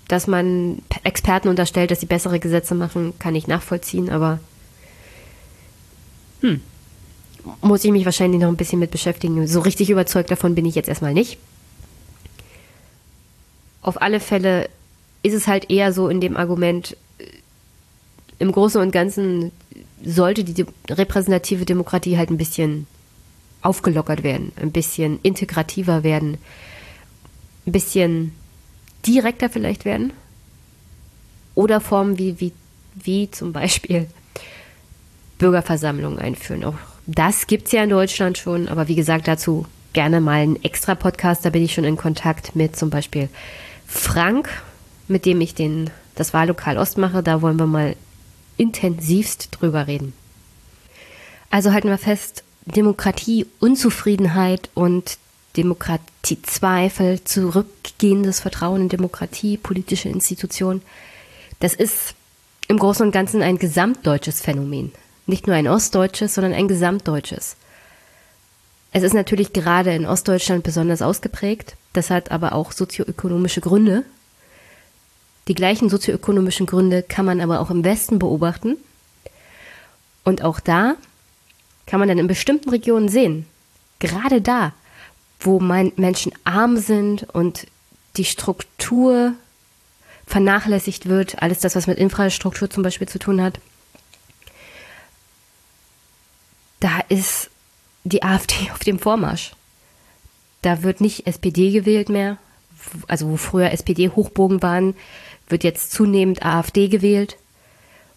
Dass 0.06 0.26
man 0.26 0.80
Experten 1.04 1.48
unterstellt, 1.48 1.90
dass 1.90 2.00
sie 2.00 2.06
bessere 2.06 2.40
Gesetze 2.40 2.74
machen, 2.74 3.12
kann 3.18 3.34
ich 3.34 3.46
nachvollziehen, 3.46 4.08
aber 4.08 4.40
hm, 6.40 6.62
muss 7.60 7.84
ich 7.84 7.90
mich 7.90 8.04
wahrscheinlich 8.06 8.40
noch 8.40 8.48
ein 8.48 8.56
bisschen 8.56 8.78
mit 8.78 8.90
beschäftigen. 8.90 9.46
So 9.46 9.60
richtig 9.60 9.90
überzeugt 9.90 10.30
davon 10.30 10.54
bin 10.54 10.64
ich 10.64 10.74
jetzt 10.74 10.88
erstmal 10.88 11.12
nicht. 11.12 11.38
Auf 13.82 14.00
alle 14.00 14.20
Fälle 14.20 14.70
ist 15.22 15.34
es 15.34 15.46
halt 15.46 15.70
eher 15.70 15.92
so 15.92 16.08
in 16.08 16.20
dem 16.20 16.36
Argument, 16.36 16.96
im 18.38 18.52
Großen 18.52 18.80
und 18.80 18.92
Ganzen 18.92 19.52
sollte 20.04 20.44
die 20.44 20.64
repräsentative 20.88 21.64
Demokratie 21.64 22.16
halt 22.16 22.30
ein 22.30 22.38
bisschen 22.38 22.86
aufgelockert 23.62 24.22
werden, 24.22 24.52
ein 24.56 24.70
bisschen 24.70 25.18
integrativer 25.22 26.04
werden, 26.04 26.38
ein 27.66 27.72
bisschen 27.72 28.32
direkter 29.06 29.50
vielleicht 29.50 29.84
werden. 29.84 30.12
Oder 31.54 31.80
Formen 31.80 32.18
wie, 32.18 32.38
wie, 32.40 32.52
wie 32.94 33.30
zum 33.30 33.52
Beispiel 33.52 34.06
Bürgerversammlungen 35.38 36.18
einführen. 36.18 36.64
Auch 36.64 36.76
das 37.06 37.46
gibt 37.46 37.66
es 37.66 37.72
ja 37.72 37.82
in 37.82 37.90
Deutschland 37.90 38.38
schon, 38.38 38.68
aber 38.68 38.86
wie 38.86 38.94
gesagt, 38.94 39.26
dazu 39.26 39.66
gerne 39.92 40.20
mal 40.20 40.34
einen 40.34 40.62
extra 40.62 40.94
Podcast. 40.94 41.44
Da 41.44 41.50
bin 41.50 41.64
ich 41.64 41.74
schon 41.74 41.84
in 41.84 41.96
Kontakt 41.96 42.54
mit 42.54 42.76
zum 42.76 42.90
Beispiel 42.90 43.28
Frank, 43.86 44.62
mit 45.08 45.24
dem 45.24 45.40
ich 45.40 45.54
den, 45.54 45.90
das 46.14 46.32
Wahllokal 46.32 46.78
Ost 46.78 46.98
mache. 46.98 47.22
Da 47.22 47.42
wollen 47.42 47.58
wir 47.58 47.66
mal 47.66 47.96
intensivst 48.58 49.48
drüber 49.52 49.86
reden. 49.86 50.12
Also 51.50 51.72
halten 51.72 51.88
wir 51.88 51.98
fest, 51.98 52.44
Demokratie, 52.66 53.46
Unzufriedenheit 53.60 54.68
und 54.74 55.16
Demokratiezweifel, 55.56 57.24
zurückgehendes 57.24 58.40
Vertrauen 58.40 58.82
in 58.82 58.88
Demokratie, 58.90 59.56
politische 59.56 60.10
Institutionen, 60.10 60.82
das 61.60 61.74
ist 61.74 62.14
im 62.68 62.78
Großen 62.78 63.06
und 63.06 63.12
Ganzen 63.12 63.42
ein 63.42 63.58
gesamtdeutsches 63.58 64.40
Phänomen. 64.40 64.92
Nicht 65.26 65.46
nur 65.46 65.56
ein 65.56 65.66
ostdeutsches, 65.66 66.34
sondern 66.34 66.52
ein 66.52 66.68
gesamtdeutsches. 66.68 67.56
Es 68.92 69.02
ist 69.02 69.14
natürlich 69.14 69.52
gerade 69.52 69.94
in 69.94 70.06
Ostdeutschland 70.06 70.62
besonders 70.62 71.02
ausgeprägt. 71.02 71.76
Das 71.92 72.10
hat 72.10 72.30
aber 72.30 72.52
auch 72.52 72.72
sozioökonomische 72.72 73.60
Gründe, 73.60 74.04
die 75.48 75.54
gleichen 75.54 75.88
sozioökonomischen 75.88 76.66
Gründe 76.66 77.02
kann 77.02 77.24
man 77.24 77.40
aber 77.40 77.60
auch 77.60 77.70
im 77.70 77.84
Westen 77.84 78.18
beobachten. 78.18 78.76
Und 80.24 80.42
auch 80.42 80.60
da 80.60 80.96
kann 81.86 82.00
man 82.00 82.08
dann 82.08 82.18
in 82.18 82.26
bestimmten 82.26 82.68
Regionen 82.68 83.08
sehen, 83.08 83.46
gerade 83.98 84.42
da, 84.42 84.74
wo 85.40 85.58
Menschen 85.58 86.32
arm 86.44 86.76
sind 86.76 87.22
und 87.32 87.66
die 88.16 88.26
Struktur 88.26 89.32
vernachlässigt 90.26 91.06
wird, 91.06 91.42
alles 91.42 91.60
das, 91.60 91.74
was 91.74 91.86
mit 91.86 91.98
Infrastruktur 91.98 92.68
zum 92.68 92.82
Beispiel 92.82 93.08
zu 93.08 93.18
tun 93.18 93.40
hat, 93.40 93.58
da 96.80 97.00
ist 97.08 97.50
die 98.04 98.22
AfD 98.22 98.70
auf 98.72 98.80
dem 98.80 98.98
Vormarsch. 98.98 99.52
Da 100.60 100.82
wird 100.82 101.00
nicht 101.00 101.26
SPD 101.26 101.70
gewählt 101.70 102.08
mehr, 102.08 102.36
also 103.06 103.30
wo 103.30 103.36
früher 103.36 103.70
SPD-Hochbogen 103.70 104.60
waren, 104.60 104.94
wird 105.48 105.64
jetzt 105.64 105.92
zunehmend 105.92 106.44
AfD 106.44 106.88
gewählt. 106.88 107.36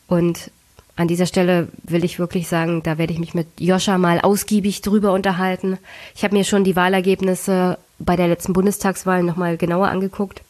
Und 0.07 0.51
an 0.95 1.07
dieser 1.07 1.25
Stelle 1.25 1.69
will 1.84 2.03
ich 2.03 2.19
wirklich 2.19 2.47
sagen, 2.47 2.84
da 2.84 2.97
werde 2.97 3.13
ich 3.13 3.19
mich 3.19 3.34
mit 3.34 3.47
Joscha 3.59 3.97
mal 3.97 4.19
ausgiebig 4.19 4.82
drüber 4.82 5.13
unterhalten. 5.13 5.77
Ich 6.15 6.23
habe 6.23 6.36
mir 6.36 6.43
schon 6.43 6.63
die 6.63 6.75
Wahlergebnisse 6.75 7.77
bei 7.99 8.15
der 8.15 8.27
letzten 8.27 8.53
Bundestagswahl 8.53 9.23
nochmal 9.23 9.57
genauer 9.57 9.88
angeguckt. 9.88 10.41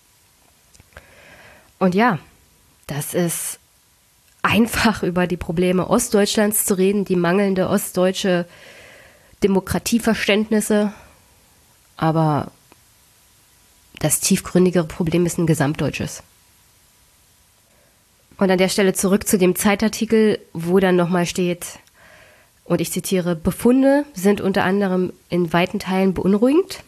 Und 1.79 1.95
ja, 1.95 2.19
das 2.87 3.13
ist 3.13 3.59
einfach 4.41 5.03
über 5.03 5.27
die 5.27 5.37
Probleme 5.37 5.89
Ostdeutschlands 5.89 6.65
zu 6.65 6.77
reden, 6.77 7.05
die 7.05 7.15
mangelnde 7.15 7.69
ostdeutsche 7.69 8.45
Demokratieverständnisse. 9.43 10.91
Aber 11.97 12.51
das 13.99 14.19
tiefgründigere 14.19 14.85
Problem 14.85 15.25
ist 15.25 15.37
ein 15.37 15.45
gesamtdeutsches. 15.45 16.23
Und 18.41 18.49
an 18.49 18.57
der 18.57 18.69
Stelle 18.69 18.93
zurück 18.93 19.27
zu 19.27 19.37
dem 19.37 19.55
Zeitartikel, 19.55 20.39
wo 20.51 20.79
dann 20.79 20.95
nochmal 20.95 21.27
steht, 21.27 21.77
und 22.63 22.81
ich 22.81 22.91
zitiere, 22.91 23.35
Befunde 23.35 24.03
sind 24.15 24.41
unter 24.41 24.63
anderem 24.63 25.13
in 25.29 25.53
weiten 25.53 25.77
Teilen 25.77 26.15
beunruhigend. 26.15 26.79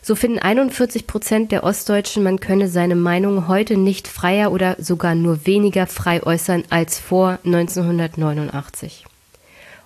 So 0.00 0.14
finden 0.14 0.38
41 0.38 1.06
Prozent 1.06 1.52
der 1.52 1.64
Ostdeutschen, 1.64 2.22
man 2.22 2.40
könne 2.40 2.66
seine 2.68 2.94
Meinung 2.94 3.46
heute 3.46 3.76
nicht 3.76 4.08
freier 4.08 4.52
oder 4.52 4.76
sogar 4.78 5.14
nur 5.14 5.44
weniger 5.44 5.86
frei 5.86 6.22
äußern 6.22 6.64
als 6.70 6.98
vor 6.98 7.38
1989. 7.44 9.04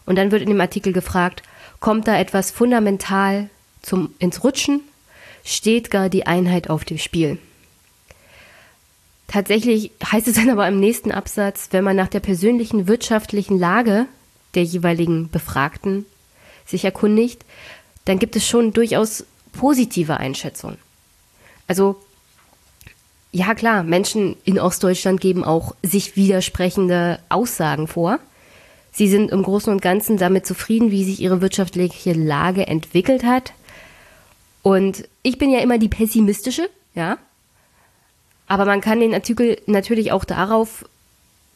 Und 0.07 0.15
dann 0.15 0.31
wird 0.31 0.43
in 0.43 0.49
dem 0.49 0.61
Artikel 0.61 0.93
gefragt, 0.93 1.43
kommt 1.81 2.07
da 2.07 2.17
etwas 2.17 2.53
fundamental 2.53 3.51
zum, 3.83 4.15
ins 4.21 4.45
Rutschen? 4.45 4.81
Steht 5.45 5.91
gar 5.91 6.09
die 6.09 6.29
Einheit 6.29 6.71
auf 6.71 6.85
dem 6.85 6.99
Spiel? 6.99 7.39
Tatsächlich 9.35 9.91
heißt 10.13 10.29
es 10.29 10.37
dann 10.37 10.49
aber 10.49 10.69
im 10.69 10.79
nächsten 10.79 11.11
Absatz, 11.11 11.71
wenn 11.73 11.83
man 11.83 11.97
nach 11.97 12.07
der 12.07 12.21
persönlichen 12.21 12.87
wirtschaftlichen 12.87 13.59
Lage 13.59 14.07
der 14.55 14.63
jeweiligen 14.63 15.29
Befragten 15.29 16.07
sich 16.65 16.85
erkundigt, 16.85 17.45
dann 18.05 18.21
gibt 18.21 18.37
es 18.37 18.47
schon 18.47 18.73
durchaus 18.73 19.25
positive 19.51 20.19
Einschätzungen. 20.19 20.79
Also 21.67 21.97
ja 23.33 23.57
klar, 23.57 23.83
Menschen 23.83 24.37
in 24.45 24.61
Ostdeutschland 24.61 25.21
geben 25.21 25.43
auch 25.43 25.75
sich 25.83 26.15
widersprechende 26.15 27.19
Aussagen 27.29 27.89
vor. 27.89 28.21
Sie 28.93 29.09
sind 29.09 29.33
im 29.33 29.43
Großen 29.43 29.73
und 29.73 29.83
Ganzen 29.83 30.17
damit 30.17 30.47
zufrieden, 30.47 30.93
wie 30.93 31.03
sich 31.03 31.19
ihre 31.19 31.41
wirtschaftliche 31.41 32.13
Lage 32.13 32.69
entwickelt 32.69 33.25
hat. 33.25 33.53
Und 34.63 35.09
ich 35.25 35.39
bin 35.39 35.51
ja 35.51 35.59
immer 35.59 35.79
die 35.79 35.89
pessimistische, 35.89 36.71
ja. 36.95 37.19
Aber 38.47 38.65
man 38.65 38.81
kann 38.81 39.01
den 39.01 39.15
Artikel 39.15 39.59
natürlich 39.67 40.13
auch 40.13 40.25
darauf 40.25 40.85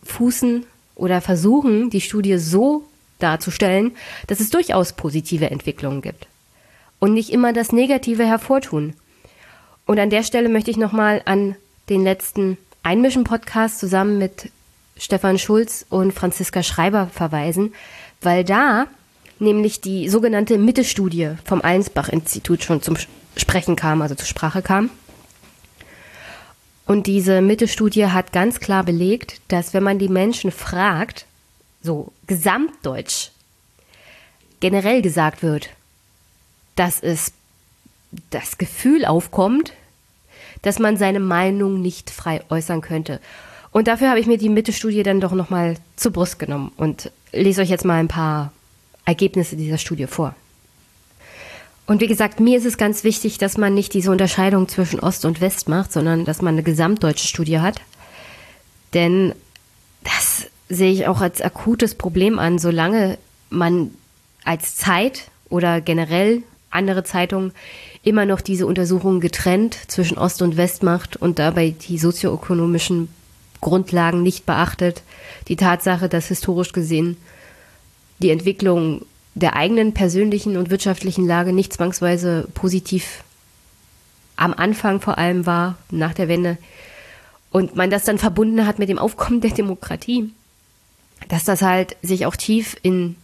fußen 0.05 0.65
oder 0.95 1.21
versuchen, 1.21 1.91
die 1.91 2.01
Studie 2.01 2.39
so 2.39 2.85
darzustellen, 3.19 3.97
dass 4.27 4.41
es 4.41 4.51
durchaus 4.51 4.93
positive 4.93 5.51
Entwicklungen 5.51 6.03
gibt. 6.03 6.27
und 7.01 7.15
nicht 7.15 7.31
immer 7.31 7.53
das 7.53 7.73
Negative 7.73 8.27
hervortun. 8.27 8.95
Und 9.87 9.99
an 9.99 10.11
der 10.11 10.23
Stelle 10.23 10.49
möchte 10.49 10.71
ich 10.71 10.77
nochmal 10.77 11.23
an 11.25 11.55
den 11.89 12.03
letzten 12.03 12.59
Einmischen-Podcast 12.83 13.79
zusammen 13.79 14.19
mit 14.19 14.51
Stefan 14.97 15.39
Schulz 15.39 15.87
und 15.91 16.13
Franziska 16.13 16.63
Schreiber 16.63 17.09
verweisen, 17.13 17.73
weil 18.21 18.45
da 18.45 18.87
nämlich 19.39 19.81
die 19.81 20.09
sogenannte 20.09 20.59
Mitte-Studie 20.59 21.31
vom 21.45 21.63
Allensbach-Institut 21.63 22.65
schon 22.65 22.83
zum 22.83 22.97
Sprechen 23.37 23.77
kam, 23.77 24.03
also 24.03 24.17
zur 24.17 24.27
Sprache 24.27 24.63
kam. 24.63 24.91
Und 26.89 27.07
diese 27.07 27.43
Mitte-Studie 27.43 28.07
hat 28.07 28.33
ganz 28.33 28.61
klar 28.61 28.83
belegt, 28.83 29.43
dass 29.49 29.75
wenn 29.75 29.83
man 29.83 29.99
die 29.99 30.09
Menschen 30.09 30.51
fragt, 30.51 31.27
so 31.83 32.13
gesamtdeutsch, 32.27 33.29
generell 34.61 35.03
gesagt 35.03 35.43
wird, 35.43 35.69
dass 36.77 36.99
es 36.99 37.33
das 38.31 38.57
Gefühl 38.57 39.05
aufkommt, 39.05 39.75
dass 40.63 40.79
man 40.79 40.97
seine 40.97 41.21
Meinung 41.21 41.83
nicht 41.83 42.09
frei 42.09 42.43
äußern 42.49 42.81
könnte. 42.81 43.21
Und 43.71 43.87
dafür 43.87 44.09
habe 44.09 44.21
ich 44.21 44.27
mir 44.27 44.39
die 44.39 44.49
Mitte-Studie 44.49 45.03
dann 45.03 45.21
doch 45.21 45.33
nochmal 45.33 45.77
zur 45.95 46.13
Brust 46.13 46.39
genommen 46.39 46.73
und 46.79 47.13
lese 47.33 47.61
euch 47.61 47.69
jetzt 47.69 47.85
mal 47.85 48.01
ein 48.01 48.09
paar 48.09 48.51
Ergebnisse 49.05 49.57
dieser 49.57 49.77
Studie 49.77 50.07
vor. 50.07 50.35
Und 51.89 52.03
wie 52.03 52.07
gesagt, 52.07 52.39
mir 52.39 52.59
ist 52.59 52.67
es 52.67 52.77
ganz 52.77 53.03
wichtig, 53.03 53.39
dass 53.39 53.57
man 53.57 53.73
nicht 53.73 53.95
diese 53.95 54.11
Unterscheidung 54.11 54.69
zwischen 54.69 55.01
Ost 55.01 55.25
und 55.25 55.41
West 55.41 55.71
macht, 55.71 55.91
sondern 55.91 56.27
dass 56.27 56.43
man 56.43 56.55
eine 56.55 56.63
gesamtdeutsche 56.63 57.27
Studie 57.27 57.61
hat. 57.61 57.81
Denn 58.93 59.33
das 60.05 60.49
sehe 60.69 60.93
ich 60.93 61.07
auch 61.07 61.23
als 61.23 61.41
akutes 61.41 61.95
Problem 61.95 62.39
an, 62.39 62.59
solange 62.59 63.17
man 63.49 63.91
als 64.45 64.77
Zeit 64.77 65.31
oder 65.49 65.81
generell 65.81 66.43
andere 66.69 67.05
Zeitungen 67.05 67.53
immer 68.03 68.27
noch 68.27 68.43
diese 68.43 68.67
Untersuchungen 68.67 69.21
getrennt 69.21 69.79
zwischen 69.89 70.19
Ost 70.19 70.43
und 70.43 70.59
West 70.59 70.83
macht 70.83 71.17
und 71.17 71.39
dabei 71.39 71.71
die 71.71 71.97
sozioökonomischen 71.97 73.09
Grundlagen 73.63 74.23
nicht 74.23 74.45
beachtet. 74.45 75.03
Die 75.49 75.57
Tatsache, 75.57 76.11
dass 76.11 76.29
historisch 76.29 76.73
gesehen 76.73 77.17
die 78.19 78.31
Entwicklung 78.31 79.07
der 79.39 79.57
eigenen 79.57 79.95
persönlichen 79.95 80.57
und 80.57 80.71
wirtschaftlichen 80.71 81.27
Lage 81.27 81.53
nicht 81.53 81.73
zwangsweise 81.73 82.49
positiv 82.55 83.25
am 84.37 84.55
Anfang 84.55 85.01
vor 85.01 85.19
allem 85.19 85.47
war, 85.47 85.77
nach 85.91 86.15
der 86.15 86.29
Wende, 86.29 86.59
und 87.51 87.77
man 87.77 87.91
das 87.91 88.05
dann 88.05 88.19
verbunden 88.19 88.67
hat 88.67 88.79
mit 88.79 88.89
dem 88.89 88.99
Aufkommen 88.99 89.41
der 89.41 89.51
Demokratie, 89.51 90.33
dass 91.29 91.45
das 91.45 91.63
halt 91.63 91.97
sich 92.03 92.27
auch 92.27 92.37
tief 92.37 92.77
in 92.83 93.17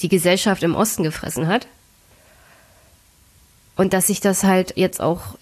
die 0.00 0.08
Gesellschaft 0.08 0.62
im 0.62 0.74
Osten 0.74 1.02
gefressen 1.02 1.48
hat. 1.48 1.66
Und 3.76 3.92
dass 3.92 4.06
sich 4.06 4.20
das 4.20 4.44
halt 4.44 4.76
jetzt 4.76 5.00
auch 5.00 5.36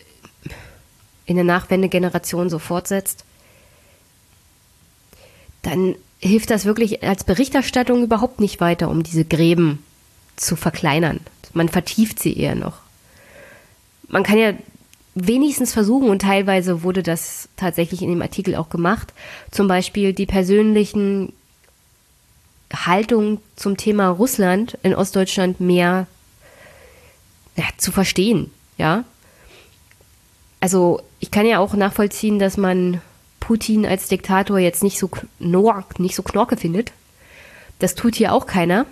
in 1.26 1.36
der 1.36 1.45
Nachwendegeneration 1.45 2.51
so 2.51 2.59
fortsetzt, 2.59 3.24
dann 5.62 5.95
hilft 6.21 6.51
das 6.51 6.64
wirklich 6.64 7.03
als 7.03 7.25
Berichterstattung 7.25 8.03
überhaupt 8.03 8.41
nicht 8.41 8.61
weiter, 8.61 8.89
um 8.89 9.03
diese 9.03 9.25
Gräben 9.25 9.83
zu 10.37 10.57
verkleinern. 10.57 11.21
Man 11.53 11.68
vertieft 11.68 12.21
sie 12.21 12.39
eher 12.39 12.55
noch. 12.55 12.79
Man 14.09 14.23
kann 14.23 14.39
ja 14.39 14.53
wenigstens 15.14 15.73
versuchen, 15.73 16.09
und 16.09 16.23
teilweise 16.23 16.83
wurde 16.83 17.03
das 17.03 17.49
tatsächlich 17.57 18.03
in 18.03 18.11
dem 18.11 18.23
Artikel 18.23 18.55
auch 18.55 18.68
gemacht, 18.68 19.12
zum 19.51 19.66
Beispiel 19.66 20.12
die 20.12 20.27
persönlichen 20.27 21.33
Haltungen 22.73 23.39
zum 23.57 23.77
Thema 23.77 24.09
Russland 24.09 24.79
in 24.83 24.95
Ostdeutschland 24.95 25.61
mehr 25.61 26.07
ja, 27.57 27.64
zu 27.79 27.91
verstehen, 27.91 28.51
ja. 28.79 29.05
Also 30.61 31.01
ich 31.18 31.31
kann 31.31 31.47
ja 31.47 31.59
auch 31.59 31.75
nachvollziehen, 31.75 32.39
dass 32.39 32.57
man 32.57 33.01
Putin 33.41 33.86
als 33.86 34.09
Diktator 34.09 34.59
jetzt 34.59 34.82
nicht 34.82 34.99
so 34.99 35.09
knork, 35.09 35.99
nicht 35.99 36.14
so 36.14 36.22
knorke 36.22 36.57
findet. 36.57 36.93
Das 37.78 37.95
tut 37.95 38.14
hier 38.14 38.32
auch 38.32 38.47
keiner. 38.47 38.86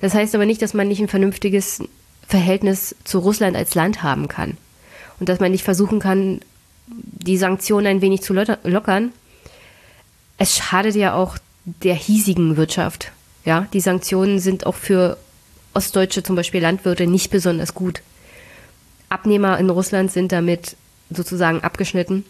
Das 0.00 0.14
heißt 0.14 0.34
aber 0.34 0.46
nicht, 0.46 0.62
dass 0.62 0.74
man 0.74 0.88
nicht 0.88 1.00
ein 1.00 1.08
vernünftiges 1.08 1.82
Verhältnis 2.26 2.96
zu 3.04 3.18
Russland 3.18 3.56
als 3.56 3.74
Land 3.74 4.02
haben 4.02 4.28
kann. 4.28 4.56
Und 5.20 5.28
dass 5.28 5.40
man 5.40 5.52
nicht 5.52 5.64
versuchen 5.64 6.00
kann, 6.00 6.40
die 6.86 7.36
Sanktionen 7.36 7.86
ein 7.86 8.00
wenig 8.00 8.22
zu 8.22 8.32
lockern. 8.32 9.12
Es 10.38 10.56
schadet 10.56 10.94
ja 10.94 11.14
auch 11.14 11.36
der 11.64 11.94
hiesigen 11.94 12.56
Wirtschaft. 12.56 13.12
Ja, 13.44 13.66
die 13.72 13.80
Sanktionen 13.80 14.38
sind 14.38 14.66
auch 14.66 14.74
für 14.74 15.18
ostdeutsche, 15.74 16.22
zum 16.22 16.36
Beispiel 16.36 16.60
Landwirte, 16.60 17.06
nicht 17.06 17.30
besonders 17.30 17.74
gut. 17.74 18.02
Abnehmer 19.08 19.58
in 19.58 19.70
Russland 19.70 20.10
sind 20.10 20.32
damit 20.32 20.76
sozusagen 21.10 21.60
abgeschnitten 21.60 22.24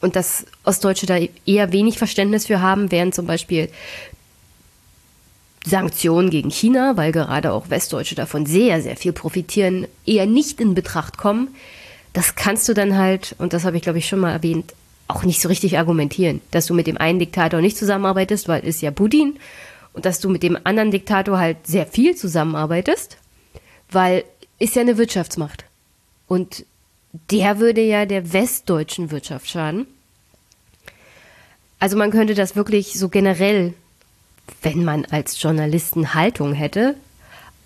und 0.00 0.16
dass 0.16 0.46
Ostdeutsche 0.64 1.06
da 1.06 1.18
eher 1.46 1.72
wenig 1.72 1.98
Verständnis 1.98 2.46
für 2.46 2.60
haben, 2.60 2.90
während 2.90 3.14
zum 3.14 3.26
Beispiel 3.26 3.68
Sanktionen 5.64 6.30
gegen 6.30 6.50
China, 6.50 6.96
weil 6.96 7.12
gerade 7.12 7.52
auch 7.52 7.70
Westdeutsche 7.70 8.14
davon 8.14 8.46
sehr, 8.46 8.82
sehr 8.82 8.96
viel 8.96 9.12
profitieren, 9.12 9.86
eher 10.04 10.26
nicht 10.26 10.60
in 10.60 10.74
Betracht 10.74 11.18
kommen. 11.18 11.54
Das 12.12 12.34
kannst 12.34 12.68
du 12.68 12.74
dann 12.74 12.98
halt, 12.98 13.36
und 13.38 13.52
das 13.52 13.64
habe 13.64 13.76
ich 13.76 13.82
glaube 13.82 13.98
ich 13.98 14.08
schon 14.08 14.18
mal 14.18 14.32
erwähnt, 14.32 14.74
auch 15.08 15.22
nicht 15.24 15.40
so 15.40 15.48
richtig 15.48 15.78
argumentieren, 15.78 16.40
dass 16.50 16.66
du 16.66 16.74
mit 16.74 16.86
dem 16.86 16.96
einen 16.96 17.18
Diktator 17.18 17.60
nicht 17.60 17.76
zusammenarbeitest, 17.76 18.48
weil 18.48 18.64
ist 18.64 18.82
ja 18.82 18.90
Putin, 18.90 19.38
und 19.92 20.06
dass 20.06 20.20
du 20.20 20.30
mit 20.30 20.42
dem 20.42 20.58
anderen 20.64 20.90
Diktator 20.90 21.38
halt 21.38 21.66
sehr 21.66 21.86
viel 21.86 22.16
zusammenarbeitest, 22.16 23.18
weil 23.90 24.24
ist 24.58 24.74
ja 24.74 24.82
eine 24.82 24.96
Wirtschaftsmacht. 24.96 25.64
Und 26.26 26.64
der 27.12 27.58
würde 27.58 27.82
ja 27.82 28.06
der 28.06 28.32
westdeutschen 28.32 29.10
Wirtschaft 29.10 29.48
schaden. 29.48 29.86
Also 31.78 31.96
man 31.96 32.10
könnte 32.10 32.34
das 32.34 32.56
wirklich 32.56 32.98
so 32.98 33.08
generell, 33.08 33.74
wenn 34.62 34.84
man 34.84 35.04
als 35.06 35.40
Journalisten 35.40 36.14
Haltung 36.14 36.54
hätte, 36.54 36.94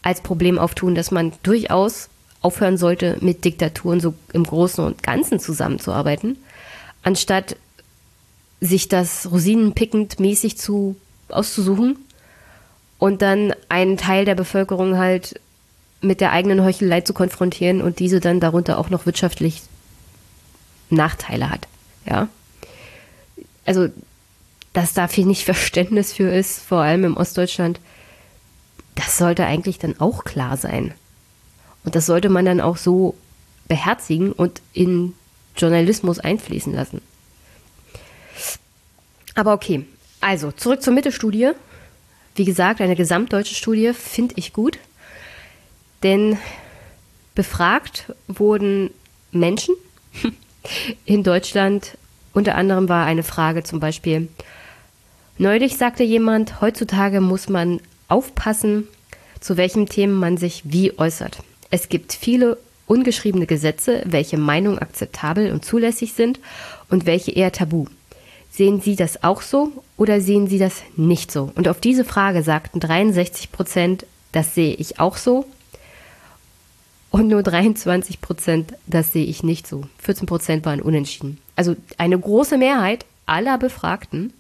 als 0.03 0.21
Problem 0.21 0.59
auftun, 0.59 0.95
dass 0.95 1.11
man 1.11 1.33
durchaus 1.43 2.09
aufhören 2.41 2.79
sollte, 2.79 3.19
mit 3.21 3.45
Diktaturen 3.45 4.01
so 4.01 4.15
im 4.33 4.45
Großen 4.45 4.85
und 4.85 5.03
Ganzen 5.03 5.41
zusammenzuarbeiten, 5.41 6.39
anstatt 7.03 7.57
sich 8.61 8.89
das 8.89 9.31
rosinenpickend 9.31 10.19
mäßig 10.19 10.57
zu 10.57 10.97
auszusuchen 11.29 11.99
und 12.99 13.21
dann 13.21 13.53
einen 13.69 13.97
Teil 13.97 14.25
der 14.25 14.35
Bevölkerung 14.35 14.97
halt 14.97 15.41
mit 16.07 16.21
der 16.21 16.33
eigenen 16.33 16.63
Heuchelei 16.63 17.01
zu 17.01 17.13
konfrontieren 17.13 17.83
und 17.83 17.99
diese 17.99 18.21
dann 18.21 18.41
darunter 18.41 18.79
auch 18.79 18.91
noch 18.91 19.07
wirtschaftlich 19.07 19.63
Nachteile 20.91 21.51
hat. 21.51 21.67
Ja. 22.05 22.29
Also, 23.65 23.89
dass 24.73 24.95
da 24.95 25.09
viel 25.09 25.27
nicht 25.27 25.45
Verständnis 25.45 26.13
für 26.13 26.29
ist, 26.29 26.61
vor 26.61 26.81
allem 26.81 27.05
im 27.05 27.17
Ostdeutschland, 27.17 27.81
das 28.95 29.19
sollte 29.19 29.45
eigentlich 29.45 29.79
dann 29.79 30.01
auch 30.01 30.25
klar 30.25 30.57
sein. 30.57 30.95
Und 31.85 31.95
das 31.95 32.07
sollte 32.07 32.29
man 32.29 32.45
dann 32.45 32.61
auch 32.61 32.77
so 32.77 33.15
beherzigen 33.69 34.33
und 34.33 34.63
in 34.73 35.13
Journalismus 35.57 36.19
einfließen 36.19 36.73
lassen. 36.73 37.01
Aber 39.35 39.53
okay, 39.53 39.85
also 40.21 40.51
zurück 40.51 40.83
zur 40.83 40.95
Mitte-Studie. 40.95 41.51
Wie 42.35 42.45
gesagt, 42.45 42.81
eine 42.81 42.97
gesamtdeutsche 42.97 43.55
Studie 43.55 43.93
finde 43.93 44.35
ich 44.37 44.53
gut. 44.53 44.79
Denn 46.03 46.39
befragt 47.35 48.13
wurden 48.27 48.91
Menschen 49.31 49.75
in 51.05 51.23
Deutschland. 51.23 51.97
Unter 52.33 52.55
anderem 52.57 52.89
war 52.89 53.07
eine 53.07 53.23
Frage 53.23 53.63
zum 53.63 53.81
Beispiel, 53.81 54.29
neulich 55.39 55.77
sagte 55.77 56.03
jemand, 56.03 56.61
heutzutage 56.61 57.21
muss 57.21 57.49
man 57.49 57.81
aufpassen, 58.09 58.89
zu 59.41 59.57
welchen 59.57 59.87
Themen 59.87 60.15
man 60.15 60.37
sich 60.37 60.63
wie 60.65 60.99
äußert. 60.99 61.39
Es 61.71 61.89
gibt 61.89 62.13
viele 62.13 62.59
ungeschriebene 62.87 63.47
Gesetze, 63.47 64.03
welche 64.07 64.39
Meinungen 64.39 64.79
akzeptabel 64.79 65.51
und 65.51 65.65
zulässig 65.65 66.13
sind 66.13 66.41
und 66.89 67.07
welche 67.07 67.33
eher 67.33 67.53
tabu. 67.53 67.87
Sehen 68.51 68.81
Sie 68.81 68.97
das 68.97 69.23
auch 69.23 69.43
so 69.43 69.73
oder 69.97 70.21
sehen 70.21 70.47
Sie 70.47 70.59
das 70.59 70.83
nicht 70.97 71.31
so? 71.31 71.51
Und 71.55 71.69
auf 71.69 71.81
diese 71.81 72.05
Frage 72.05 72.43
sagten 72.43 72.81
63 72.81 73.53
Prozent, 73.53 74.07
das 74.33 74.55
sehe 74.55 74.75
ich 74.75 75.01
auch 75.01 75.17
so 75.17 75.47
und 77.11 77.29
nur 77.29 77.43
23 77.43 78.21
Prozent, 78.21 78.75
das 78.87 79.13
sehe 79.13 79.25
ich 79.25 79.43
nicht 79.43 79.67
so. 79.67 79.85
14 79.99 80.27
Prozent 80.27 80.67
waren 80.67 80.83
unentschieden. 80.83 81.39
Also 81.55 81.77
eine 81.99 82.19
große 82.19 82.59
Mehrheit 82.59 83.07
aller 83.27 83.59
Befragten 83.59 84.33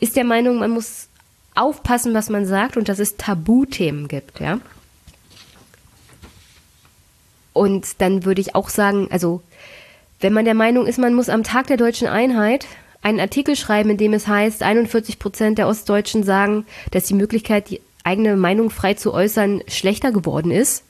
ist 0.00 0.16
der 0.16 0.24
Meinung, 0.24 0.58
man 0.58 0.70
muss 0.70 1.08
aufpassen, 1.54 2.14
was 2.14 2.30
man 2.30 2.46
sagt 2.46 2.76
und 2.76 2.88
dass 2.88 2.98
es 2.98 3.16
Tabuthemen 3.16 4.08
gibt, 4.08 4.40
ja. 4.40 4.58
Und 7.52 8.00
dann 8.00 8.24
würde 8.24 8.40
ich 8.40 8.54
auch 8.54 8.70
sagen, 8.70 9.08
also 9.10 9.42
wenn 10.20 10.32
man 10.32 10.44
der 10.44 10.54
Meinung 10.54 10.86
ist, 10.86 10.98
man 10.98 11.14
muss 11.14 11.28
am 11.28 11.42
Tag 11.42 11.66
der 11.66 11.76
deutschen 11.76 12.08
Einheit 12.08 12.66
einen 13.02 13.20
Artikel 13.20 13.56
schreiben, 13.56 13.90
in 13.90 13.96
dem 13.98 14.14
es 14.14 14.26
heißt, 14.26 14.62
41 14.62 15.18
Prozent 15.18 15.58
der 15.58 15.68
Ostdeutschen 15.68 16.22
sagen, 16.22 16.66
dass 16.92 17.06
die 17.06 17.14
Möglichkeit, 17.14 17.68
die 17.68 17.80
eigene 18.04 18.36
Meinung 18.36 18.70
frei 18.70 18.94
zu 18.94 19.12
äußern, 19.12 19.62
schlechter 19.68 20.12
geworden 20.12 20.50
ist, 20.50 20.84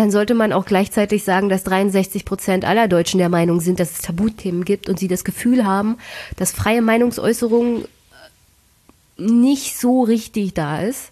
dann 0.00 0.10
sollte 0.10 0.34
man 0.34 0.54
auch 0.54 0.64
gleichzeitig 0.64 1.24
sagen, 1.24 1.50
dass 1.50 1.62
63 1.62 2.24
Prozent 2.24 2.64
aller 2.64 2.88
Deutschen 2.88 3.18
der 3.18 3.28
Meinung 3.28 3.60
sind, 3.60 3.78
dass 3.78 3.90
es 3.90 3.98
Tabuthemen 3.98 4.64
gibt 4.64 4.88
und 4.88 4.98
sie 4.98 5.08
das 5.08 5.24
Gefühl 5.24 5.66
haben, 5.66 5.98
dass 6.36 6.52
freie 6.52 6.80
Meinungsäußerung 6.80 7.84
nicht 9.18 9.78
so 9.78 10.00
richtig 10.02 10.54
da 10.54 10.80
ist. 10.80 11.10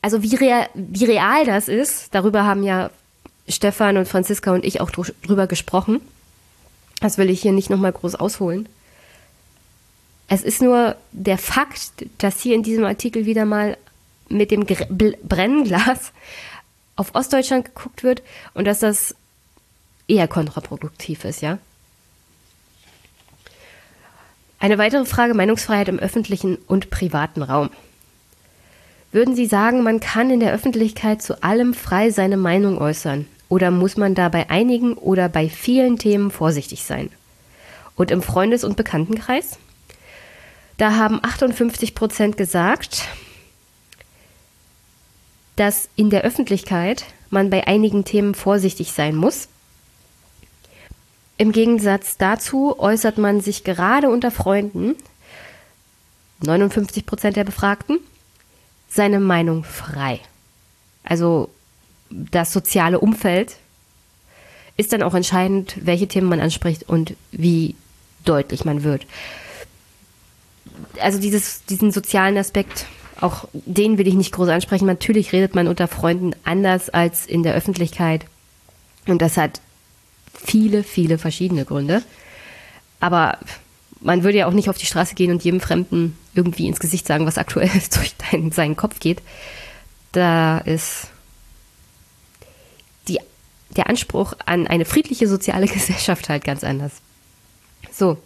Also 0.00 0.22
wie, 0.22 0.36
real, 0.36 0.70
wie 0.72 1.04
real 1.04 1.44
das 1.44 1.68
ist, 1.68 2.14
darüber 2.14 2.46
haben 2.46 2.62
ja 2.62 2.90
Stefan 3.46 3.98
und 3.98 4.08
Franziska 4.08 4.54
und 4.54 4.64
ich 4.64 4.80
auch 4.80 4.90
drüber 4.90 5.46
gesprochen. 5.46 6.00
Das 7.02 7.18
will 7.18 7.28
ich 7.28 7.42
hier 7.42 7.52
nicht 7.52 7.68
nochmal 7.68 7.92
groß 7.92 8.14
ausholen. 8.14 8.70
Es 10.28 10.42
ist 10.42 10.62
nur 10.62 10.96
der 11.12 11.36
Fakt, 11.36 12.06
dass 12.16 12.40
hier 12.40 12.54
in 12.54 12.62
diesem 12.62 12.84
Artikel 12.84 13.26
wieder 13.26 13.44
mal 13.44 13.76
mit 14.30 14.50
dem 14.50 14.64
Brennglas 14.64 16.12
auf 16.98 17.14
Ostdeutschland 17.14 17.64
geguckt 17.64 18.02
wird 18.02 18.22
und 18.54 18.66
dass 18.66 18.80
das 18.80 19.14
eher 20.08 20.26
kontraproduktiv 20.26 21.24
ist, 21.24 21.40
ja. 21.40 21.58
Eine 24.58 24.78
weitere 24.78 25.04
Frage, 25.04 25.34
Meinungsfreiheit 25.34 25.88
im 25.88 26.00
öffentlichen 26.00 26.56
und 26.66 26.90
privaten 26.90 27.42
Raum. 27.42 27.70
Würden 29.12 29.36
Sie 29.36 29.46
sagen, 29.46 29.84
man 29.84 30.00
kann 30.00 30.30
in 30.30 30.40
der 30.40 30.52
Öffentlichkeit 30.52 31.22
zu 31.22 31.42
allem 31.42 31.72
frei 31.72 32.10
seine 32.10 32.36
Meinung 32.36 32.78
äußern? 32.78 33.26
Oder 33.48 33.70
muss 33.70 33.96
man 33.96 34.16
da 34.16 34.28
bei 34.28 34.50
einigen 34.50 34.94
oder 34.94 35.28
bei 35.28 35.48
vielen 35.48 35.98
Themen 35.98 36.32
vorsichtig 36.32 36.82
sein? 36.84 37.10
Und 37.94 38.10
im 38.10 38.22
Freundes- 38.22 38.64
und 38.64 38.76
Bekanntenkreis? 38.76 39.58
Da 40.76 40.96
haben 40.96 41.20
58 41.22 41.94
Prozent 41.94 42.36
gesagt, 42.36 43.04
dass 45.58 45.88
in 45.96 46.08
der 46.08 46.22
Öffentlichkeit 46.22 47.04
man 47.30 47.50
bei 47.50 47.66
einigen 47.66 48.04
Themen 48.04 48.34
vorsichtig 48.34 48.92
sein 48.92 49.16
muss. 49.16 49.48
Im 51.36 51.50
Gegensatz 51.50 52.16
dazu 52.16 52.78
äußert 52.78 53.18
man 53.18 53.40
sich 53.40 53.64
gerade 53.64 54.08
unter 54.08 54.30
Freunden, 54.30 54.94
59 56.42 57.04
Prozent 57.06 57.36
der 57.36 57.44
Befragten, 57.44 57.98
seine 58.88 59.18
Meinung 59.18 59.64
frei. 59.64 60.20
Also 61.02 61.50
das 62.10 62.52
soziale 62.52 63.00
Umfeld 63.00 63.56
ist 64.76 64.92
dann 64.92 65.02
auch 65.02 65.14
entscheidend, 65.14 65.76
welche 65.82 66.06
Themen 66.06 66.28
man 66.28 66.40
anspricht 66.40 66.88
und 66.88 67.14
wie 67.32 67.74
deutlich 68.24 68.64
man 68.64 68.84
wird. 68.84 69.06
Also 71.00 71.18
dieses, 71.18 71.64
diesen 71.64 71.90
sozialen 71.90 72.36
Aspekt 72.36 72.86
auch 73.20 73.48
den 73.52 73.98
will 73.98 74.06
ich 74.06 74.14
nicht 74.14 74.32
groß 74.32 74.48
ansprechen. 74.48 74.86
Natürlich 74.86 75.32
redet 75.32 75.54
man 75.54 75.68
unter 75.68 75.88
Freunden 75.88 76.32
anders 76.44 76.88
als 76.88 77.26
in 77.26 77.42
der 77.42 77.54
Öffentlichkeit. 77.54 78.24
Und 79.06 79.22
das 79.22 79.36
hat 79.36 79.60
viele, 80.34 80.84
viele 80.84 81.18
verschiedene 81.18 81.64
Gründe. 81.64 82.02
Aber 83.00 83.38
man 84.00 84.22
würde 84.22 84.38
ja 84.38 84.46
auch 84.46 84.52
nicht 84.52 84.70
auf 84.70 84.78
die 84.78 84.86
Straße 84.86 85.14
gehen 85.14 85.30
und 85.32 85.42
jedem 85.42 85.60
Fremden 85.60 86.16
irgendwie 86.34 86.68
ins 86.68 86.80
Gesicht 86.80 87.06
sagen, 87.06 87.26
was 87.26 87.38
aktuell 87.38 87.70
durch 87.94 88.14
deinen, 88.30 88.52
seinen 88.52 88.76
Kopf 88.76 89.00
geht. 89.00 89.20
Da 90.12 90.58
ist 90.58 91.08
die, 93.08 93.18
der 93.70 93.88
Anspruch 93.88 94.34
an 94.46 94.66
eine 94.66 94.84
friedliche 94.84 95.26
soziale 95.26 95.66
Gesellschaft 95.68 96.28
halt 96.28 96.44
ganz 96.44 96.62
anders. 96.62 96.92
So. 97.90 98.18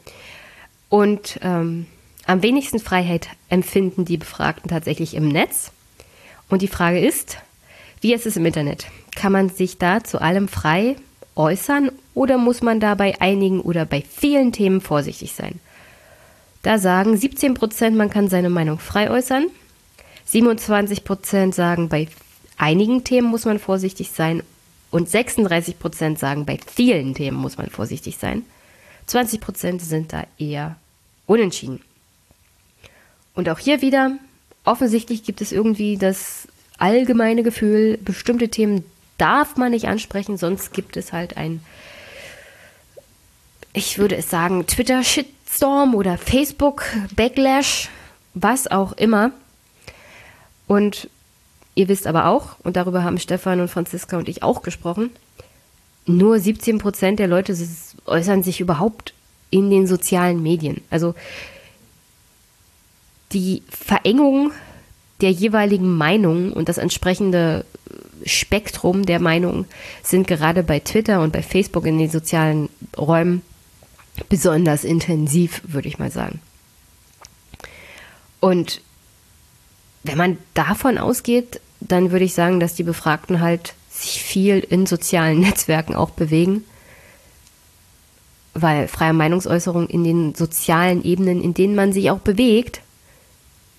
Und 0.88 1.38
ähm, 1.42 1.86
am 2.26 2.42
wenigsten 2.42 2.78
Freiheit 2.78 3.28
empfinden 3.48 4.04
die 4.04 4.16
Befragten 4.16 4.68
tatsächlich 4.70 5.14
im 5.14 5.28
Netz. 5.28 5.72
Und 6.48 6.62
die 6.62 6.68
Frage 6.68 7.00
ist, 7.00 7.38
wie 8.00 8.14
ist 8.14 8.26
es 8.26 8.36
im 8.36 8.46
Internet? 8.46 8.86
Kann 9.14 9.32
man 9.32 9.48
sich 9.48 9.78
da 9.78 10.04
zu 10.04 10.20
allem 10.20 10.48
frei 10.48 10.96
äußern 11.34 11.90
oder 12.14 12.38
muss 12.38 12.62
man 12.62 12.80
da 12.80 12.94
bei 12.94 13.20
einigen 13.20 13.60
oder 13.60 13.84
bei 13.84 14.02
vielen 14.02 14.52
Themen 14.52 14.80
vorsichtig 14.80 15.32
sein? 15.32 15.60
Da 16.62 16.78
sagen 16.78 17.16
17 17.16 17.54
Prozent, 17.54 17.96
man 17.96 18.10
kann 18.10 18.28
seine 18.28 18.50
Meinung 18.50 18.78
frei 18.78 19.10
äußern. 19.10 19.46
27 20.26 21.04
Prozent 21.04 21.54
sagen, 21.54 21.88
bei 21.88 22.08
einigen 22.56 23.02
Themen 23.02 23.28
muss 23.28 23.44
man 23.44 23.58
vorsichtig 23.58 24.10
sein. 24.12 24.42
Und 24.90 25.08
36 25.08 25.78
Prozent 25.78 26.18
sagen, 26.18 26.44
bei 26.44 26.58
vielen 26.66 27.14
Themen 27.14 27.36
muss 27.36 27.56
man 27.56 27.70
vorsichtig 27.70 28.18
sein. 28.18 28.44
20 29.06 29.40
Prozent 29.40 29.82
sind 29.82 30.12
da 30.12 30.24
eher 30.38 30.76
unentschieden. 31.26 31.80
Und 33.34 33.48
auch 33.48 33.58
hier 33.58 33.82
wieder, 33.82 34.12
offensichtlich 34.64 35.24
gibt 35.24 35.40
es 35.40 35.52
irgendwie 35.52 35.96
das 35.96 36.48
allgemeine 36.78 37.42
Gefühl, 37.42 37.98
bestimmte 37.98 38.48
Themen 38.48 38.84
darf 39.18 39.56
man 39.56 39.70
nicht 39.70 39.86
ansprechen, 39.86 40.36
sonst 40.36 40.72
gibt 40.72 40.96
es 40.96 41.12
halt 41.12 41.36
ein, 41.36 41.62
ich 43.72 43.98
würde 43.98 44.16
es 44.16 44.28
sagen, 44.28 44.66
Twitter-Shitstorm 44.66 45.94
oder 45.94 46.18
Facebook-Backlash, 46.18 47.88
was 48.34 48.70
auch 48.70 48.92
immer. 48.92 49.30
Und 50.66 51.08
ihr 51.74 51.88
wisst 51.88 52.06
aber 52.06 52.26
auch, 52.26 52.56
und 52.62 52.76
darüber 52.76 53.04
haben 53.04 53.18
Stefan 53.18 53.60
und 53.60 53.68
Franziska 53.68 54.18
und 54.18 54.28
ich 54.28 54.42
auch 54.42 54.62
gesprochen, 54.62 55.10
nur 56.04 56.38
17 56.38 56.78
Prozent 56.78 57.18
der 57.18 57.28
Leute 57.28 57.56
äußern 58.06 58.42
sich 58.42 58.60
überhaupt 58.60 59.14
in 59.50 59.70
den 59.70 59.86
sozialen 59.86 60.42
Medien. 60.42 60.82
Also 60.90 61.14
die 63.32 63.62
Verengung 63.68 64.52
der 65.20 65.30
jeweiligen 65.30 65.96
Meinung 65.96 66.52
und 66.52 66.68
das 66.68 66.78
entsprechende 66.78 67.64
Spektrum 68.24 69.04
der 69.06 69.20
Meinung 69.20 69.66
sind 70.02 70.26
gerade 70.26 70.62
bei 70.62 70.80
Twitter 70.80 71.20
und 71.22 71.32
bei 71.32 71.42
Facebook 71.42 71.86
in 71.86 71.98
den 71.98 72.10
sozialen 72.10 72.68
Räumen 72.96 73.42
besonders 74.28 74.84
intensiv, 74.84 75.62
würde 75.64 75.88
ich 75.88 75.98
mal 75.98 76.10
sagen. 76.10 76.40
Und 78.40 78.80
wenn 80.02 80.18
man 80.18 80.38
davon 80.54 80.98
ausgeht, 80.98 81.60
dann 81.80 82.10
würde 82.10 82.24
ich 82.24 82.34
sagen, 82.34 82.60
dass 82.60 82.74
die 82.74 82.82
Befragten 82.82 83.40
halt 83.40 83.74
sich 83.90 84.22
viel 84.22 84.58
in 84.58 84.86
sozialen 84.86 85.40
Netzwerken 85.40 85.94
auch 85.94 86.10
bewegen, 86.10 86.64
weil 88.54 88.88
freie 88.88 89.12
Meinungsäußerung 89.12 89.88
in 89.88 90.04
den 90.04 90.34
sozialen 90.34 91.04
Ebenen, 91.04 91.42
in 91.42 91.54
denen 91.54 91.74
man 91.74 91.92
sich 91.92 92.10
auch 92.10 92.18
bewegt, 92.18 92.82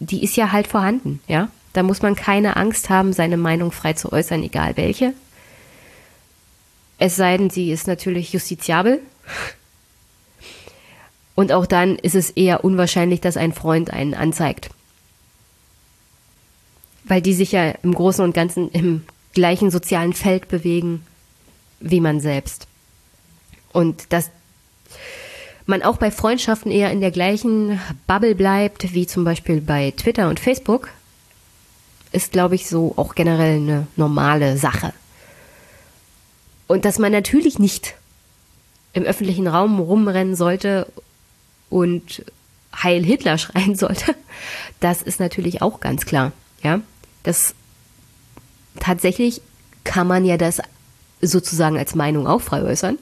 die 0.04 0.24
ist 0.24 0.36
ja 0.36 0.52
halt 0.52 0.68
vorhanden, 0.68 1.22
ja. 1.28 1.50
Da 1.74 1.82
muss 1.82 2.04
man 2.04 2.16
keine 2.16 2.56
Angst 2.56 2.90
haben, 2.90 3.14
seine 3.14 3.38
Meinung 3.38 3.72
frei 3.72 3.94
zu 3.94 4.14
äußern, 4.14 4.44
egal 4.44 4.78
welche. 4.78 5.14
Es 7.00 7.16
sei 7.16 7.36
denn, 7.38 7.50
sie 7.50 7.72
ist 7.72 7.88
natürlich 7.88 8.32
justiziabel. 8.32 9.02
Und 11.36 11.52
auch 11.52 11.66
dann 11.66 11.96
ist 11.96 12.14
es 12.14 12.30
eher 12.30 12.64
unwahrscheinlich, 12.64 13.22
dass 13.22 13.38
ein 13.38 13.54
Freund 13.54 13.92
einen 13.92 14.14
anzeigt. 14.14 14.70
Weil 17.06 17.24
die 17.24 17.34
sich 17.34 17.52
ja 17.52 17.70
im 17.82 17.96
Großen 17.96 18.24
und 18.24 18.36
Ganzen 18.36 18.70
im 18.70 19.04
gleichen 19.34 19.72
sozialen 19.72 20.14
Feld 20.14 20.48
bewegen 20.48 21.04
wie 21.84 22.00
man 22.00 22.20
selbst. 22.22 22.68
Und 23.74 24.14
das 24.14 24.32
man 25.66 25.82
auch 25.82 25.98
bei 25.98 26.12
Freundschaften 26.12 26.72
eher 26.72 26.92
in 26.92 27.02
der 27.02 27.12
gleichen 27.12 27.80
Bubble 28.08 28.36
bleibt, 28.36 28.94
wie 28.94 29.08
zum 29.08 29.24
Beispiel 29.24 29.62
bei 29.62 29.92
Twitter 29.96 30.30
und 30.30 30.40
Facebook, 30.40 30.90
ist, 32.12 32.32
glaube 32.32 32.56
ich, 32.56 32.68
so 32.68 32.94
auch 32.96 33.16
generell 33.16 33.58
eine 33.58 33.88
normale 33.96 34.58
Sache. 34.58 34.94
Und 36.68 36.86
dass 36.86 37.00
man 37.00 37.12
natürlich 37.12 37.60
nicht 37.60 37.96
im 38.94 39.04
öffentlichen 39.04 39.48
Raum 39.48 39.80
rumrennen 39.80 40.36
sollte 40.36 40.88
und 41.70 42.24
Heil 42.76 43.04
Hitler 43.04 43.38
schreien 43.38 43.76
sollte, 43.76 44.16
das 44.80 45.02
ist 45.02 45.20
natürlich 45.20 45.62
auch 45.62 45.80
ganz 45.80 46.06
klar. 46.06 46.32
Ja, 46.62 46.82
das 47.24 47.56
tatsächlich 48.80 49.42
kann 49.84 50.08
man 50.08 50.26
ja 50.26 50.38
das 50.38 50.62
sozusagen 51.22 51.78
als 51.78 51.96
Meinung 51.96 52.28
auch 52.28 52.42
frei 52.42 52.64
äußern 52.64 52.98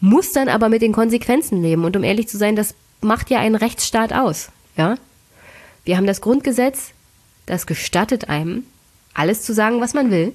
muss 0.00 0.32
dann 0.32 0.48
aber 0.48 0.68
mit 0.68 0.82
den 0.82 0.92
Konsequenzen 0.92 1.62
leben. 1.62 1.84
Und 1.84 1.96
um 1.96 2.04
ehrlich 2.04 2.28
zu 2.28 2.38
sein, 2.38 2.56
das 2.56 2.74
macht 3.00 3.30
ja 3.30 3.38
einen 3.38 3.54
Rechtsstaat 3.54 4.12
aus. 4.12 4.50
Ja? 4.76 4.96
Wir 5.84 5.96
haben 5.96 6.06
das 6.06 6.20
Grundgesetz, 6.20 6.90
das 7.46 7.66
gestattet 7.66 8.28
einem, 8.28 8.64
alles 9.14 9.42
zu 9.42 9.52
sagen, 9.52 9.80
was 9.80 9.94
man 9.94 10.10
will. 10.10 10.34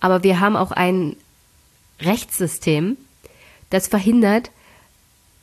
Aber 0.00 0.22
wir 0.22 0.40
haben 0.40 0.56
auch 0.56 0.72
ein 0.72 1.16
Rechtssystem, 2.00 2.96
das 3.70 3.88
verhindert, 3.88 4.50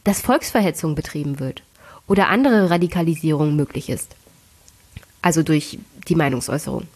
dass 0.03 0.21
Volksverhetzung 0.21 0.95
betrieben 0.95 1.39
wird 1.39 1.63
oder 2.07 2.29
andere 2.29 2.69
Radikalisierung 2.69 3.55
möglich 3.55 3.89
ist. 3.89 4.15
Also 5.21 5.43
durch 5.43 5.79
die 6.07 6.15
Meinungsäußerung. 6.15 6.87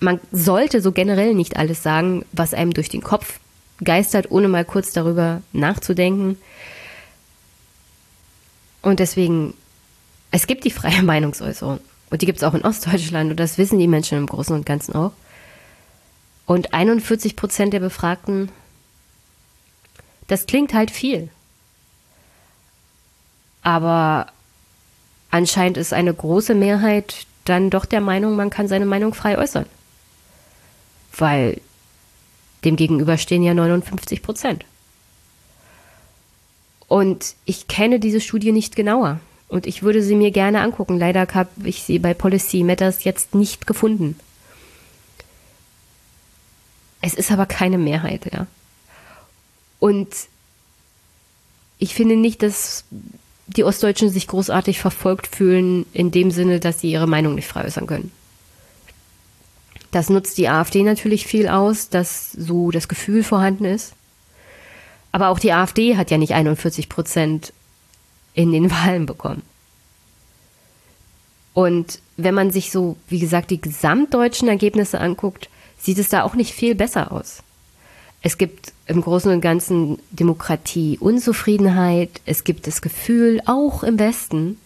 Man 0.00 0.20
sollte 0.32 0.80
so 0.80 0.92
generell 0.92 1.34
nicht 1.34 1.56
alles 1.56 1.82
sagen, 1.82 2.24
was 2.32 2.54
einem 2.54 2.72
durch 2.72 2.88
den 2.88 3.02
Kopf 3.02 3.40
geistert, 3.82 4.30
ohne 4.30 4.48
mal 4.48 4.64
kurz 4.64 4.92
darüber 4.92 5.42
nachzudenken. 5.52 6.38
Und 8.82 9.00
deswegen, 9.00 9.54
es 10.30 10.46
gibt 10.46 10.64
die 10.64 10.70
freie 10.70 11.02
Meinungsäußerung. 11.04 11.80
Und 12.10 12.22
die 12.22 12.26
gibt 12.26 12.38
es 12.38 12.44
auch 12.44 12.54
in 12.54 12.64
Ostdeutschland 12.64 13.30
und 13.30 13.38
das 13.38 13.58
wissen 13.58 13.78
die 13.78 13.88
Menschen 13.88 14.16
im 14.16 14.26
Großen 14.26 14.54
und 14.54 14.64
Ganzen 14.64 14.94
auch. 14.94 15.12
Und 16.46 16.72
41 16.72 17.36
Prozent 17.36 17.74
der 17.74 17.80
Befragten, 17.80 18.50
das 20.26 20.46
klingt 20.46 20.72
halt 20.72 20.90
viel. 20.90 21.28
Aber 23.62 24.28
anscheinend 25.30 25.76
ist 25.76 25.92
eine 25.92 26.14
große 26.14 26.54
Mehrheit 26.54 27.26
dann 27.44 27.68
doch 27.68 27.84
der 27.84 28.00
Meinung, 28.00 28.36
man 28.36 28.48
kann 28.48 28.68
seine 28.68 28.86
Meinung 28.86 29.12
frei 29.12 29.36
äußern. 29.36 29.66
Weil 31.16 31.60
dem 32.64 32.76
gegenüber 32.76 33.18
stehen 33.18 33.42
ja 33.42 33.54
59 33.54 34.22
Prozent. 34.22 34.64
Und 36.88 37.34
ich 37.44 37.68
kenne 37.68 38.00
diese 38.00 38.20
Studie 38.20 38.52
nicht 38.52 38.74
genauer. 38.74 39.20
Und 39.48 39.66
ich 39.66 39.82
würde 39.82 40.02
sie 40.02 40.14
mir 40.14 40.30
gerne 40.30 40.60
angucken. 40.60 40.98
Leider 40.98 41.26
habe 41.32 41.48
ich 41.64 41.82
sie 41.82 41.98
bei 41.98 42.14
Policy 42.14 42.64
Matters 42.64 43.04
jetzt 43.04 43.34
nicht 43.34 43.66
gefunden. 43.66 44.18
Es 47.00 47.14
ist 47.14 47.30
aber 47.30 47.46
keine 47.46 47.78
Mehrheit, 47.78 48.30
ja. 48.32 48.46
Und 49.78 50.08
ich 51.78 51.94
finde 51.94 52.16
nicht, 52.16 52.42
dass 52.42 52.84
die 53.46 53.64
Ostdeutschen 53.64 54.10
sich 54.10 54.26
großartig 54.26 54.80
verfolgt 54.80 55.26
fühlen, 55.26 55.86
in 55.92 56.10
dem 56.10 56.30
Sinne, 56.30 56.60
dass 56.60 56.80
sie 56.80 56.90
ihre 56.90 57.06
Meinung 57.06 57.34
nicht 57.34 57.46
frei 57.46 57.64
äußern 57.64 57.86
können. 57.86 58.10
Das 59.90 60.10
nutzt 60.10 60.38
die 60.38 60.48
AfD 60.48 60.82
natürlich 60.82 61.26
viel 61.26 61.48
aus, 61.48 61.88
dass 61.88 62.32
so 62.32 62.70
das 62.70 62.88
Gefühl 62.88 63.24
vorhanden 63.24 63.64
ist. 63.64 63.94
Aber 65.12 65.28
auch 65.28 65.38
die 65.38 65.52
AfD 65.52 65.96
hat 65.96 66.10
ja 66.10 66.18
nicht 66.18 66.34
41 66.34 66.88
Prozent 66.88 67.52
in 68.34 68.52
den 68.52 68.70
Wahlen 68.70 69.06
bekommen. 69.06 69.42
Und 71.54 72.00
wenn 72.16 72.34
man 72.34 72.50
sich 72.50 72.70
so, 72.70 72.96
wie 73.08 73.18
gesagt, 73.18 73.50
die 73.50 73.60
gesamtdeutschen 73.60 74.48
Ergebnisse 74.48 75.00
anguckt, 75.00 75.48
sieht 75.78 75.98
es 75.98 76.08
da 76.08 76.22
auch 76.22 76.34
nicht 76.34 76.54
viel 76.54 76.74
besser 76.74 77.10
aus. 77.10 77.42
Es 78.22 78.38
gibt 78.38 78.72
im 78.86 79.00
Großen 79.00 79.32
und 79.32 79.40
Ganzen 79.40 79.98
Demokratie, 80.10 80.98
Unzufriedenheit. 81.00 82.20
Es 82.26 82.44
gibt 82.44 82.66
das 82.66 82.82
Gefühl, 82.82 83.40
auch 83.46 83.82
im 83.82 83.98
Westen, 83.98 84.58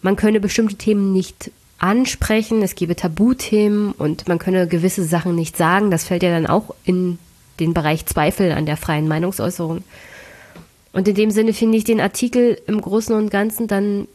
man 0.00 0.16
könne 0.16 0.40
bestimmte 0.40 0.76
Themen 0.76 1.12
nicht 1.12 1.50
ansprechen, 1.82 2.62
es 2.62 2.76
gebe 2.76 2.94
Tabuthemen 2.94 3.90
und 3.92 4.28
man 4.28 4.38
könne 4.38 4.68
gewisse 4.68 5.04
Sachen 5.04 5.34
nicht 5.34 5.56
sagen. 5.56 5.90
Das 5.90 6.04
fällt 6.04 6.22
ja 6.22 6.30
dann 6.30 6.46
auch 6.46 6.74
in 6.84 7.18
den 7.58 7.74
Bereich 7.74 8.06
Zweifel 8.06 8.52
an 8.52 8.66
der 8.66 8.76
freien 8.76 9.08
Meinungsäußerung. 9.08 9.82
Und 10.92 11.08
in 11.08 11.14
dem 11.16 11.32
Sinne 11.32 11.52
finde 11.52 11.76
ich 11.76 11.84
den 11.84 12.00
Artikel 12.00 12.60
im 12.68 12.80
Großen 12.80 13.14
und 13.16 13.30
Ganzen 13.30 13.66
dann 13.66 14.06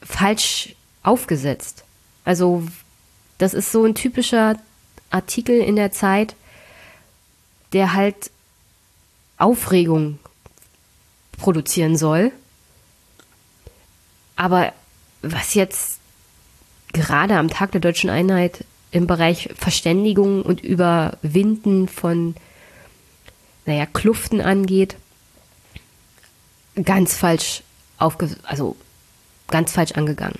falsch 0.00 0.74
aufgesetzt. 1.02 1.84
Also 2.24 2.62
das 3.36 3.52
ist 3.52 3.70
so 3.70 3.84
ein 3.84 3.94
typischer 3.94 4.56
Artikel 5.10 5.60
in 5.60 5.76
der 5.76 5.92
Zeit, 5.92 6.36
der 7.74 7.92
halt 7.92 8.30
Aufregung 9.36 10.18
produzieren 11.36 11.98
soll. 11.98 12.32
Aber 14.36 14.72
was 15.20 15.52
jetzt 15.52 15.99
gerade 16.92 17.36
am 17.36 17.48
Tag 17.48 17.72
der 17.72 17.80
deutschen 17.80 18.10
Einheit 18.10 18.64
im 18.90 19.06
Bereich 19.06 19.50
Verständigung 19.56 20.42
und 20.42 20.62
Überwinden 20.62 21.88
von, 21.88 22.34
naja, 23.66 23.86
Kluften 23.86 24.40
angeht, 24.40 24.96
ganz 26.82 27.14
falsch 27.16 27.62
aufge, 27.98 28.36
also 28.42 28.76
ganz 29.48 29.72
falsch 29.72 29.92
angegangen. 29.92 30.38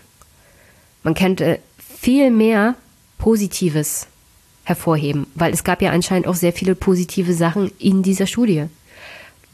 Man 1.02 1.14
könnte 1.14 1.60
viel 1.78 2.30
mehr 2.30 2.74
Positives 3.18 4.06
hervorheben, 4.64 5.26
weil 5.34 5.52
es 5.52 5.64
gab 5.64 5.82
ja 5.82 5.90
anscheinend 5.90 6.26
auch 6.26 6.34
sehr 6.34 6.52
viele 6.52 6.74
positive 6.74 7.34
Sachen 7.34 7.70
in 7.78 8.02
dieser 8.02 8.26
Studie. 8.26 8.66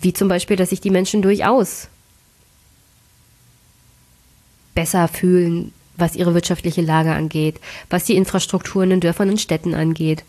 Wie 0.01 0.13
zum 0.13 0.29
Beispiel, 0.29 0.57
dass 0.57 0.71
sich 0.71 0.81
die 0.81 0.91
Menschen 0.91 1.23
durchaus 1.23 1.89
besser 4.75 5.09
fühlen, 5.09 5.73
was 5.97 6.17
ihre 6.17 6.35
wirtschaftliche 6.35 6.83
Lage 6.83 7.13
angeht, 7.13 7.61
was 7.91 8.05
die 8.05 8.17
Infrastrukturen 8.17 8.91
in 8.91 9.01
Dörfern 9.01 9.31
und 9.31 9.41
Städten 9.41 9.75
angeht. 9.75 10.25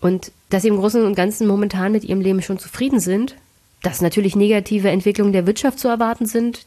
Und 0.00 0.32
dass 0.50 0.62
sie 0.62 0.68
im 0.68 0.76
Großen 0.76 1.04
und 1.04 1.14
Ganzen 1.14 1.46
momentan 1.46 1.92
mit 1.92 2.04
ihrem 2.04 2.20
Leben 2.20 2.42
schon 2.42 2.58
zufrieden 2.58 3.00
sind, 3.00 3.36
dass 3.82 4.00
natürlich 4.00 4.36
negative 4.36 4.90
Entwicklungen 4.90 5.32
der 5.32 5.46
Wirtschaft 5.46 5.78
zu 5.78 5.88
erwarten 5.88 6.26
sind. 6.26 6.66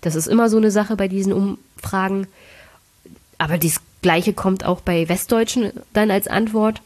Das 0.00 0.14
ist 0.14 0.26
immer 0.26 0.48
so 0.48 0.56
eine 0.56 0.70
Sache 0.70 0.96
bei 0.96 1.08
diesen 1.08 1.32
Umfragen. 1.32 2.26
Aber 3.38 3.58
das 3.58 3.80
Gleiche 4.02 4.32
kommt 4.32 4.64
auch 4.64 4.80
bei 4.80 5.08
Westdeutschen 5.08 5.72
dann 5.92 6.10
als 6.10 6.28
Antwort. 6.28 6.82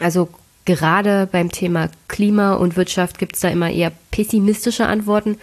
Also 0.00 0.28
gerade 0.64 1.28
beim 1.30 1.50
Thema 1.50 1.90
Klima 2.08 2.54
und 2.54 2.76
Wirtschaft 2.76 3.18
gibt 3.18 3.36
es 3.36 3.40
da 3.40 3.48
immer 3.48 3.70
eher 3.70 3.92
pessimistische 4.10 4.86
Antworten. 4.86 5.38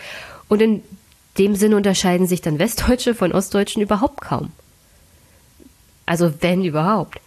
Und 0.48 0.62
in 0.62 0.84
dem 1.42 1.56
Sinne 1.56 1.76
unterscheiden 1.76 2.28
sich 2.28 2.42
dann 2.42 2.60
Westdeutsche 2.60 3.16
von 3.16 3.32
Ostdeutschen 3.32 3.82
überhaupt 3.82 4.22
kaum. 4.22 4.52
Also 6.06 6.32
wenn 6.42 6.64
überhaupt. 6.64 7.20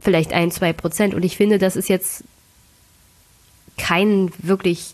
Vielleicht 0.00 0.34
ein, 0.34 0.50
zwei 0.50 0.74
Prozent. 0.74 1.14
Und 1.14 1.24
ich 1.24 1.38
finde, 1.38 1.58
das 1.58 1.76
ist 1.76 1.88
jetzt 1.88 2.24
kein 3.78 4.30
wirklich, 4.36 4.92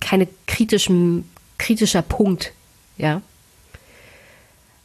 keine 0.00 0.28
kritischen, 0.46 1.28
kritischer 1.56 2.02
Punkt, 2.02 2.52
ja. 2.98 3.22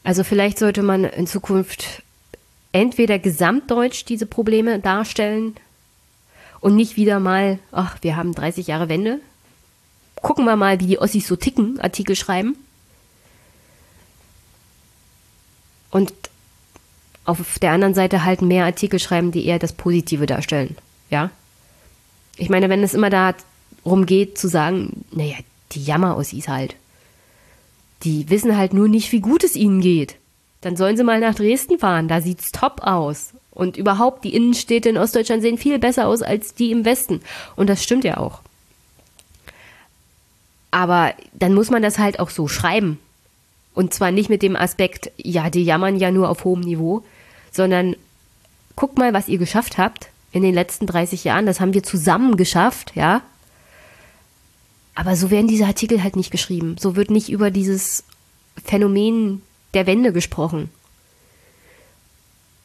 Also 0.03 0.23
vielleicht 0.23 0.57
sollte 0.57 0.81
man 0.81 1.03
in 1.03 1.27
Zukunft 1.27 2.03
entweder 2.71 3.19
gesamtdeutsch 3.19 4.05
diese 4.05 4.25
Probleme 4.25 4.79
darstellen 4.79 5.55
und 6.61 6.75
nicht 6.75 6.95
wieder 6.95 7.19
mal, 7.19 7.59
ach, 7.71 7.97
wir 8.01 8.15
haben 8.15 8.33
30 8.33 8.67
Jahre 8.67 8.87
Wende, 8.87 9.19
gucken 10.21 10.45
wir 10.45 10.55
mal, 10.55 10.79
wie 10.79 10.87
die 10.87 10.99
Ossis 10.99 11.27
so 11.27 11.35
ticken, 11.35 11.79
Artikel 11.79 12.15
schreiben. 12.15 12.55
Und 15.89 16.13
auf 17.25 17.59
der 17.59 17.71
anderen 17.71 17.93
Seite 17.93 18.23
halt 18.23 18.41
mehr 18.41 18.65
Artikel 18.65 18.99
schreiben, 18.99 19.31
die 19.31 19.45
eher 19.45 19.59
das 19.59 19.73
Positive 19.73 20.25
darstellen. 20.25 20.77
Ja? 21.09 21.29
Ich 22.37 22.49
meine, 22.49 22.69
wenn 22.69 22.83
es 22.83 22.93
immer 22.93 23.09
darum 23.09 24.05
geht 24.05 24.37
zu 24.37 24.47
sagen, 24.47 25.05
naja, 25.11 25.35
die 25.73 25.83
Jammer-Ossis 25.83 26.47
halt. 26.47 26.75
Die 28.03 28.29
wissen 28.29 28.57
halt 28.57 28.73
nur 28.73 28.87
nicht, 28.87 29.11
wie 29.11 29.19
gut 29.19 29.43
es 29.43 29.55
ihnen 29.55 29.81
geht. 29.81 30.15
Dann 30.61 30.75
sollen 30.75 30.97
sie 30.97 31.03
mal 31.03 31.19
nach 31.19 31.35
Dresden 31.35 31.79
fahren, 31.79 32.07
da 32.07 32.21
sieht's 32.21 32.51
top 32.51 32.81
aus. 32.81 33.33
Und 33.51 33.77
überhaupt, 33.77 34.23
die 34.23 34.33
Innenstädte 34.33 34.89
in 34.89 34.97
Ostdeutschland 34.97 35.41
sehen 35.41 35.57
viel 35.57 35.77
besser 35.77 36.07
aus 36.07 36.21
als 36.21 36.53
die 36.53 36.71
im 36.71 36.85
Westen. 36.85 37.21
Und 37.55 37.67
das 37.67 37.83
stimmt 37.83 38.03
ja 38.03 38.17
auch. 38.17 38.41
Aber 40.71 41.13
dann 41.33 41.53
muss 41.53 41.69
man 41.69 41.81
das 41.81 41.99
halt 41.99 42.19
auch 42.19 42.29
so 42.29 42.47
schreiben. 42.47 42.97
Und 43.73 43.93
zwar 43.93 44.11
nicht 44.11 44.29
mit 44.29 44.41
dem 44.41 44.55
Aspekt, 44.55 45.11
ja, 45.17 45.49
die 45.49 45.63
jammern 45.63 45.97
ja 45.97 46.11
nur 46.11 46.29
auf 46.29 46.43
hohem 46.43 46.61
Niveau, 46.61 47.03
sondern 47.51 47.95
guckt 48.75 48.97
mal, 48.97 49.13
was 49.13 49.27
ihr 49.27 49.37
geschafft 49.37 49.77
habt 49.77 50.09
in 50.31 50.43
den 50.43 50.53
letzten 50.53 50.87
30 50.87 51.23
Jahren. 51.23 51.45
Das 51.45 51.59
haben 51.59 51.73
wir 51.73 51.83
zusammen 51.83 52.37
geschafft, 52.37 52.93
ja. 52.95 53.21
Aber 54.95 55.15
so 55.15 55.31
werden 55.31 55.47
diese 55.47 55.65
Artikel 55.65 56.03
halt 56.03 56.15
nicht 56.15 56.31
geschrieben. 56.31 56.75
So 56.79 56.95
wird 56.95 57.11
nicht 57.11 57.29
über 57.29 57.51
dieses 57.51 58.03
Phänomen 58.63 59.41
der 59.73 59.87
Wende 59.87 60.11
gesprochen. 60.11 60.69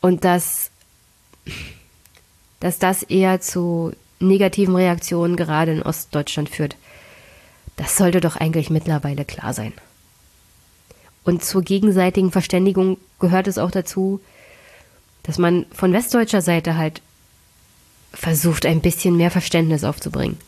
Und 0.00 0.24
dass, 0.24 0.70
dass 2.60 2.78
das 2.78 3.02
eher 3.02 3.40
zu 3.40 3.92
negativen 4.18 4.74
Reaktionen 4.74 5.36
gerade 5.36 5.72
in 5.72 5.82
Ostdeutschland 5.82 6.48
führt. 6.48 6.76
Das 7.76 7.96
sollte 7.96 8.20
doch 8.20 8.36
eigentlich 8.36 8.70
mittlerweile 8.70 9.24
klar 9.24 9.52
sein. 9.52 9.72
Und 11.24 11.44
zur 11.44 11.62
gegenseitigen 11.62 12.32
Verständigung 12.32 12.98
gehört 13.18 13.48
es 13.48 13.58
auch 13.58 13.70
dazu, 13.70 14.20
dass 15.24 15.38
man 15.38 15.66
von 15.72 15.92
westdeutscher 15.92 16.40
Seite 16.40 16.76
halt 16.76 17.02
versucht, 18.12 18.64
ein 18.64 18.80
bisschen 18.80 19.16
mehr 19.16 19.30
Verständnis 19.30 19.84
aufzubringen. 19.84 20.38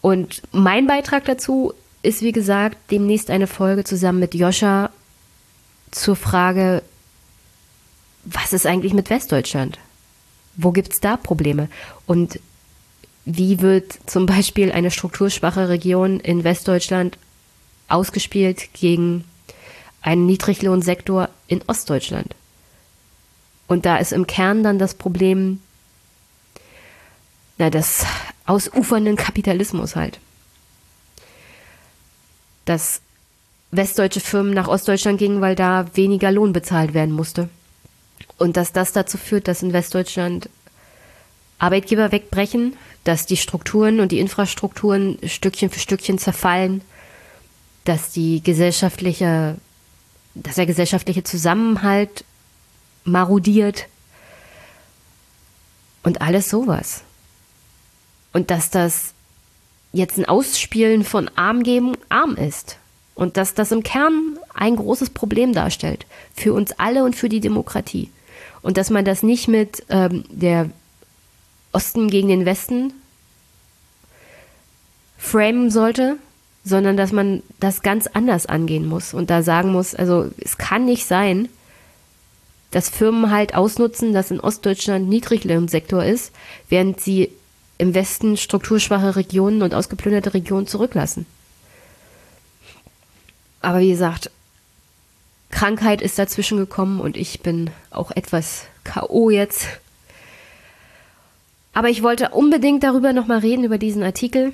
Und 0.00 0.42
mein 0.52 0.86
Beitrag 0.86 1.24
dazu 1.24 1.72
ist, 2.02 2.22
wie 2.22 2.32
gesagt, 2.32 2.76
demnächst 2.90 3.30
eine 3.30 3.46
Folge 3.46 3.84
zusammen 3.84 4.20
mit 4.20 4.34
Joscha 4.34 4.90
zur 5.90 6.16
Frage, 6.16 6.82
was 8.24 8.52
ist 8.52 8.66
eigentlich 8.66 8.92
mit 8.92 9.10
Westdeutschland? 9.10 9.78
Wo 10.54 10.70
gibt 10.70 10.92
es 10.92 11.00
da 11.00 11.16
Probleme? 11.16 11.68
Und 12.06 12.40
wie 13.30 13.60
wird 13.60 13.98
zum 14.06 14.24
Beispiel 14.24 14.72
eine 14.72 14.90
strukturschwache 14.90 15.68
Region 15.68 16.18
in 16.18 16.44
Westdeutschland 16.44 17.18
ausgespielt 17.86 18.72
gegen 18.72 19.24
einen 20.00 20.24
Niedriglohnsektor 20.24 21.28
in 21.46 21.60
Ostdeutschland? 21.66 22.34
Und 23.66 23.84
da 23.84 23.98
ist 23.98 24.12
im 24.14 24.26
Kern 24.26 24.62
dann 24.62 24.78
das 24.78 24.94
Problem, 24.94 25.60
na, 27.58 27.68
des 27.68 28.06
ausufernden 28.46 29.16
Kapitalismus 29.16 29.94
halt. 29.94 30.20
Dass 32.64 33.02
westdeutsche 33.72 34.20
Firmen 34.20 34.54
nach 34.54 34.68
Ostdeutschland 34.68 35.18
gingen, 35.18 35.42
weil 35.42 35.54
da 35.54 35.84
weniger 35.94 36.32
Lohn 36.32 36.54
bezahlt 36.54 36.94
werden 36.94 37.12
musste. 37.12 37.50
Und 38.38 38.56
dass 38.56 38.72
das 38.72 38.92
dazu 38.92 39.18
führt, 39.18 39.48
dass 39.48 39.62
in 39.62 39.74
Westdeutschland 39.74 40.48
Arbeitgeber 41.58 42.10
wegbrechen, 42.10 42.74
dass 43.04 43.26
die 43.26 43.36
Strukturen 43.36 44.00
und 44.00 44.12
die 44.12 44.20
Infrastrukturen 44.20 45.18
Stückchen 45.26 45.70
für 45.70 45.80
Stückchen 45.80 46.18
zerfallen, 46.18 46.82
dass 47.84 48.10
die 48.12 48.42
gesellschaftliche, 48.42 49.56
dass 50.34 50.56
der 50.56 50.66
gesellschaftliche 50.66 51.24
Zusammenhalt 51.24 52.24
marodiert 53.04 53.86
und 56.02 56.20
alles 56.20 56.48
sowas. 56.50 57.02
Und 58.32 58.50
dass 58.50 58.70
das 58.70 59.14
jetzt 59.92 60.18
ein 60.18 60.26
Ausspielen 60.26 61.04
von 61.04 61.28
Arm 61.36 61.62
geben 61.62 61.96
arm 62.08 62.34
ist. 62.34 62.78
Und 63.14 63.36
dass 63.36 63.54
das 63.54 63.72
im 63.72 63.82
Kern 63.82 64.38
ein 64.54 64.76
großes 64.76 65.10
Problem 65.10 65.52
darstellt. 65.52 66.06
Für 66.34 66.52
uns 66.52 66.72
alle 66.78 67.04
und 67.04 67.16
für 67.16 67.28
die 67.28 67.40
Demokratie. 67.40 68.10
Und 68.62 68.76
dass 68.76 68.90
man 68.90 69.04
das 69.04 69.22
nicht 69.22 69.48
mit 69.48 69.84
ähm, 69.88 70.24
der 70.30 70.70
Osten 71.72 72.08
gegen 72.08 72.28
den 72.28 72.44
Westen 72.44 72.92
framen 75.16 75.70
sollte, 75.70 76.16
sondern 76.64 76.96
dass 76.96 77.12
man 77.12 77.42
das 77.60 77.82
ganz 77.82 78.06
anders 78.06 78.46
angehen 78.46 78.86
muss 78.86 79.14
und 79.14 79.30
da 79.30 79.42
sagen 79.42 79.72
muss, 79.72 79.94
also 79.94 80.30
es 80.38 80.58
kann 80.58 80.84
nicht 80.84 81.06
sein, 81.06 81.48
dass 82.70 82.90
Firmen 82.90 83.30
halt 83.30 83.54
ausnutzen, 83.54 84.12
dass 84.12 84.30
in 84.30 84.40
Ostdeutschland 84.40 85.08
Niedriglohnsektor 85.08 86.04
ist, 86.04 86.32
während 86.68 87.00
sie 87.00 87.30
im 87.78 87.94
Westen 87.94 88.36
strukturschwache 88.36 89.16
Regionen 89.16 89.62
und 89.62 89.74
ausgeplünderte 89.74 90.34
Regionen 90.34 90.66
zurücklassen. 90.66 91.26
Aber 93.60 93.80
wie 93.80 93.90
gesagt, 93.90 94.30
Krankheit 95.50 96.02
ist 96.02 96.18
dazwischen 96.18 96.58
gekommen 96.58 97.00
und 97.00 97.16
ich 97.16 97.40
bin 97.40 97.70
auch 97.90 98.10
etwas 98.10 98.66
KO 98.84 99.30
jetzt. 99.30 99.66
Aber 101.78 101.90
ich 101.90 102.02
wollte 102.02 102.30
unbedingt 102.30 102.82
darüber 102.82 103.12
nochmal 103.12 103.38
reden, 103.38 103.62
über 103.62 103.78
diesen 103.78 104.02
Artikel. 104.02 104.52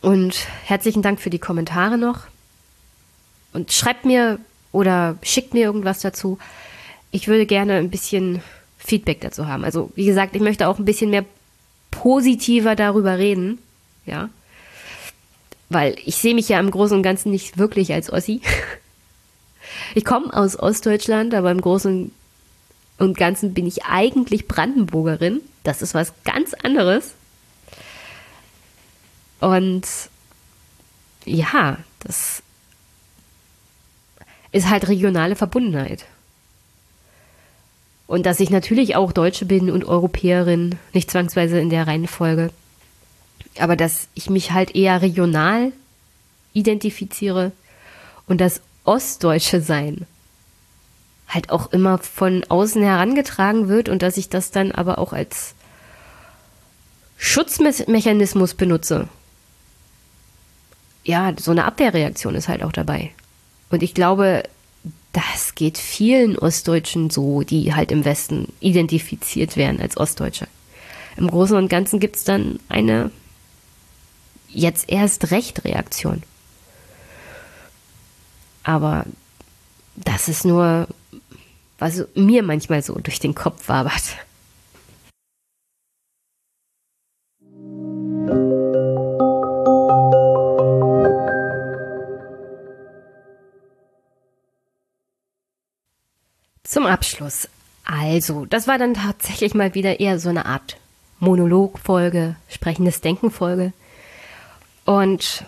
Und 0.00 0.46
herzlichen 0.64 1.02
Dank 1.02 1.20
für 1.20 1.28
die 1.28 1.40
Kommentare 1.40 1.98
noch. 1.98 2.20
Und 3.52 3.72
schreibt 3.72 4.04
mir 4.04 4.38
oder 4.70 5.18
schickt 5.24 5.54
mir 5.54 5.64
irgendwas 5.64 5.98
dazu. 5.98 6.38
Ich 7.10 7.26
würde 7.26 7.46
gerne 7.46 7.78
ein 7.78 7.90
bisschen 7.90 8.42
Feedback 8.78 9.22
dazu 9.22 9.48
haben. 9.48 9.64
Also, 9.64 9.90
wie 9.96 10.04
gesagt, 10.04 10.36
ich 10.36 10.40
möchte 10.40 10.68
auch 10.68 10.78
ein 10.78 10.84
bisschen 10.84 11.10
mehr 11.10 11.24
positiver 11.90 12.76
darüber 12.76 13.18
reden. 13.18 13.58
Ja. 14.06 14.30
Weil 15.68 15.96
ich 16.04 16.14
sehe 16.14 16.36
mich 16.36 16.48
ja 16.48 16.60
im 16.60 16.70
Großen 16.70 16.96
und 16.96 17.02
Ganzen 17.02 17.32
nicht 17.32 17.58
wirklich 17.58 17.92
als 17.92 18.12
Ossi. 18.12 18.40
Ich 19.94 20.04
komme 20.04 20.32
aus 20.32 20.58
Ostdeutschland, 20.58 21.34
aber 21.34 21.50
im 21.50 21.60
Großen 21.60 22.10
und 22.98 23.16
Ganzen 23.18 23.52
bin 23.52 23.66
ich 23.66 23.84
eigentlich 23.84 24.48
Brandenburgerin. 24.48 25.40
Das 25.68 25.82
ist 25.82 25.92
was 25.92 26.14
ganz 26.24 26.54
anderes. 26.54 27.12
Und 29.38 29.86
ja, 31.26 31.76
das 32.00 32.42
ist 34.50 34.70
halt 34.70 34.88
regionale 34.88 35.36
Verbundenheit. 35.36 36.06
Und 38.06 38.24
dass 38.24 38.40
ich 38.40 38.48
natürlich 38.48 38.96
auch 38.96 39.12
Deutsche 39.12 39.44
bin 39.44 39.70
und 39.70 39.84
Europäerin, 39.84 40.78
nicht 40.94 41.10
zwangsweise 41.10 41.60
in 41.60 41.68
der 41.68 41.86
Reihenfolge. 41.86 42.48
Aber 43.58 43.76
dass 43.76 44.08
ich 44.14 44.30
mich 44.30 44.52
halt 44.52 44.74
eher 44.74 45.02
regional 45.02 45.72
identifiziere 46.54 47.52
und 48.26 48.40
das 48.40 48.62
Ostdeutsche 48.84 49.60
sein 49.60 50.06
halt 51.28 51.50
auch 51.50 51.72
immer 51.72 51.98
von 51.98 52.42
außen 52.48 52.82
herangetragen 52.82 53.68
wird 53.68 53.90
und 53.90 54.00
dass 54.00 54.16
ich 54.16 54.30
das 54.30 54.50
dann 54.50 54.72
aber 54.72 54.98
auch 54.98 55.12
als 55.12 55.54
Schutzmechanismus 57.18 58.54
benutze. 58.54 59.08
Ja, 61.04 61.34
so 61.38 61.50
eine 61.50 61.64
Abwehrreaktion 61.64 62.34
ist 62.34 62.48
halt 62.48 62.62
auch 62.62 62.72
dabei. 62.72 63.10
Und 63.70 63.82
ich 63.82 63.92
glaube, 63.92 64.44
das 65.12 65.54
geht 65.54 65.78
vielen 65.78 66.38
Ostdeutschen 66.38 67.10
so, 67.10 67.42
die 67.42 67.74
halt 67.74 67.90
im 67.90 68.04
Westen 68.04 68.52
identifiziert 68.60 69.56
werden 69.56 69.80
als 69.80 69.96
Ostdeutsche. 69.96 70.46
Im 71.16 71.28
Großen 71.28 71.56
und 71.56 71.68
Ganzen 71.68 71.98
gibt 71.98 72.16
es 72.16 72.24
dann 72.24 72.60
eine 72.68 73.10
jetzt 74.48 74.88
erst 74.88 75.30
recht 75.30 75.64
Reaktion. 75.64 76.22
Aber 78.62 79.04
das 79.96 80.28
ist 80.28 80.44
nur, 80.44 80.86
was 81.78 82.04
mir 82.14 82.42
manchmal 82.42 82.82
so 82.82 82.94
durch 82.94 83.18
den 83.18 83.34
Kopf 83.34 83.68
wabert. 83.68 84.02
Abschluss. 96.88 97.48
Also, 97.84 98.44
das 98.44 98.66
war 98.66 98.78
dann 98.78 98.94
tatsächlich 98.94 99.54
mal 99.54 99.74
wieder 99.74 100.00
eher 100.00 100.18
so 100.18 100.28
eine 100.28 100.46
Art 100.46 100.76
Monologfolge, 101.20 102.36
sprechendes 102.48 103.00
Denkenfolge. 103.00 103.72
Und 104.84 105.44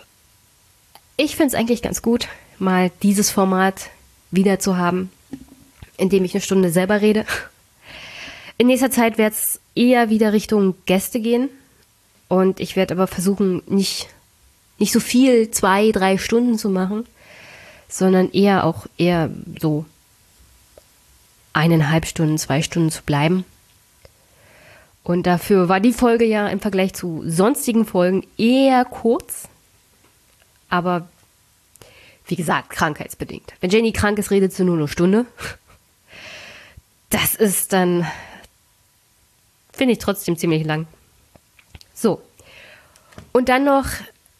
ich 1.17 1.35
finde 1.35 1.47
es 1.47 1.53
eigentlich 1.55 1.81
ganz 1.81 2.01
gut, 2.01 2.27
mal 2.57 2.91
dieses 3.03 3.29
Format 3.29 3.89
wieder 4.31 4.59
zu 4.59 4.77
haben, 4.77 5.11
in 5.97 6.09
dem 6.09 6.25
ich 6.25 6.33
eine 6.33 6.41
Stunde 6.41 6.71
selber 6.71 7.01
rede. 7.01 7.25
In 8.57 8.67
nächster 8.67 8.91
Zeit 8.91 9.17
wird 9.17 9.33
es 9.33 9.59
eher 9.75 10.09
wieder 10.09 10.33
Richtung 10.33 10.75
Gäste 10.85 11.19
gehen. 11.19 11.49
Und 12.27 12.59
ich 12.59 12.75
werde 12.75 12.93
aber 12.93 13.07
versuchen, 13.07 13.61
nicht, 13.67 14.07
nicht 14.77 14.93
so 14.93 14.99
viel, 14.99 15.51
zwei, 15.51 15.91
drei 15.91 16.17
Stunden 16.17 16.57
zu 16.57 16.69
machen, 16.69 17.05
sondern 17.87 18.31
eher 18.31 18.63
auch 18.63 18.85
eher 18.97 19.29
so 19.59 19.85
eineinhalb 21.53 22.05
Stunden, 22.05 22.37
zwei 22.37 22.61
Stunden 22.61 22.91
zu 22.91 23.03
bleiben. 23.03 23.45
Und 25.03 25.23
dafür 25.23 25.67
war 25.67 25.79
die 25.79 25.93
Folge 25.93 26.25
ja 26.25 26.47
im 26.47 26.59
Vergleich 26.59 26.93
zu 26.93 27.23
sonstigen 27.25 27.85
Folgen 27.85 28.25
eher 28.37 28.85
kurz. 28.85 29.47
Aber 30.69 31.07
wie 32.25 32.35
gesagt, 32.35 32.69
krankheitsbedingt. 32.69 33.53
Wenn 33.59 33.71
Jenny 33.71 33.91
krank 33.91 34.19
ist, 34.19 34.31
redet 34.31 34.53
sie 34.53 34.63
nur 34.63 34.77
eine 34.77 34.87
Stunde. 34.87 35.25
Das 37.09 37.35
ist 37.35 37.73
dann, 37.73 38.07
finde 39.73 39.93
ich 39.93 39.99
trotzdem 39.99 40.37
ziemlich 40.37 40.63
lang. 40.63 40.87
So. 41.93 42.21
Und 43.33 43.49
dann 43.49 43.65
noch, 43.65 43.87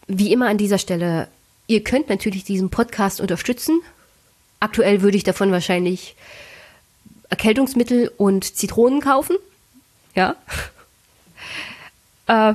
wie 0.07 0.31
immer 0.31 0.47
an 0.47 0.57
dieser 0.57 0.77
Stelle, 0.77 1.27
ihr 1.67 1.83
könnt 1.83 2.07
natürlich 2.07 2.45
diesen 2.45 2.69
Podcast 2.69 3.19
unterstützen. 3.19 3.81
Aktuell 4.61 5.01
würde 5.01 5.17
ich 5.17 5.25
davon 5.25 5.51
wahrscheinlich 5.51 6.15
Erkältungsmittel 7.31 8.11
und 8.17 8.43
Zitronen 8.43 9.01
kaufen. 9.01 9.37
Ja. 10.13 10.35
äh, 12.27 12.53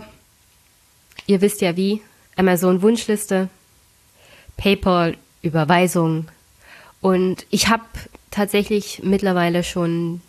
ihr 1.26 1.40
wisst 1.40 1.60
ja 1.62 1.76
wie. 1.76 2.02
Amazon 2.36 2.82
Wunschliste, 2.82 3.48
PayPal 4.56 5.16
Überweisung. 5.42 6.28
Und 7.00 7.46
ich 7.50 7.68
habe 7.68 7.84
tatsächlich 8.30 9.00
mittlerweile 9.02 9.64
schon 9.64 10.20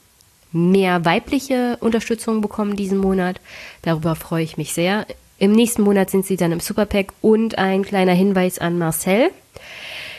mehr 0.54 1.04
weibliche 1.04 1.78
Unterstützung 1.82 2.40
bekommen 2.40 2.78
diesen 2.78 2.98
Monat. 2.98 3.42
Darüber 3.82 4.16
freue 4.16 4.44
ich 4.44 4.56
mich 4.56 4.74
sehr. 4.74 5.06
Im 5.38 5.52
nächsten 5.52 5.82
Monat 5.82 6.10
sind 6.10 6.26
sie 6.26 6.38
dann 6.38 6.54
im 6.54 6.62
Superpack 6.62 7.14
und 7.22 7.58
ein 7.58 7.84
kleiner 7.84 8.14
Hinweis 8.14 8.58
an 8.60 8.78
Marcel. 8.78 9.30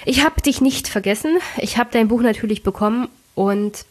Ich 0.05 0.25
habe 0.25 0.41
dich 0.43 0.61
nicht 0.61 0.87
vergessen. 0.87 1.39
Ich 1.57 1.79
habe 1.79 1.91
dein 1.93 2.09
Buch 2.09 2.21
natürlich 2.21 2.63
bekommen 2.63 3.09
und 3.35 3.85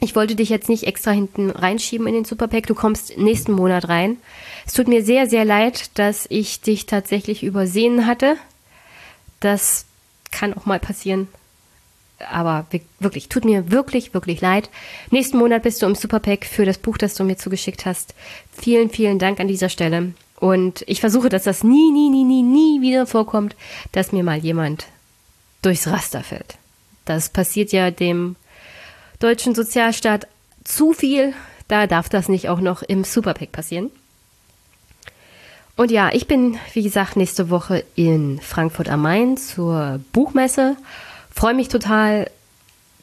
ich 0.00 0.14
wollte 0.14 0.36
dich 0.36 0.48
jetzt 0.48 0.68
nicht 0.68 0.84
extra 0.84 1.10
hinten 1.10 1.50
reinschieben 1.50 2.06
in 2.06 2.14
den 2.14 2.24
Superpack. 2.24 2.66
Du 2.66 2.74
kommst 2.74 3.16
nächsten 3.18 3.52
Monat 3.52 3.88
rein. 3.88 4.18
Es 4.66 4.72
tut 4.72 4.86
mir 4.86 5.04
sehr, 5.04 5.28
sehr 5.28 5.44
leid, 5.44 5.90
dass 5.98 6.26
ich 6.28 6.60
dich 6.60 6.86
tatsächlich 6.86 7.42
übersehen 7.42 8.06
hatte. 8.06 8.36
Das 9.40 9.86
kann 10.30 10.54
auch 10.54 10.66
mal 10.66 10.78
passieren. 10.78 11.28
Aber 12.30 12.66
wirklich, 12.98 13.28
tut 13.28 13.44
mir 13.44 13.70
wirklich, 13.70 14.14
wirklich 14.14 14.40
leid. 14.40 14.70
Nächsten 15.10 15.38
Monat 15.38 15.62
bist 15.62 15.82
du 15.82 15.86
im 15.86 15.94
Superpack 15.94 16.44
für 16.44 16.64
das 16.64 16.78
Buch, 16.78 16.98
das 16.98 17.14
du 17.14 17.24
mir 17.24 17.36
zugeschickt 17.36 17.86
hast. 17.86 18.14
Vielen, 18.52 18.90
vielen 18.90 19.18
Dank 19.18 19.40
an 19.40 19.48
dieser 19.48 19.68
Stelle. 19.68 20.12
Und 20.38 20.84
ich 20.86 21.00
versuche, 21.00 21.28
dass 21.28 21.44
das 21.44 21.64
nie, 21.64 21.90
nie, 21.90 22.10
nie, 22.10 22.24
nie, 22.24 22.42
nie 22.42 22.80
wieder 22.80 23.06
vorkommt, 23.06 23.56
dass 23.92 24.12
mir 24.12 24.22
mal 24.22 24.38
jemand 24.38 24.86
durchs 25.62 25.88
Raster 25.88 26.22
fällt. 26.22 26.56
Das 27.04 27.28
passiert 27.28 27.72
ja 27.72 27.90
dem 27.90 28.36
deutschen 29.18 29.54
Sozialstaat 29.54 30.26
zu 30.64 30.92
viel. 30.92 31.34
Da 31.66 31.86
darf 31.86 32.08
das 32.08 32.28
nicht 32.28 32.48
auch 32.48 32.60
noch 32.60 32.82
im 32.82 33.04
Superpack 33.04 33.52
passieren. 33.52 33.90
Und 35.76 35.92
ja, 35.92 36.10
ich 36.12 36.26
bin, 36.26 36.58
wie 36.72 36.82
gesagt, 36.82 37.16
nächste 37.16 37.50
Woche 37.50 37.84
in 37.94 38.40
Frankfurt 38.40 38.88
am 38.88 39.02
Main 39.02 39.36
zur 39.36 40.00
Buchmesse. 40.12 40.76
Freue 41.32 41.54
mich 41.54 41.68
total, 41.68 42.28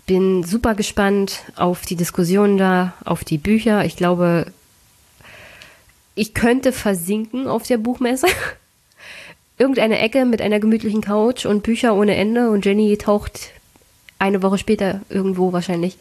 bin 0.08 0.44
super 0.44 0.76
gespannt 0.76 1.44
auf 1.56 1.84
die 1.84 1.96
Diskussion 1.96 2.58
da, 2.58 2.94
auf 3.06 3.24
die 3.24 3.38
Bücher. 3.38 3.86
Ich 3.86 3.96
glaube, 3.96 4.48
ich 6.16 6.34
könnte 6.34 6.74
versinken 6.74 7.48
auf 7.48 7.64
der 7.64 7.78
Buchmesse. 7.78 8.28
Irgendeine 9.58 10.00
Ecke 10.00 10.26
mit 10.26 10.42
einer 10.42 10.60
gemütlichen 10.60 11.00
Couch 11.00 11.46
und 11.46 11.64
Bücher 11.64 11.96
ohne 11.96 12.16
Ende 12.16 12.50
und 12.50 12.66
Jenny 12.66 12.98
taucht 12.98 13.52
eine 14.26 14.42
Woche 14.42 14.58
später 14.58 15.02
irgendwo 15.10 15.54
wahrscheinlich 15.54 15.98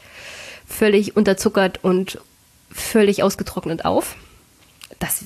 völlig 0.67 1.17
unterzuckert 1.17 1.83
und 1.83 2.19
völlig 2.71 3.23
ausgetrocknet 3.23 3.85
auf. 3.85 4.17
Das 4.99 5.25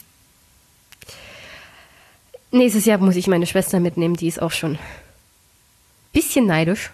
nächstes 2.50 2.84
Jahr 2.84 2.98
muss 2.98 3.16
ich 3.16 3.26
meine 3.26 3.46
Schwester 3.46 3.80
mitnehmen, 3.80 4.16
die 4.16 4.28
ist 4.28 4.42
auch 4.42 4.52
schon 4.52 4.78
bisschen 6.12 6.46
neidisch, 6.46 6.90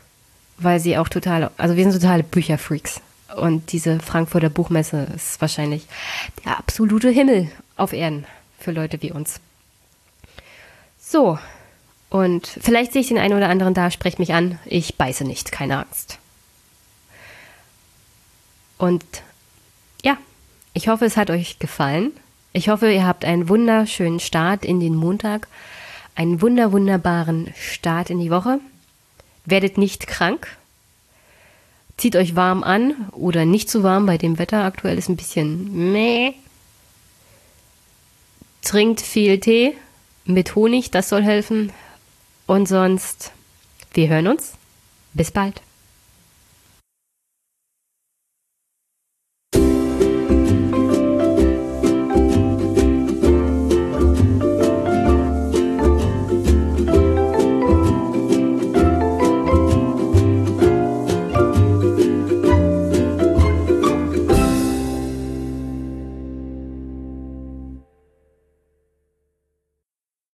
weil 0.58 0.80
sie 0.80 0.98
auch 0.98 1.08
total, 1.08 1.50
also 1.56 1.76
wir 1.76 1.84
sind 1.84 2.00
totale 2.00 2.22
Bücherfreaks. 2.22 3.00
Und 3.36 3.72
diese 3.72 3.98
Frankfurter 3.98 4.50
Buchmesse 4.50 5.08
ist 5.14 5.40
wahrscheinlich 5.40 5.86
der 6.44 6.58
absolute 6.58 7.08
Himmel 7.08 7.50
auf 7.76 7.92
Erden 7.92 8.26
für 8.60 8.70
Leute 8.70 9.00
wie 9.02 9.10
uns. 9.10 9.40
So, 11.00 11.38
und 12.14 12.46
vielleicht 12.46 12.92
sehe 12.92 13.00
ich 13.00 13.08
den 13.08 13.18
einen 13.18 13.34
oder 13.34 13.48
anderen 13.48 13.74
da, 13.74 13.90
sprecht 13.90 14.20
mich 14.20 14.34
an. 14.34 14.60
Ich 14.66 14.94
beiße 14.94 15.24
nicht, 15.24 15.50
keine 15.50 15.80
Angst. 15.80 16.20
Und 18.78 19.04
ja, 20.04 20.16
ich 20.74 20.86
hoffe, 20.86 21.06
es 21.06 21.16
hat 21.16 21.30
euch 21.30 21.58
gefallen. 21.58 22.12
Ich 22.52 22.68
hoffe, 22.68 22.88
ihr 22.88 23.04
habt 23.04 23.24
einen 23.24 23.48
wunderschönen 23.48 24.20
Start 24.20 24.64
in 24.64 24.78
den 24.78 24.94
Montag, 24.94 25.48
einen 26.14 26.40
wunder 26.40 26.70
wunderbaren 26.70 27.52
Start 27.56 28.10
in 28.10 28.20
die 28.20 28.30
Woche. 28.30 28.60
Werdet 29.44 29.76
nicht 29.76 30.06
krank. 30.06 30.56
Zieht 31.96 32.14
euch 32.14 32.36
warm 32.36 32.62
an 32.62 33.08
oder 33.10 33.44
nicht 33.44 33.68
zu 33.68 33.82
warm 33.82 34.06
bei 34.06 34.18
dem 34.18 34.38
Wetter. 34.38 34.62
Aktuell 34.62 34.98
ist 34.98 35.08
ein 35.08 35.16
bisschen 35.16 35.90
meh. 35.90 36.34
Trinkt 38.62 39.00
viel 39.00 39.40
Tee 39.40 39.76
mit 40.24 40.54
Honig, 40.54 40.92
das 40.92 41.08
soll 41.08 41.24
helfen. 41.24 41.72
Und 42.46 42.66
sonst, 42.66 43.32
wir 43.94 44.08
hören 44.08 44.26
uns. 44.26 44.52
Bis 45.14 45.30
bald. 45.30 45.62